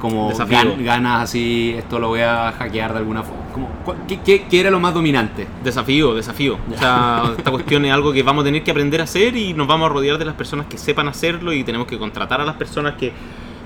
[0.00, 0.30] como
[0.78, 3.42] gan- ganas así, esto lo voy a hackear de alguna forma?
[3.52, 3.68] Como,
[4.08, 5.46] ¿qué, qué, qué era lo más dominante?
[5.62, 6.58] Desafío, desafío.
[6.74, 9.52] O sea, esta cuestión es algo que vamos a tener que aprender a hacer y
[9.54, 12.44] nos vamos a rodear de las personas que sepan hacerlo y tenemos que contratar a
[12.44, 13.12] las personas que,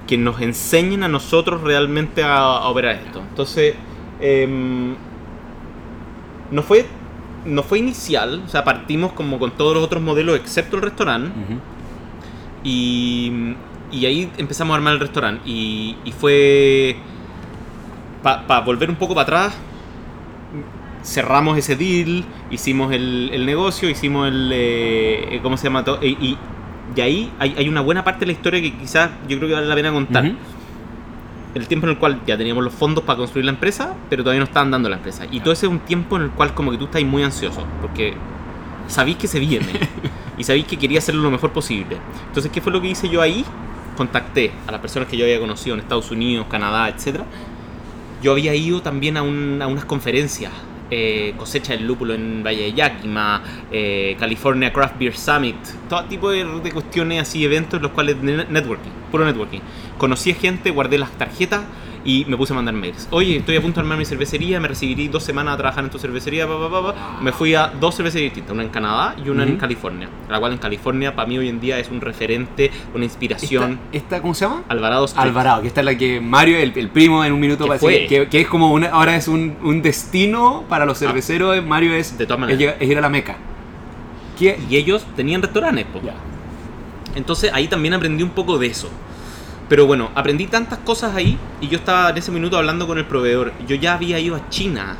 [0.06, 3.20] que nos enseñen a nosotros realmente a, a operar esto.
[3.28, 3.74] Entonces,
[4.20, 4.94] em,
[6.50, 6.86] no fue
[7.44, 11.30] no fue inicial, o sea, partimos como con todos los otros modelos excepto el restaurante
[12.64, 13.54] y,
[13.92, 15.42] y ahí empezamos a armar el restaurante.
[15.48, 16.96] Y, y fue.
[18.22, 19.56] Para volver un poco para atrás,
[21.04, 24.50] cerramos ese deal, hicimos el, el negocio, hicimos el.
[24.52, 25.84] eh, ¿Cómo se llama?
[25.84, 26.00] todo?
[26.02, 26.38] Y, y,
[26.94, 29.54] y ahí hay, hay una buena parte de la historia que quizás yo creo que
[29.54, 30.24] vale la pena contar.
[30.26, 30.36] Ujú.
[31.54, 34.40] El tiempo en el cual ya teníamos los fondos para construir la empresa, pero todavía
[34.40, 35.24] no estaban dando la empresa.
[35.30, 37.64] Y todo ese es un tiempo en el cual como que tú estás muy ansioso,
[37.80, 38.12] porque
[38.88, 39.66] sabéis que se viene
[40.38, 41.96] y sabéis que quería hacerlo lo mejor posible.
[42.28, 43.42] Entonces, ¿qué fue lo que hice yo ahí?
[43.96, 47.20] Contacté a las personas que yo había conocido en Estados Unidos, Canadá, etc.
[48.22, 50.52] Yo había ido también a, un- a unas conferencias.
[50.90, 55.56] Eh, cosecha del lúpulo en Valle de Yakima, eh, California Craft Beer Summit,
[55.88, 59.60] todo tipo de, de cuestiones así, eventos en los cuales ne- networking, puro networking.
[59.98, 61.62] Conocí a gente, guardé las tarjetas
[62.06, 63.08] y me puse a mandar mails.
[63.10, 65.90] Oye, estoy a punto de armar mi cervecería, me recibiré dos semanas a trabajar en
[65.90, 67.20] tu cervecería, pa, pa, pa, pa.
[67.20, 69.56] Me fui a dos cervecerías distintas, una en Canadá y una en.
[69.56, 70.08] California.
[70.30, 73.80] La cual en California para mí hoy en día es un referente, una inspiración.
[73.92, 74.62] Esta, esta, ¿Cómo se llama?
[74.68, 75.26] Alvarado Street.
[75.26, 77.78] Alvarado, que esta es la que Mario, el, el primo, en un minuto va a
[77.78, 77.92] fue.
[77.92, 81.64] decir que, que es como una, ahora es un, un destino para los cerveceros.
[81.64, 82.76] Mario es, De todas maneras.
[82.78, 83.36] es ir a la Meca.
[84.38, 84.58] ¿Qué?
[84.70, 86.00] Y ellos tenían restaurantes, po.
[86.04, 86.14] Ya.
[87.14, 88.90] Entonces ahí también aprendí un poco de eso.
[89.68, 93.04] Pero bueno, aprendí tantas cosas ahí y yo estaba en ese minuto hablando con el
[93.04, 93.52] proveedor.
[93.66, 94.96] Yo ya había ido a China,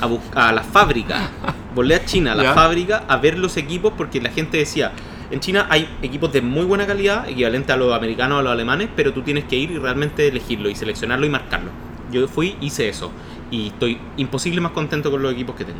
[0.00, 1.30] a, bus- a la fábrica.
[1.74, 2.54] Volé a China, a la Ya.
[2.54, 4.92] fábrica, a ver los equipos porque la gente decía,
[5.30, 8.52] en China hay equipos de muy buena calidad, equivalente a los americanos o a los
[8.52, 11.70] alemanes, pero tú tienes que ir y realmente elegirlo y seleccionarlo y marcarlo.
[12.10, 13.10] Yo fui, hice eso.
[13.50, 15.78] y estoy imposible más contento con los equipos que tengo.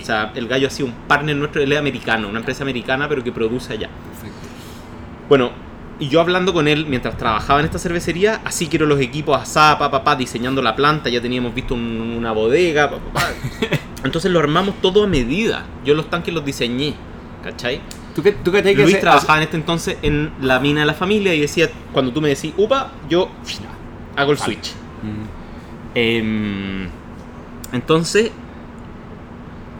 [0.00, 3.08] O sea, el gallo ha sido un partner nuestro, él es americano, una empresa americana,
[3.08, 3.88] pero que produce allá.
[4.12, 4.48] Perfecto.
[5.28, 5.50] Bueno,
[6.02, 9.78] y yo hablando con él mientras trabajaba en esta cervecería, así quiero los equipos asá,
[9.78, 13.28] pa, pa, pa, diseñando la planta, ya teníamos visto un- una bodega, pa, pa, pa.
[14.04, 15.64] Entonces lo armamos todo a medida.
[15.84, 16.94] Yo los tanques los diseñé,
[17.44, 17.80] ¿cachai?
[18.16, 21.40] ¿Tú qué, tú Luis trabajaba en este entonces en la mina de la familia y
[21.40, 23.28] decía, cuando tú me decís, upa, yo
[24.16, 24.72] hago el switch.
[25.94, 26.88] Em,
[27.72, 28.32] entonces,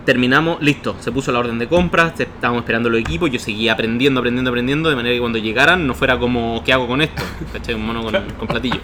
[0.04, 4.20] terminamos, listo, se puso la orden de compras, estábamos esperando los equipos, yo seguía aprendiendo,
[4.20, 7.22] aprendiendo, aprendiendo, de manera que cuando llegaran no fuera como, ¿qué hago con esto?
[7.52, 7.74] ¿Cachai?
[7.74, 8.80] Un mono con, con platillo.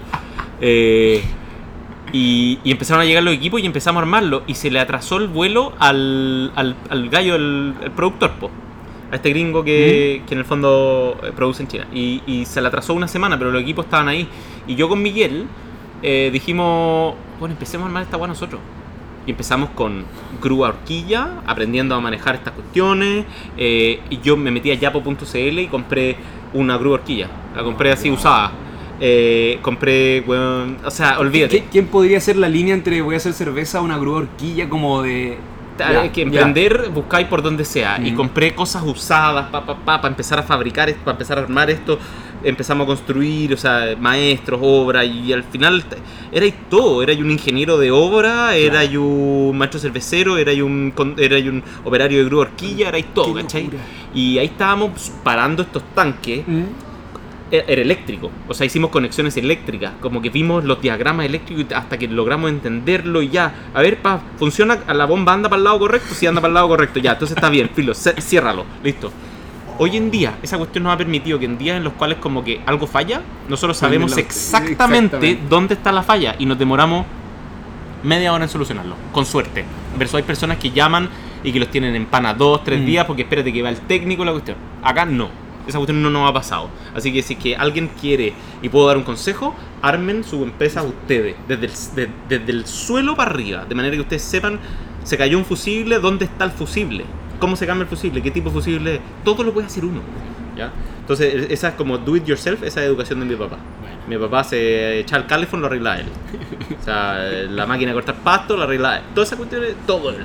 [0.61, 1.23] Eh,
[2.13, 4.43] y, y empezaron a llegar los equipos y empezamos a armarlo.
[4.47, 8.51] Y se le atrasó el vuelo al, al, al gallo, el, el productor, po.
[9.11, 11.87] A este gringo que, que en el fondo eh, produce en China.
[11.93, 14.29] Y, y se le atrasó una semana, pero los equipos estaban ahí.
[14.67, 15.47] Y yo con Miguel
[16.03, 18.61] eh, dijimos, bueno, empecemos a armar esta weá nosotros.
[19.29, 20.05] Y empezamos con
[20.43, 23.27] grúa horquilla, aprendiendo a manejar estas cuestiones.
[23.59, 26.17] eh, y yo me metí a yapo.cl y compré
[26.55, 27.29] una grúa horquilla.
[27.55, 28.53] La compré así usada.
[29.01, 31.59] Eh, compré, weón, o sea, olvídate.
[31.59, 35.03] ¿Qui- ¿Quién podría ser la línea entre voy a hacer cerveza, una grúa horquilla como
[35.03, 35.37] de...
[35.79, 38.01] Ya, que emprender, buscáis por donde sea.
[38.03, 38.17] Y Mm.
[38.17, 41.99] compré cosas usadas para pa, pa, pa empezar a fabricar para empezar a armar esto.
[42.45, 45.05] Empezamos a construir, o sea, maestros, obra.
[45.05, 45.85] Y al final
[46.33, 47.03] erais todo.
[47.03, 52.25] Erais un ingeniero de obra, erais un maestro cervecero, erais un, erais un operario de
[52.25, 53.69] grúa horquilla, erais todo, ¿cachai?
[54.15, 56.63] Y ahí estábamos parando estos tanques Mm.
[57.51, 58.31] e- era eléctrico.
[58.47, 59.93] O sea, hicimos conexiones eléctricas.
[60.01, 63.71] Como que vimos los diagramas eléctricos hasta que logramos entenderlo y ya.
[63.75, 64.79] A ver, pa, ¿funciona?
[64.95, 66.15] ¿La bomba anda para el lado correcto?
[66.15, 66.99] Sí, anda para el lado correcto.
[67.01, 68.65] Ya, entonces está bien, filo, ciérralo.
[68.85, 69.11] Listo.
[69.81, 72.43] Hoy en día, esa cuestión nos ha permitido que en días en los cuales como
[72.43, 75.39] que algo falla, nosotros sabemos exactamente.
[75.49, 77.07] dónde está la falla y nos demoramos
[78.03, 79.65] media hora en solucionarlo, con suerte.
[79.97, 81.09] Versus hay personas que llaman
[81.45, 82.87] y que los tienen en pana dos, tres Mm.
[82.87, 84.57] días porque espérate que va el técnico la cuestión.
[84.83, 85.29] Acá no.
[85.69, 86.71] Esa cuestión no nos ha pasado.
[86.95, 88.33] Así que si es que alguien quiere
[88.63, 93.15] y puedo dar un consejo, armen su empresa ustedes, desde el, de- desde el suelo
[93.15, 94.59] para arriba, de manera que ustedes sepan,
[95.05, 97.05] se cayó un fusible, ¿dónde está el fusible?
[97.39, 98.23] ¿Cómo se cambia el fusible?
[98.23, 99.01] ¿Qué tipo de fusible es?
[99.25, 100.01] Todo lo puede hacer uno.
[100.57, 100.73] ¿ya?
[101.01, 103.59] Entonces, e- esa es como do it yourself, esa es educación de mi papá.
[104.09, 106.07] Mi papá se echa el calefón, lo arregla él.
[106.81, 107.19] O sea,
[107.51, 109.03] la máquina de cortar pasto, lo arregla él.
[109.15, 110.25] Todas esas cuestiones, todo él.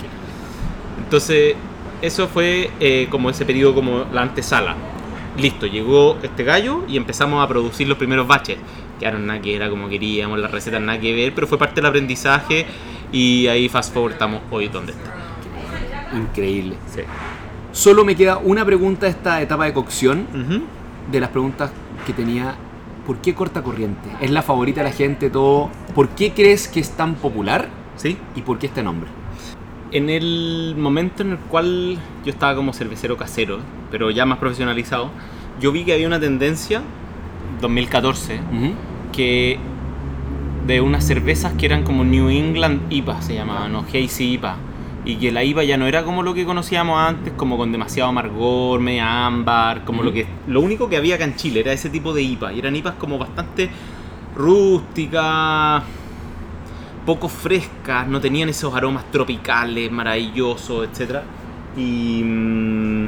[1.03, 1.55] Entonces,
[2.01, 4.75] eso fue eh, como ese periodo, como la antesala.
[5.37, 8.57] Listo, llegó este gallo y empezamos a producir los primeros baches.
[8.99, 11.87] Quedaron nada que era como queríamos, las recetas nada que ver, pero fue parte del
[11.87, 12.65] aprendizaje
[13.11, 15.22] y ahí fast forward estamos hoy donde está.
[16.15, 16.75] Increíble.
[16.93, 17.01] Sí.
[17.71, 20.63] Solo me queda una pregunta de esta etapa de cocción, Ujú.
[21.11, 21.71] de las preguntas
[22.05, 22.55] que tenía.
[23.05, 24.09] ¿Por qué corta corriente?
[24.21, 25.69] ¿Es la favorita de la gente todo?
[25.93, 27.67] ¿Por qué crees que es tan popular?
[27.97, 28.17] ¿Sí?
[28.35, 29.09] ¿Y por qué este nombre?
[29.91, 33.59] En el momento en el cual yo estaba como cervecero casero,
[33.91, 35.09] pero ya más profesionalizado,
[35.59, 36.81] yo vi que había una tendencia,
[37.61, 38.71] 2014, Ujú.
[39.11, 39.59] que
[40.65, 44.55] de unas cervezas que eran como New England IPA, se llamaban, o Hazy IPA.
[45.05, 48.09] Y que la IPA ya no era como lo que conocíamos antes, como con demasiado
[48.09, 51.89] amargor, media ámbar, como lo que lo único que había acá en Chile era ese
[51.89, 52.53] tipo de IPA.
[52.53, 53.69] Y eran IPAs como bastante
[54.35, 55.83] rústicas,
[57.05, 61.19] poco frescas, no tenían esos aromas tropicales, maravillosos, etc.
[61.75, 63.05] Y, mm,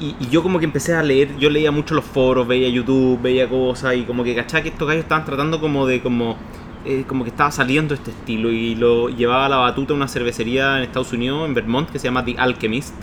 [0.00, 3.20] y, y yo como que empecé a leer, yo leía mucho los foros, veía YouTube,
[3.22, 6.36] veía cosas y como que cachaba que estos gallos estaban tratando como de como
[6.84, 10.78] eh, como que estaba saliendo este estilo y lo llevaba a la batuta una cervecería
[10.78, 12.94] en Estados Unidos, en Vermont, que se llama The Alchemist,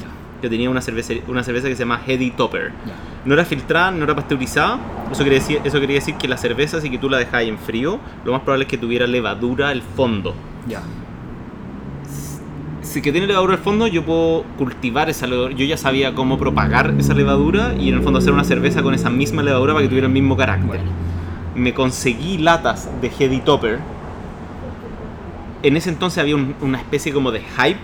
[0.42, 2.72] que tenía una cerveza, una cerveza que se llama Heady Topper.
[3.26, 4.80] No era filtrada, no era pasteurizada.
[5.12, 7.60] Eso quería, decir, eso quería decir que la cerveza, si que tú la dejabas en
[7.60, 10.34] frío, lo más probable es que tuviera levadura al fondo.
[10.68, 10.82] Ya.
[12.82, 15.54] Si que tiene levadura al fondo, yo puedo cultivar esa levadura.
[15.54, 18.94] Yo ya sabía cómo propagar esa levadura y en el fondo hacer una cerveza con
[18.94, 20.80] esa misma levadura para que tuviera el mismo carácter.
[21.58, 23.80] Me conseguí latas de Heady Topper.
[25.64, 27.80] En ese entonces había un- una especie como de hype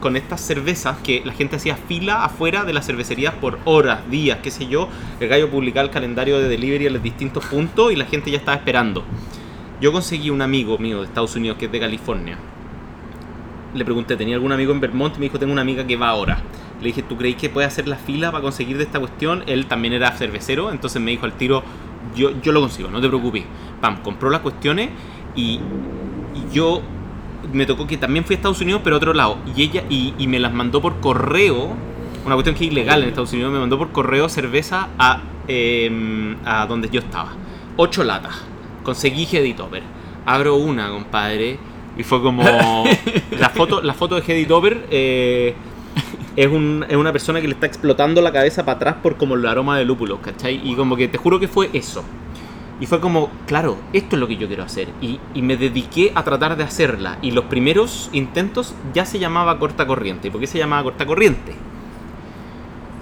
[0.00, 4.38] con estas cervezas que la gente hacía fila afuera de las cervecerías por horas, días,
[4.42, 4.88] qué sé yo.
[5.20, 8.38] El gallo publicaba el calendario de delivery en los distintos puntos y la gente ya
[8.38, 9.04] estaba esperando.
[9.80, 12.36] Yo conseguí un amigo mío de Estados Unidos que es de California.
[13.72, 15.14] Le pregunté, ¿tenía algún amigo en Vermont?
[15.16, 16.38] Y me dijo, tengo una amiga que va ahora.
[16.82, 19.44] Le dije, ¿tú crees que puede hacer la fila para conseguir de esta cuestión?
[19.46, 21.62] Él también era cervecero, entonces me dijo al tiro,
[22.14, 23.44] yo, yo lo consigo, no te preocupes.
[23.80, 24.90] Pam, compró las cuestiones
[25.36, 25.60] y,
[26.34, 26.82] y yo
[27.52, 29.38] me tocó que también fui a Estados Unidos, pero a otro lado.
[29.56, 31.74] Y ella y, y me las mandó por correo,
[32.24, 36.36] una cuestión que es ilegal en Estados Unidos, me mandó por correo cerveza a, em,
[36.44, 37.32] a donde yo estaba.
[37.76, 38.42] Ocho latas.
[38.82, 39.82] Conseguí Heady Topper.
[40.26, 41.58] Abro una, compadre.
[41.96, 42.42] Y fue como.
[43.38, 45.54] la, foto, la foto de Hedy Topper eh,
[46.36, 49.34] es, un- es una persona que le está explotando la cabeza para atrás por como
[49.34, 50.60] el aroma de lúpulo, ¿cachai?
[50.62, 52.04] Y como que te juro que fue eso.
[52.80, 54.88] Y fue como, claro, esto es lo que yo quiero hacer.
[55.00, 57.18] Y, y me dediqué a tratar de hacerla.
[57.22, 60.30] Y los primeros intentos ya se llamaba corta corriente.
[60.32, 61.54] ¿Por qué se llamaba corta corriente?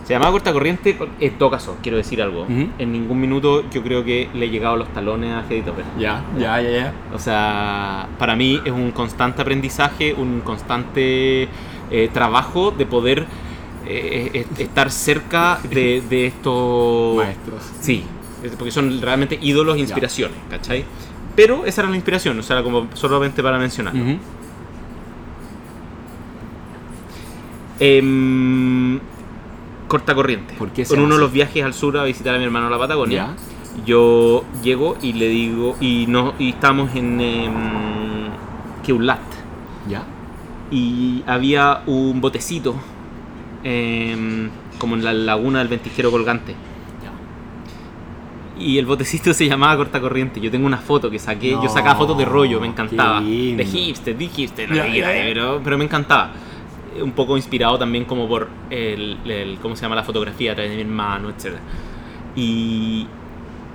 [0.05, 2.43] Se llamaba corta corriente, en todo caso, quiero decir algo.
[2.43, 2.66] Ujú.
[2.78, 5.85] En ningún minuto yo creo que le he llegado a los talones a Topper.
[5.98, 6.93] Ya, ya, ya, ya.
[7.15, 11.48] O sea, para mí es un constante aprendizaje, un constante
[11.91, 13.27] eh, trabajo de poder
[13.87, 17.17] eh, eh, estar cerca de, de estos...
[17.17, 17.62] Maestros.
[17.81, 18.05] Sí,
[18.57, 20.85] porque son realmente ídolos e inspiraciones, ¿cachai?
[21.37, 23.95] Pero esa era la inspiración, o sea, como solamente para mencionar.
[23.95, 24.19] Ujú.
[27.79, 29.01] Em,
[29.89, 30.55] corta corriente.
[30.59, 32.67] ¿Por qué se En uno de los viajes al sur a visitar a mi hermano
[32.67, 33.35] a la Patagonia.
[33.35, 33.85] Ya.
[33.87, 37.53] Yo llego y le digo, y no, y estamos en em,
[38.85, 39.21] Keulat.
[39.89, 40.05] Ya.
[40.71, 42.75] Y había un botecito
[43.65, 44.49] em,
[44.79, 46.55] como en la laguna del ventisquero colgante.
[48.59, 50.41] Y el botecito se llamaba Corta Corriente.
[50.41, 51.53] Yo tengo una foto que saqué.
[51.53, 53.21] No, yo sacaba fotos de rollo, me encantaba.
[53.21, 55.07] De hipster, de hipster, quieras, ya, ya.
[55.25, 56.31] pero, pero me encantaba.
[56.97, 59.95] Eh, Un poco inspirado también como por el, el- ¿cómo se llama?
[59.97, 61.57] La fotografía a través de mi hermano, etc.
[62.37, 63.07] Y,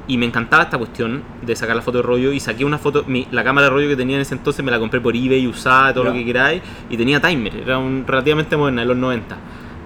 [0.07, 2.31] y me encantaba esta cuestión de sacar la foto de rollo.
[2.31, 4.71] Y saqué una foto, mi- la cámara de rollo que tenía en ese entonces me
[4.71, 6.09] la compré por eBay usada, todo Ya.
[6.11, 6.61] lo que queráis.
[6.89, 9.37] Y tenía timer, era un, relativamente moderna, de los 90.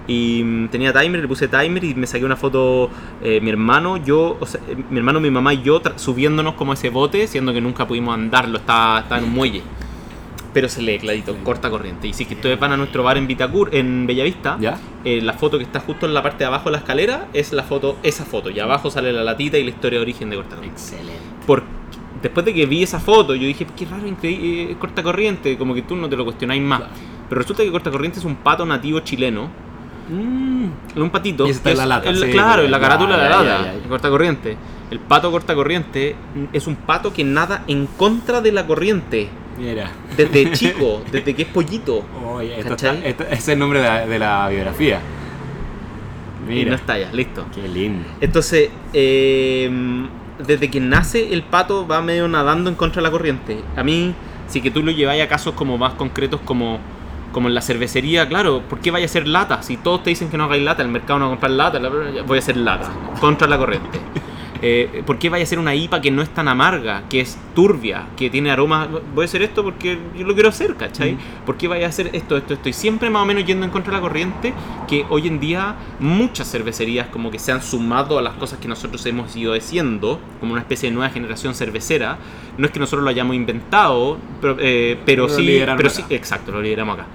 [0.07, 2.89] Y mm, tenía timer, le puse timer y me saqué una foto
[3.21, 6.73] eh, mi hermano, yo, o sea, eh, mi hermano, mi mamá y yo subiéndonos como
[6.73, 9.61] ese bote, siendo que nunca pudimos andarlo, estaba, estaba en un muelle.
[10.53, 12.07] Pero se lee clarito, corta corriente.
[12.07, 14.80] Y si es que ustedes van a nuestro bar en Vitacur, en Bellavista, ¿Ya?
[15.03, 17.53] eh, la foto que está justo en la parte de abajo de la escalera es
[17.53, 18.49] la foto, esa foto.
[18.49, 20.81] Y abajo sale la latita y la historia de origen de corta corriente.
[20.81, 21.19] Excelente.
[21.45, 21.63] Por,
[22.21, 25.84] después de que vi esa foto, yo dije, qué raro, increíble, corta corriente, como que
[25.84, 26.80] tú no te lo cuestionáis más.
[26.80, 26.93] Claro.
[27.30, 29.49] Pero resulta que corta corriente es un pato nativo chileno
[30.10, 30.65] Mm.
[31.02, 31.48] un patito.
[31.48, 33.73] Y está en la es- lata, el- sí, claro, en la carátula de la lata,
[33.88, 34.57] corta corriente.
[34.91, 36.15] El pato corta corriente
[36.52, 39.30] es un pato que nada en contra de la corriente.
[39.57, 39.91] Mira.
[40.18, 42.03] Desde chico, desde que es pollito.
[42.26, 44.99] Oye, esto está- esto- es el nombre de la, de la biografía.
[46.48, 46.69] Y Mira.
[46.72, 47.45] no está ya, listo.
[47.53, 48.06] Qué lindo.
[48.22, 49.69] Entonces, eh,
[50.45, 53.60] desde que nace el pato va medio nadando en contra de la corriente.
[53.76, 54.15] A mí,
[54.48, 56.80] si que tú lo lleváis a casos como más concretos como,
[57.31, 59.61] como en la cervecería, claro, ¿por qué vaya a ser lata?
[59.64, 61.80] Si todos te dicen que no hagáis lata, el mercado no va a comprar lata,
[61.80, 61.89] la-
[62.23, 62.89] voy a hacer lata,
[63.19, 63.99] contra la corriente.
[64.61, 67.38] Eh, ¿Por qué vaya a ser una IPA que no es tan amarga, que es
[67.56, 68.90] turbia, que tiene aroma?
[69.15, 71.14] Voy a hacer esto porque yo lo quiero hacer, ¿cachai?
[71.14, 71.45] Mm.
[71.45, 72.69] ¿Por qué vaya a hacer esto, esto, esto?
[72.69, 74.53] Y siempre más o menos yendo en contra de la corriente,
[74.88, 78.68] que hoy en día muchas cervecerías como que se han sumado a las cosas que
[78.68, 82.18] nosotros hemos ido haciendo, como una especie de nueva generación cervecera.
[82.57, 86.61] No es que nosotros lo hayamos inventado, pero, eh, pero sí, pero sí, exacto, lo
[86.61, 87.07] lideramos acá.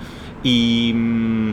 [0.43, 1.53] Y mm,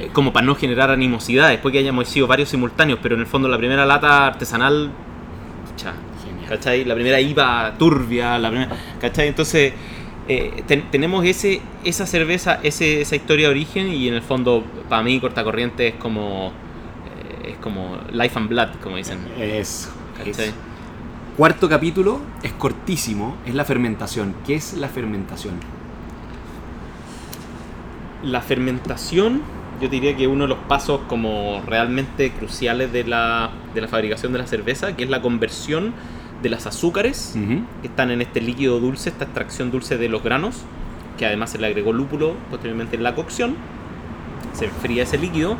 [0.00, 3.26] eh, como para no generar animosidad, después que hayamos sido varios simultáneos, pero en el
[3.26, 4.90] fondo la primera lata artesanal,
[5.70, 5.92] pucha,
[6.24, 6.48] Genial.
[6.48, 6.84] ¿cachai?
[6.84, 8.70] La primera IVA turbia, la primera,
[9.00, 9.28] ¿cachai?
[9.28, 9.72] Entonces,
[10.28, 14.64] eh, ten- tenemos ese, esa cerveza, ese, esa historia de origen y en el fondo,
[14.88, 16.52] para mí, Cortacorriente es como,
[17.42, 19.90] eh, es como Life and Blood, como dicen, Eso.
[20.16, 20.30] ¿cachai?
[20.48, 20.54] eso.
[21.36, 24.34] Cuarto capítulo es cortísimo, es la fermentación.
[24.46, 25.54] ¿Qué es la fermentación?
[28.22, 29.40] La fermentación,
[29.80, 34.32] yo diría que uno de los pasos como realmente cruciales de la, de la fabricación
[34.32, 35.92] de la cerveza, que es la conversión
[36.42, 37.34] de las azúcares
[37.82, 40.56] que están en este líquido dulce, esta extracción dulce de los granos,
[41.18, 43.56] que además se le agregó lúpulo posteriormente en la cocción.
[44.54, 45.56] Se enfría ese líquido,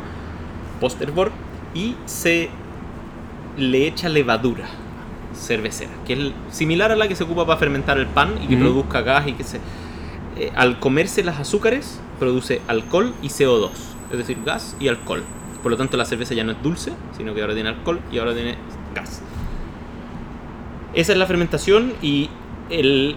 [0.79, 1.31] post hervor,
[1.73, 2.49] y se
[3.57, 4.65] le echa levadura
[5.35, 6.19] cervecera, que es
[6.51, 9.33] similar a la que se ocupa para fermentar el pan y que produzca gas y
[9.33, 9.57] que se...
[10.37, 13.69] eh, al comerse las azúcares, produce alcohol y CO2,
[14.11, 15.23] es decir, gas y alcohol.
[15.61, 18.17] Por lo tanto, la cerveza ya no es dulce, sino que ahora tiene alcohol y
[18.17, 18.55] ahora tiene
[18.95, 19.21] gas.
[20.93, 22.29] Esa es la fermentación y
[22.69, 23.15] el,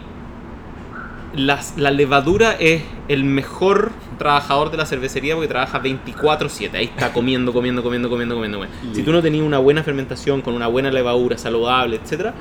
[1.35, 6.75] la levadura es el mejor trabajador de la cervecería porque trabaja 24/7.
[6.75, 8.67] Ahí está comiendo, comiendo, comiendo, comiendo, comiendo.
[8.93, 12.33] Si tú no tenías una buena fermentación con una buena levadura saludable, etc.,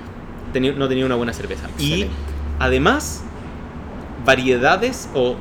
[0.78, 1.68] no tenías una buena cerveza.
[1.80, 2.06] Y
[2.60, 3.24] además,
[4.26, 5.36] variedades o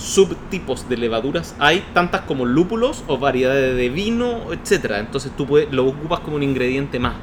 [0.00, 4.92] subtipos de levaduras hay tantas como lúpulos o variedades de vino, etc.
[4.98, 7.14] Entonces tú puedes, lo ocupas como un ingrediente más.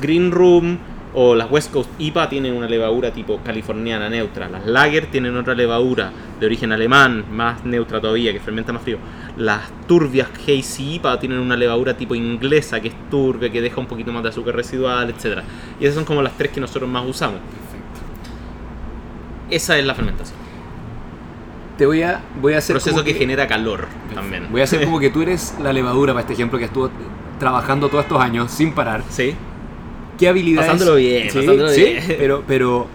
[0.00, 0.78] Green Room
[1.14, 4.48] o las West Coast IPA tienen una levadura tipo californiana neutra.
[4.48, 6.10] Las Lager tienen otra levadura
[6.40, 8.98] de origen alemán, más neutra todavía, que fermenta más frío.
[9.36, 13.86] Las turbias Hazy IPA tienen una levadura tipo inglesa, que es turbia, que deja un
[13.86, 15.42] poquito más de azúcar residual, etc.
[15.78, 17.40] Y esas son como las tres que nosotros más usamos.
[19.50, 20.41] Esa es la fermentación.
[21.82, 24.46] Te voy a, voy a hacer Proceso como que, genera calor también.
[24.52, 26.88] Voy a hacer como que tú eres la levadura para este ejemplo que estuvo
[27.40, 29.02] trabajando todos estos años sin parar.
[29.08, 29.34] Sí.
[30.16, 30.70] ¿Qué habilidades?
[30.70, 32.04] Pasándolo bien, Sí, pasándolo sí, bien.
[32.18, 32.86] Pero, pero,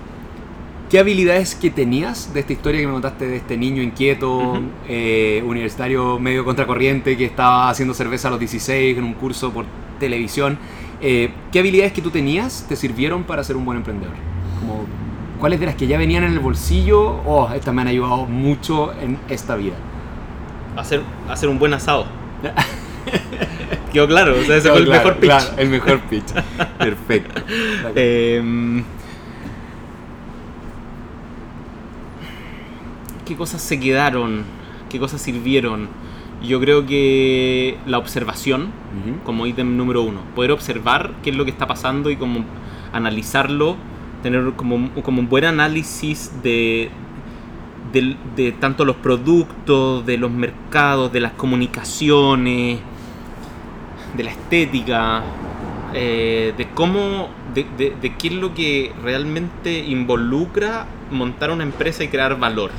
[0.90, 4.62] ¿qué habilidades que tenías de esta historia que me contaste de este niño inquieto, Ujú.
[4.88, 9.66] eh, universitario medio contracorriente que estaba haciendo cerveza a los 16 en un curso por
[10.00, 10.58] televisión?
[11.02, 14.16] Eh, ¿Qué habilidades que tú tenías te sirvieron para ser un buen emprendedor?
[15.40, 17.22] ¿Cuáles de las que ya venían en el bolsillo?
[17.26, 19.76] Oh, estas me han ayudado mucho en esta vida.
[20.76, 22.06] Hacer, hacer un buen asado.
[23.94, 25.30] Quedó claro, o sea, ese fue el Claro, mejor pitch.
[25.30, 26.34] claro, el mejor pitch.
[26.78, 27.42] Perfecto.
[27.96, 28.84] Em,
[33.26, 34.44] ¿Qué cosas se quedaron?
[34.90, 35.88] ¿Qué cosas sirvieron?
[36.44, 39.24] Yo creo que la observación, Ujú.
[39.24, 40.22] como ítem número uno.
[40.36, 42.44] Poder observar qué es lo que está pasando y como
[42.94, 43.76] analizarlo,
[44.24, 46.90] tener como, como un buen análisis de,
[47.94, 52.80] del- de tanto los productos, de los mercados, de las comunicaciones,
[54.16, 55.24] de la estética,
[55.94, 62.04] eh, de cómo, de, de- de qué es lo que realmente involucra montar una empresa
[62.04, 62.72] y crear valor.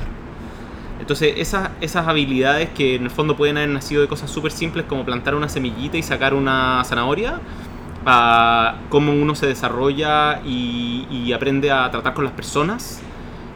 [0.99, 4.85] Entonces, esas, esas habilidades que en el fondo pueden haber nacido de cosas súper simples
[4.87, 7.39] como plantar una semillita y sacar una zanahoria,
[8.05, 13.01] a cómo uno se desarrolla y, y aprende a tratar con las personas,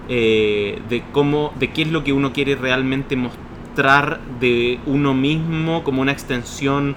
[0.09, 5.83] eh, de cómo, de qué es lo que uno quiere realmente mostrar de uno mismo
[5.83, 6.95] como una extensión,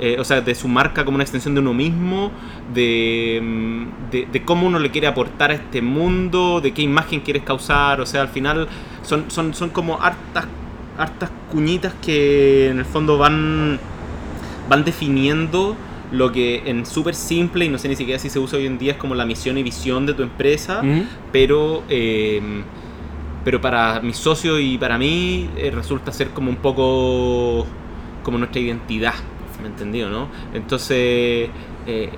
[0.00, 2.32] eh, o sea, de su marca como una extensión de uno mismo,
[2.74, 7.20] de, mm, de, de cómo uno le quiere aportar a este mundo, de qué imagen
[7.20, 8.66] quieres causar, o sea, al final
[9.02, 10.46] son, son, son como hartas,
[10.98, 13.78] hartas cuñitas que en el fondo van,
[14.68, 15.76] van definiendo
[16.10, 18.78] lo que en súper simple, y no sé ni siquiera si se usa hoy en
[18.78, 20.82] día, es como la misión y visión de tu empresa,
[21.32, 22.40] pero eh,
[23.44, 27.66] pero para mis socios y para mí eh, resulta ser como un poco
[28.22, 29.14] como nuestra identidad
[29.62, 30.28] ¿me entendido no?
[30.52, 31.48] entonces
[31.86, 32.10] eh,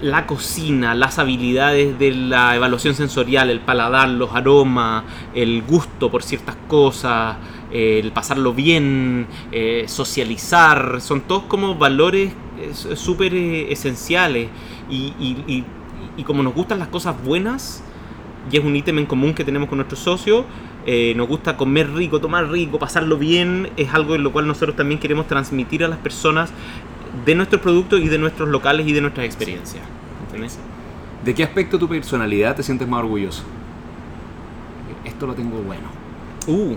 [0.00, 5.04] la cocina, las habilidades de la evaluación sensorial, el paladar, los aromas,
[5.34, 7.36] el gusto por ciertas cosas,
[7.72, 14.48] eh, el pasarlo bien, eh, socializar, son todos como valores eh, súper esenciales
[14.90, 15.64] y, y- y-
[16.18, 17.82] y como nos gustan las cosas buenas,
[18.50, 20.44] y es un ítem en común que tenemos con nuestros socios,
[20.86, 24.76] eh, nos gusta comer rico, tomar rico, pasarlo bien, es algo en lo cual nosotros
[24.76, 26.50] también queremos transmitir a las personas
[27.24, 29.82] de nuestros productos y de nuestros locales y de nuestras experiencias.
[30.26, 30.58] ¿Entendés?
[31.24, 33.42] ¿De qué aspecto de tu personalidad te sientes más orgulloso?
[35.04, 35.88] Esto lo tengo bueno.
[36.46, 36.76] Uh.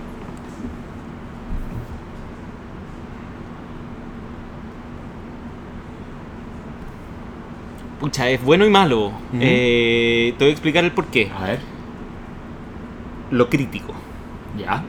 [7.99, 9.11] Pucha, es bueno y malo.
[9.39, 11.29] Eh, te voy a explicar el porqué.
[11.37, 11.59] A ver.
[13.31, 13.93] Lo crítico.
[14.57, 14.83] Ya.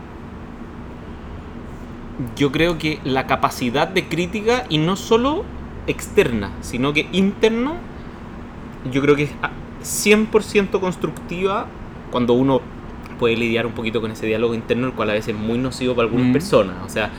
[2.37, 5.45] Yo creo que la capacidad de crítica, y no solo
[5.87, 7.73] externa, sino que interna,
[8.93, 9.51] yo creo que es a-
[9.83, 11.67] 100% constructiva
[12.11, 12.61] cuando uno
[13.19, 15.95] puede lidiar un poquito con ese diálogo interno, el cual a veces es muy nocivo
[15.95, 16.33] para algunas Mm.
[16.33, 16.77] personas.
[16.85, 17.11] O sea,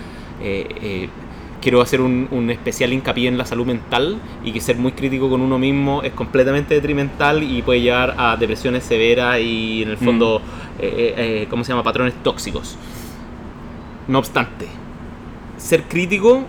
[0.41, 1.09] eh, eh,
[1.61, 5.29] quiero hacer un, un especial hincapié en la salud mental y que ser muy crítico
[5.29, 9.97] con uno mismo es completamente detrimental y puede llevar a depresiones severas y en el
[9.97, 10.41] fondo,
[10.79, 11.83] eh, eh, eh, ¿cómo se llama?
[11.83, 12.77] Patrones tóxicos.
[14.07, 14.67] No obstante,
[15.57, 16.43] ser crítico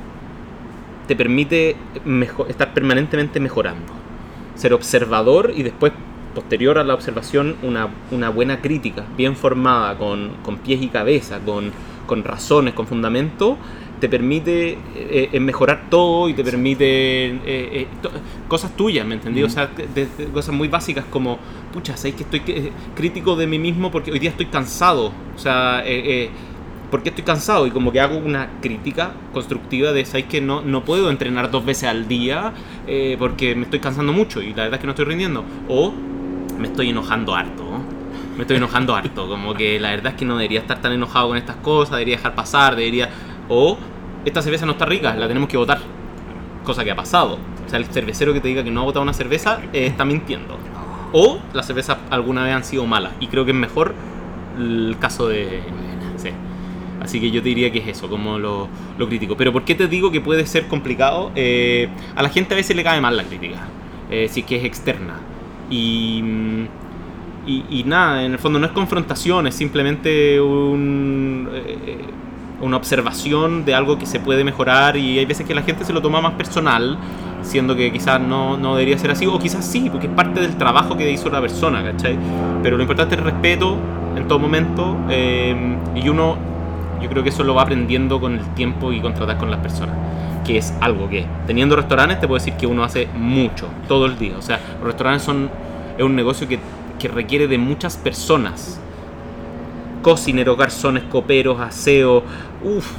[1.07, 1.77] te permite
[2.49, 3.93] estar permanentemente mejorando.
[4.55, 5.93] Ser observador y después,
[6.35, 11.41] posterior a la observación, una, una buena crítica, bien formada, con, con pies y cabeza,
[11.41, 11.71] con,
[12.07, 13.59] con razones, con fundamento,
[14.03, 16.87] te permite eh, eh, mejorar todo y te permite
[17.47, 17.87] eh,
[18.49, 19.45] cosas tuyas, ¿me entendí?
[19.45, 19.87] O sea, de-
[20.19, 21.39] de cosas muy básicas como,
[21.73, 22.43] pucha, ¿sabes que estoy
[22.97, 25.13] crítico de mí mismo porque hoy día estoy cansado?
[25.37, 25.85] O sea,
[26.91, 27.65] ¿por qué estoy cansado?
[27.69, 31.65] Y como que hago una crítica constructiva de, ¿sabes que no, no puedo entrenar dos
[31.65, 32.53] veces al día
[32.89, 35.45] eh, porque me estoy cansando mucho y la verdad es que no estoy rindiendo?
[35.69, 35.93] O
[36.59, 37.63] me estoy enojando harto.
[37.63, 37.79] ¿no?
[38.37, 41.29] Me estoy enojando harto, como que la verdad es que no debería estar tan enojado
[41.29, 43.09] con estas cosas, debería dejar pasar, debería...
[43.49, 43.77] O
[44.25, 45.81] esta cerveza no está rica, la tenemos que botar.
[46.65, 47.39] Cosa que ha pasado.
[47.67, 50.05] O sea, el cervecero que te diga que no ha botado una cerveza eh, está
[50.05, 50.57] mintiendo.
[51.13, 53.13] O las cervezas alguna vez han sido malas.
[53.21, 53.95] Y creo que es mejor
[54.59, 55.61] el caso de...
[56.17, 56.31] Sí.
[57.01, 59.37] Así que yo te diría que es eso, como lo, lo crítico.
[59.37, 61.33] Pero ¿por qué te digo que puede ser complicado?
[61.35, 63.57] Eh, a la gente a veces le cae mal la crítica,
[64.09, 65.19] eh, si es que es externa.
[65.69, 66.65] Y, mm,
[67.47, 71.22] y, y nada, en el fondo no es confrontación, es simplemente un,
[72.63, 75.93] una observación de algo que se puede mejorar y hay veces que la gente se
[75.93, 76.97] lo toma más personal,
[77.43, 80.57] siendo que quizás no, no debería ser así, o quizás sí, porque es parte del
[80.57, 82.17] trabajo que hizo la persona, ¿cachai?
[82.63, 83.77] Pero lo importante es el respeto
[84.17, 86.37] en todo momento eh, y uno,
[87.03, 89.61] yo creo que eso lo va aprendiendo con el tiempo y con tratar con las
[89.61, 89.97] personas
[90.45, 94.19] que es algo que teniendo restaurantes te puedo decir que uno hace mucho todo el
[94.19, 95.49] día o sea los restaurantes son
[95.97, 96.59] es un negocio que,
[96.99, 98.81] que requiere de muchas personas
[100.03, 102.23] cocineros, garzones, coperos, aseo,
[102.65, 102.93] uff,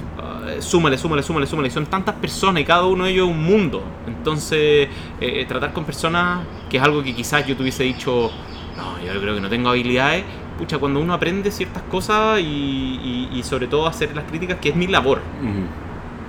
[0.59, 1.69] súmale, súmale, súmale, súmale.
[1.69, 3.83] Son tantas personas y cada uno de ellos es un mundo.
[4.07, 4.87] Entonces,
[5.19, 8.31] eh, tratar con personas, que es algo que quizás yo te hubiese dicho,
[8.77, 10.23] no, yo creo que no tengo habilidades.
[10.57, 14.75] Pucha, cuando uno aprende ciertas cosas y, y, sobre todo hacer las críticas, que es
[14.75, 15.19] mi labor,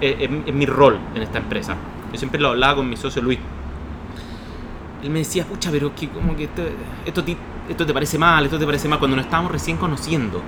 [0.01, 1.77] es, es, mi rol en esta empresa.
[2.11, 3.39] Yo siempre lo hablaba con mi socio Luis.
[5.02, 6.62] Él me decía, pucha, pero que como que esto,
[7.05, 7.23] esto
[7.69, 10.43] esto te parece mal, esto te parece mal, cuando nos estábamos recién conociendo.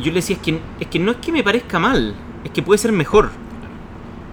[0.00, 2.14] Yo le decía, es que, es que no es que me parezca mal,
[2.44, 3.30] es que puede ser mejor.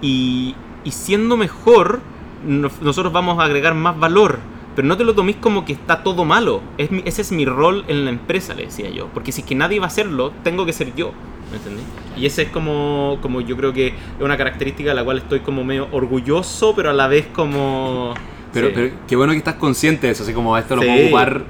[0.00, 0.54] Y,
[0.84, 2.00] y siendo mejor,
[2.46, 4.38] nosotros vamos a agregar más valor.
[4.76, 6.62] Pero no te lo toméis como que está todo malo.
[6.78, 9.08] Es ese es mi rol en la empresa, le decía yo.
[9.12, 11.12] Porque si es que nadie va a hacerlo, tengo que ser yo.
[11.50, 11.84] ¿Me entendés?
[12.16, 15.40] Y ese es como, como yo creo que es una característica de la cual estoy
[15.40, 18.14] como medio orgulloso, pero a la vez como...
[18.52, 18.70] Pero,
[19.06, 21.44] qué bueno que estás consciente de eso, así como esto lo puedo ocupar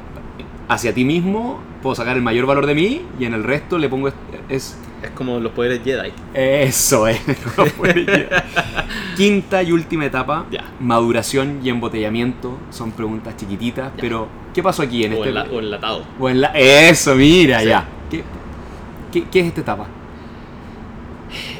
[0.68, 3.88] hacia ti mismo, puedo sacar el mayor valor de mí y en el resto le
[3.88, 4.08] pongo...
[4.48, 6.12] Es, es como los poderes Jedi.
[6.34, 7.20] Eso es.
[9.16, 10.46] Quinta y última etapa,
[10.80, 12.58] maduración y embotellamiento.
[12.70, 15.38] Son preguntas chiquititas, pero ¿qué pasó aquí en o este?
[15.38, 16.04] o enlatado.
[16.18, 16.48] O en la...
[16.48, 17.86] Eso, mira, ya.
[18.10, 19.86] ¿Qué, ¿Qué, es esta etapa?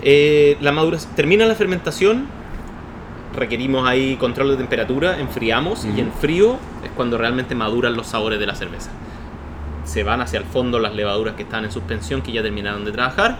[0.03, 1.15] Eh, la maduración.
[1.15, 2.41] Termina la fermentación
[3.35, 8.41] requerimos ahí control de temperatura, enfriamos y en frío es cuando realmente maduran los sabores
[8.41, 8.91] de la cerveza.
[9.85, 12.93] Se van hacia el fondo las levaduras que están en suspensión, que ya terminaron de
[12.93, 13.39] trabajar,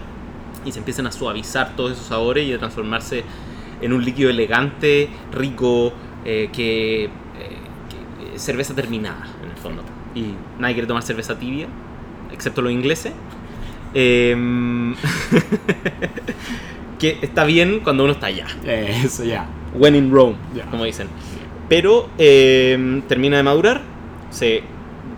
[0.65, 3.23] y se empiezan a suavizar todos esos sabores y a transformarse
[3.81, 5.93] en un líquido elegante, rico,
[6.25, 7.09] eh, que, eh,
[8.29, 9.83] que, cerveza terminada en el fondo.
[10.13, 11.67] Y nadie quiere tomar cerveza tibia,
[12.31, 13.13] excepto los ingleses.
[13.93, 14.95] Em,
[16.99, 18.45] que está bien cuando uno está allá.
[18.63, 19.47] Eso ya.
[19.73, 20.35] When in Rome,
[20.69, 21.07] como dicen.
[21.67, 23.81] Pero em, termina de madurar,
[24.29, 24.63] se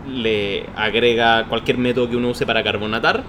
[0.08, 3.24] le agrega cualquier método que uno use para carbonatar,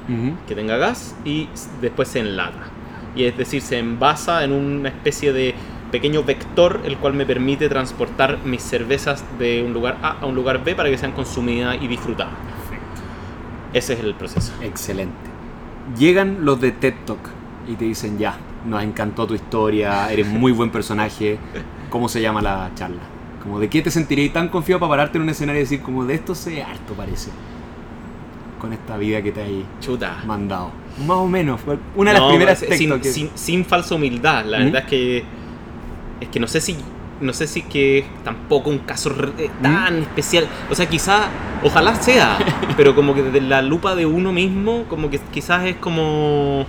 [0.46, 1.48] que tenga gas, y
[1.80, 2.70] después se enlata.
[3.16, 5.54] Y es decir, se envasa en una especie de
[5.92, 10.34] pequeño vector el cual me permite transportar mis cervezas de un lugar A a un
[10.34, 12.34] lugar B para que sean consumidas y disfrutadas.
[13.72, 14.52] Ese es el proceso.
[14.60, 15.14] Excelente.
[15.96, 17.30] Llegan los de TED Talk
[17.68, 18.36] y te dicen ya,
[18.66, 21.38] nos encantó tu historia, eres muy buen personaje,
[21.90, 23.13] ¿cómo se llama la charla?
[23.44, 26.04] Como de qué te sentirías tan confiado para pararte en un escenario y decir como
[26.06, 27.30] de esto sé harto parece.
[28.58, 30.22] Con esta vida que te hay Chuta.
[30.26, 30.70] mandado.
[31.06, 31.60] Más o menos.
[31.94, 34.46] Una de las primeras sin, sin, sin, falsa humildad.
[34.46, 34.64] La ¿Mm?
[34.64, 35.24] verdad es que.
[36.22, 36.76] Es que no sé si.
[37.20, 39.62] No sé si que tampoco un caso eh, ¿Mm?
[39.62, 40.48] tan especial.
[40.70, 41.28] O sea, quizá.
[41.62, 42.38] Ojalá sea.
[42.78, 44.84] pero como que desde la lupa de uno mismo.
[44.88, 46.64] Como que quizás es como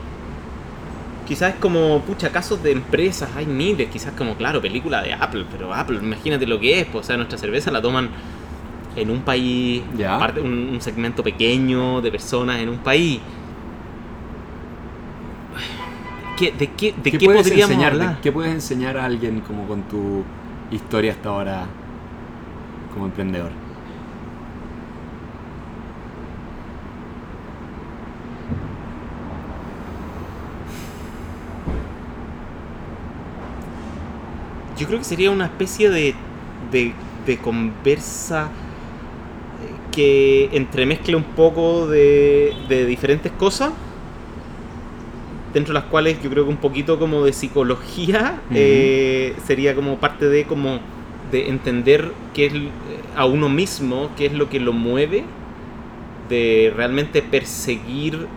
[1.26, 5.46] quizás es como, pucha, casos de empresas, hay miles, quizás como, claro, película de Apple,
[5.52, 8.10] pero Apple, imagínate lo que es, pues, o sea, nuestra cerveza la toman
[8.96, 13.20] en un país, aparte, un, segmento pequeño de personas en un país.
[16.38, 20.24] ¿Qué, ¿De qué, de qué, podríamos enseñar, ¿Qué puedes enseñar a alguien como con tu
[20.70, 21.66] historia hasta ahora
[22.94, 23.65] como emprendedor?
[34.78, 36.14] Yo creo que sería una especie de,
[36.72, 38.50] de, conversa eh,
[39.92, 43.72] que entremezcle un poco de, de, diferentes cosas,
[45.54, 49.98] dentro de las cuales yo creo que un poquito como de psicología eh, sería como
[49.98, 50.80] parte de como
[51.32, 52.70] de entender qué es eh,
[53.16, 55.24] a uno mismo, qué es lo que lo mueve,
[56.30, 58.28] de realmente perseguir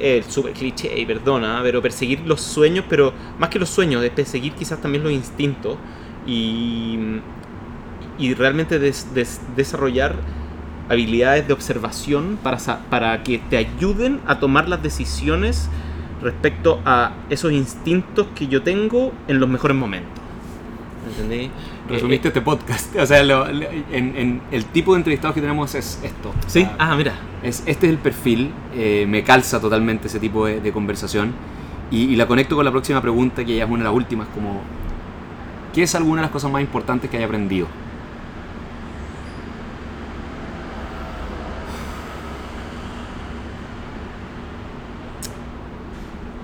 [0.00, 4.52] el super cliché, perdona, pero perseguir los sueños, pero más que los sueños, es perseguir
[4.52, 5.76] quizás también los instintos
[6.26, 6.98] y,
[8.18, 10.16] y realmente desarrollar
[10.88, 12.58] habilidades de observación para,
[12.90, 15.68] para que te ayuden a tomar las decisiones
[16.20, 20.22] respecto a esos instintos que yo tengo en los mejores momentos.
[21.08, 21.50] ¿Entendí?
[21.88, 22.94] Resumiste este podcast.
[23.00, 26.32] O sea, en, el tipo de entrevistados que tenemos es esto.
[26.46, 27.14] Sí, ah, mira.
[27.42, 28.52] Es, este es el perfil.
[28.74, 31.32] Eh, me calza totalmente ese tipo de, conversación.
[31.90, 34.62] Y, la conecto con la próxima pregunta, que ya es una de las últimas, como...
[35.72, 37.66] ¿Qué es alguna de las cosas más importantes que haya aprendido?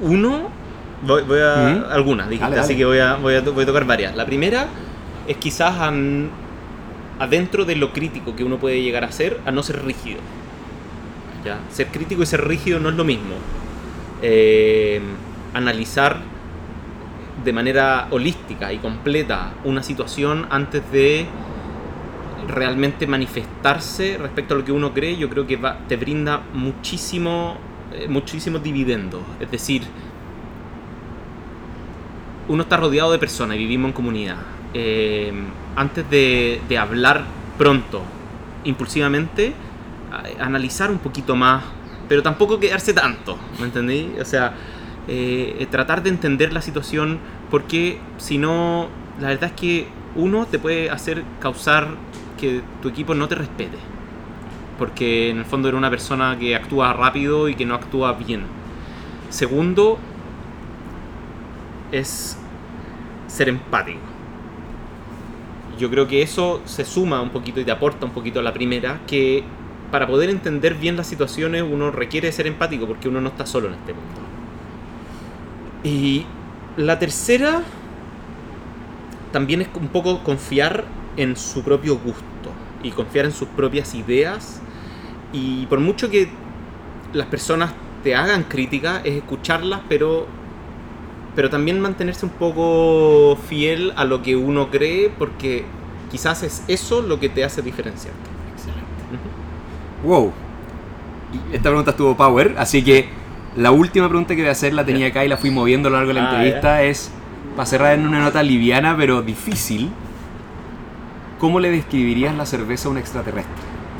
[0.02, 0.48] Uno,
[1.06, 1.92] voy, voy a.
[1.92, 4.16] Algunas, dijiste, Dale, así que voy a, voy, a, voy a tocar varias.
[4.16, 4.66] La primera
[5.30, 6.28] es quizás an-
[7.18, 10.20] adentro de lo crítico que uno puede llegar a ser, a no ser rígido.
[11.44, 11.58] ¿Ya?
[11.70, 13.34] Ser crítico y ser rígido no es lo mismo.
[14.22, 15.00] Eh,
[15.54, 16.18] analizar
[17.44, 21.26] de manera holística y completa una situación antes de
[22.48, 27.56] realmente manifestarse respecto a lo que uno cree, yo creo que va- te brinda muchísimo,
[27.92, 29.22] eh, muchísimos dividendos.
[29.38, 29.82] Es decir,
[32.48, 34.36] uno está rodeado de personas y vivimos en comunidad.
[34.74, 35.32] Eh,
[35.76, 37.24] antes de, hablar
[37.58, 38.02] pronto,
[38.64, 39.52] impulsivamente,
[40.40, 41.62] analizar un poquito más,
[42.08, 44.12] pero tampoco quedarse tanto, ¿me entendí?
[44.20, 44.54] O sea,
[45.08, 47.18] eh, tratar de entender la situación,
[47.50, 48.88] porque si no,
[49.20, 51.88] la verdad es que uno te puede hacer causar
[52.38, 53.78] que tu equipo no te respete,
[54.78, 58.42] porque en el fondo era una persona que actúa rápido y que no actúa bien.
[59.28, 59.98] Segundo,
[61.92, 62.36] es
[63.28, 64.09] ser empático.
[65.80, 68.52] Yo creo que eso se suma un poquito y te aporta un poquito a la
[68.52, 69.42] primera, que
[69.90, 73.68] para poder entender bien las situaciones uno requiere ser empático porque uno no está solo
[73.68, 74.20] en este mundo.
[75.82, 76.26] Y
[76.76, 77.62] la tercera
[79.32, 80.84] también es un poco confiar
[81.16, 82.52] en su propio gusto
[82.82, 84.60] y confiar en sus propias ideas.
[85.32, 86.28] Y por mucho que
[87.14, 90.26] las personas te hagan críticas, es escucharlas, pero,
[91.34, 95.64] pero también mantenerse un poco fiel a lo que uno cree, porque
[96.10, 98.18] quizás es eso lo que te hace diferenciarte.
[100.02, 100.08] Ujú.
[100.08, 100.32] Wow.
[101.32, 103.08] Y esta pregunta estuvo power, así que
[103.56, 105.90] la última pregunta que voy a hacer la tenía acá y la fui moviendo a
[105.92, 106.82] lo largo de la Ah, entrevista.
[106.82, 107.10] Es,
[107.56, 109.90] para cerrar en una nota liviana pero difícil,
[111.38, 113.54] ¿cómo le describirías la cerveza a un extraterrestre?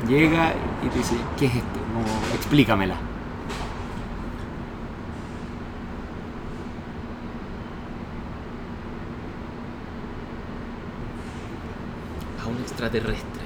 [0.07, 0.53] Llega
[0.85, 1.79] y te dice, ¿qué es esto?
[1.93, 2.05] Como,
[2.35, 2.95] explícamela.
[12.43, 13.41] A un extraterrestre.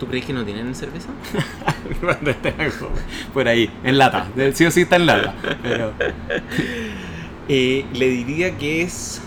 [0.00, 1.10] ¿Tú crees que no tienen cerveza?
[3.34, 4.26] Por ahí, en lata.
[4.54, 5.34] Sí o sí está en lata.
[5.62, 5.92] Pero,
[7.48, 9.20] Eh, le diría que es.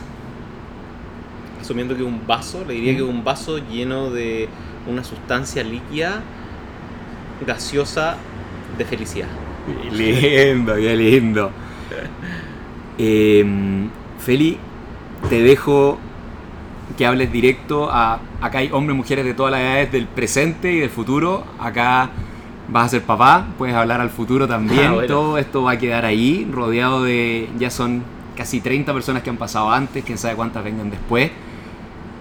[1.59, 4.47] Asumiendo que es un vaso, le diría que es un vaso lleno de
[4.87, 6.21] una sustancia líquida,
[7.45, 8.15] gaseosa,
[8.77, 9.27] de felicidad.
[9.89, 11.51] Qué lindo, qué lindo.
[12.97, 13.45] Eh,
[14.19, 14.57] Feli,
[15.29, 15.99] te dejo
[16.97, 18.19] que hables directo a...
[18.41, 21.43] Acá hay hombres y mujeres de todas las edades del presente y del futuro.
[21.59, 22.09] Acá
[22.67, 24.85] vas a ser papá, puedes hablar al futuro también.
[24.87, 25.07] Ah, bueno.
[25.07, 27.49] Todo esto va a quedar ahí, rodeado de...
[27.59, 28.03] Ya son
[28.35, 31.31] casi 30 personas que han pasado antes, quién sabe cuántas vengan después.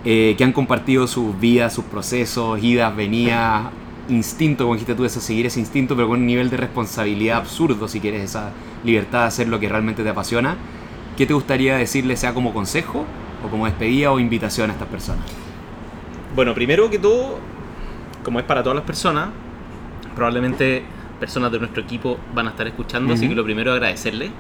[0.05, 3.67] eh, que han compartido sus vidas, sus procesos, idas, venidas,
[4.09, 7.89] instinto, como dijiste tú, eso, seguir ese instinto, pero con un nivel de responsabilidad absurdo,
[7.89, 8.53] si quieres, esa
[8.85, 10.57] libertad de hacer lo que realmente te apasiona.
[11.17, 13.07] ¿Qué te gustaría decirle, sea como consejo,
[13.45, 15.25] o como despedida o invitación a estas personas?
[16.35, 17.39] Bueno, primero que todo,
[18.25, 19.29] como es para todas las personas,
[20.15, 20.83] probablemente
[21.21, 24.31] personas de nuestro equipo van a estar escuchando, así que lo primero es agradecerle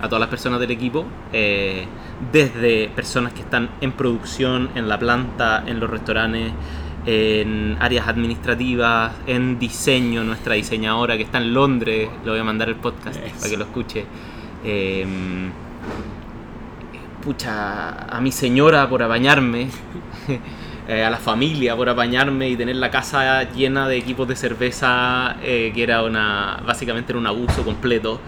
[0.00, 1.86] a todas las personas del equipo, eh,
[2.30, 6.52] desde personas que están en producción, en la planta, en los restaurantes,
[7.06, 12.68] en áreas administrativas, en diseño, nuestra diseñadora que está en Londres, le voy a mandar
[12.68, 14.04] el podcast para que lo escuche.
[14.64, 15.06] Eh,
[17.22, 19.68] pucha, a mi señora por apañarme,
[20.88, 25.36] eh, a la familia por apañarme y tener la casa llena de equipos de cerveza,
[25.42, 28.20] eh, que era una, básicamente era un abuso completo.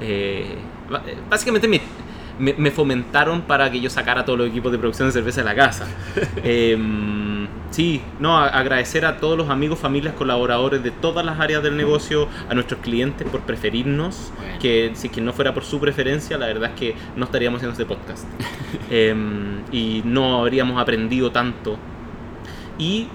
[0.00, 0.56] Eh,
[1.06, 1.80] eh, básicamente me,
[2.38, 5.44] me- me fomentaron para que yo sacara todos los equipos de producción de cerveza de
[5.46, 5.86] la casa.
[7.70, 11.76] Sí, no, a- agradecer a todos los amigos, familias, colaboradores de todas las áreas del
[11.76, 14.58] negocio, a nuestros clientes por preferirnos, Bueno.
[14.60, 17.72] que si que no fuera por su preferencia, la verdad es que no estaríamos haciendo
[17.72, 18.24] este podcast.
[18.90, 21.76] Em, y no habríamos aprendido tanto.
[22.78, 23.08] Y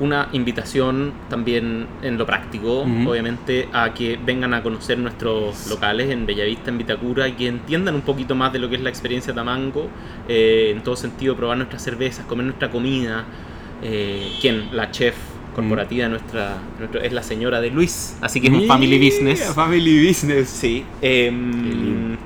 [0.00, 6.26] una invitación también en lo práctico, obviamente, a que vengan a conocer nuestros locales en
[6.26, 9.32] Bellavista, en Vitacura, y que entiendan un poquito más de lo que es la experiencia
[9.32, 9.88] Tamango,
[10.28, 13.24] eh, en todo sentido, probar nuestras cervezas, comer nuestra comida.
[13.86, 15.14] Eh, quien, la chef
[15.54, 19.52] corporativa nuestra, nuestro- es la señora de Luis, así que es un family business.
[19.54, 20.48] Family business.
[20.48, 20.84] Sí.
[21.02, 22.16] em,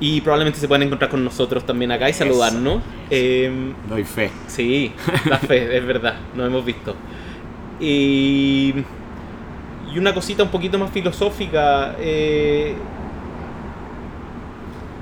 [0.00, 2.82] y probablemente se puedan encontrar con nosotros también acá y saludarnos.
[3.10, 4.30] Em, Doy fe.
[4.46, 4.92] sí,
[5.26, 6.94] la fe, es verdad, nos hemos visto.
[7.80, 8.74] Y,
[9.94, 11.94] y una cosita un poquito más filosófica.
[12.00, 12.74] eh,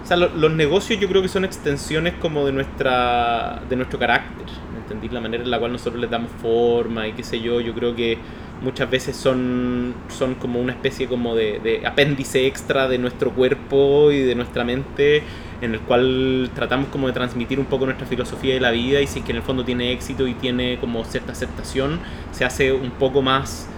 [0.02, 4.46] O sea, los negocios yo creo que son extensiones como de nuestra de nuestro carácter,
[4.86, 5.08] ¿entendí?
[5.08, 7.94] La manera en la cual nosotros les damos forma y qué sé yo, yo creo
[7.96, 8.18] que
[8.62, 14.20] muchas veces son, son como una especie como de, apéndice extra de nuestro cuerpo y
[14.20, 15.22] de nuestra mente
[15.60, 19.06] en el cual tratamos como de transmitir un poco nuestra filosofía de la vida y
[19.06, 21.98] si es que en el fondo tiene éxito y tiene como cierta aceptación,
[22.30, 23.68] se hace un poco más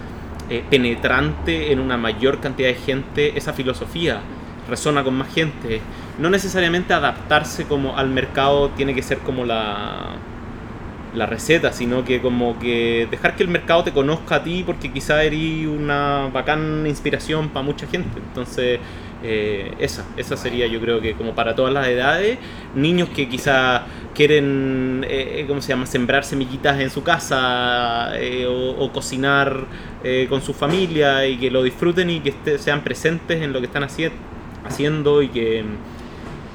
[0.49, 4.21] eh, penetrante en una mayor cantidad de gente esa filosofía
[4.69, 5.81] resona con más gente.
[6.19, 10.15] No necesariamente adaptarse como al mercado tiene que ser como la,
[11.13, 14.91] la receta, sino que como que dejar que el mercado te conozca a ti porque
[14.91, 18.19] quizá eres una bacán inspiración para mucha gente.
[18.19, 18.79] Entonces,
[19.21, 22.37] eh, esa, esa sería yo creo que como para todas las edades,
[22.75, 28.91] niños que quizá quieren, eh, ¿cómo se llama?, sembrar semillitas en su casa eh, o,
[28.91, 29.65] cocinar
[30.29, 33.83] con su familia y que lo disfruten y que sean presentes en lo que están
[33.83, 35.65] haciendo y que,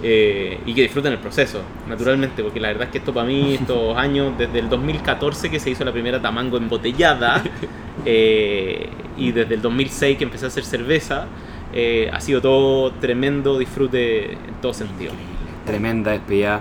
[0.06, 3.54] eh, y que disfruten el proceso, naturalmente, porque la verdad es que esto para mí,
[3.60, 7.42] estos años, desde el 2014 que se hizo la primera tamango embotellada
[8.04, 11.24] eh, y desde el 2006 que empecé a hacer cerveza,
[11.72, 15.14] eh, ha sido todo tremendo disfrute en todo sentido.
[15.64, 16.60] Tremenda despedida.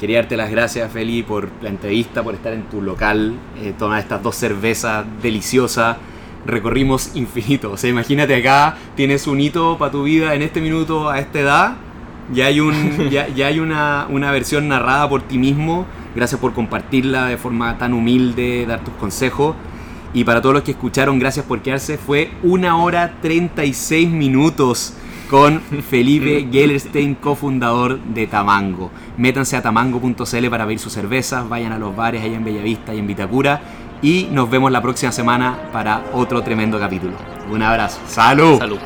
[0.00, 3.34] Quería darte las gracias, Feli, por la entrevista, por estar en tu local,
[3.78, 5.96] tomar estas dos cervezas deliciosas
[6.44, 7.70] recorrimos infinito.
[7.70, 11.38] O sea, imagínate acá, tienes un hito para tu vida en este minuto, a esta
[11.38, 11.76] edad,
[12.32, 15.86] ya hay, un, ya, hay una, una, versión narrada por ti mismo.
[16.14, 19.54] Gracias por compartirla de forma tan humilde, dar tus consejos.
[20.12, 21.98] Y para todos los que escucharon, gracias por quedarse.
[21.98, 24.94] Fue una hora 36 minutos
[25.28, 28.90] con Felipe Gellerstein, cofundador de Tamango.
[29.16, 32.98] Métanse a tamango.cl para ver sus cervezas, vayan a los bares allá en Bellavista y
[32.98, 33.60] en Vitacura
[34.02, 37.14] y nos vemos la próxima semana para otro tremendo capítulo.
[37.50, 38.00] Un abrazo.
[38.06, 38.58] Salud.
[38.58, 38.78] Salud.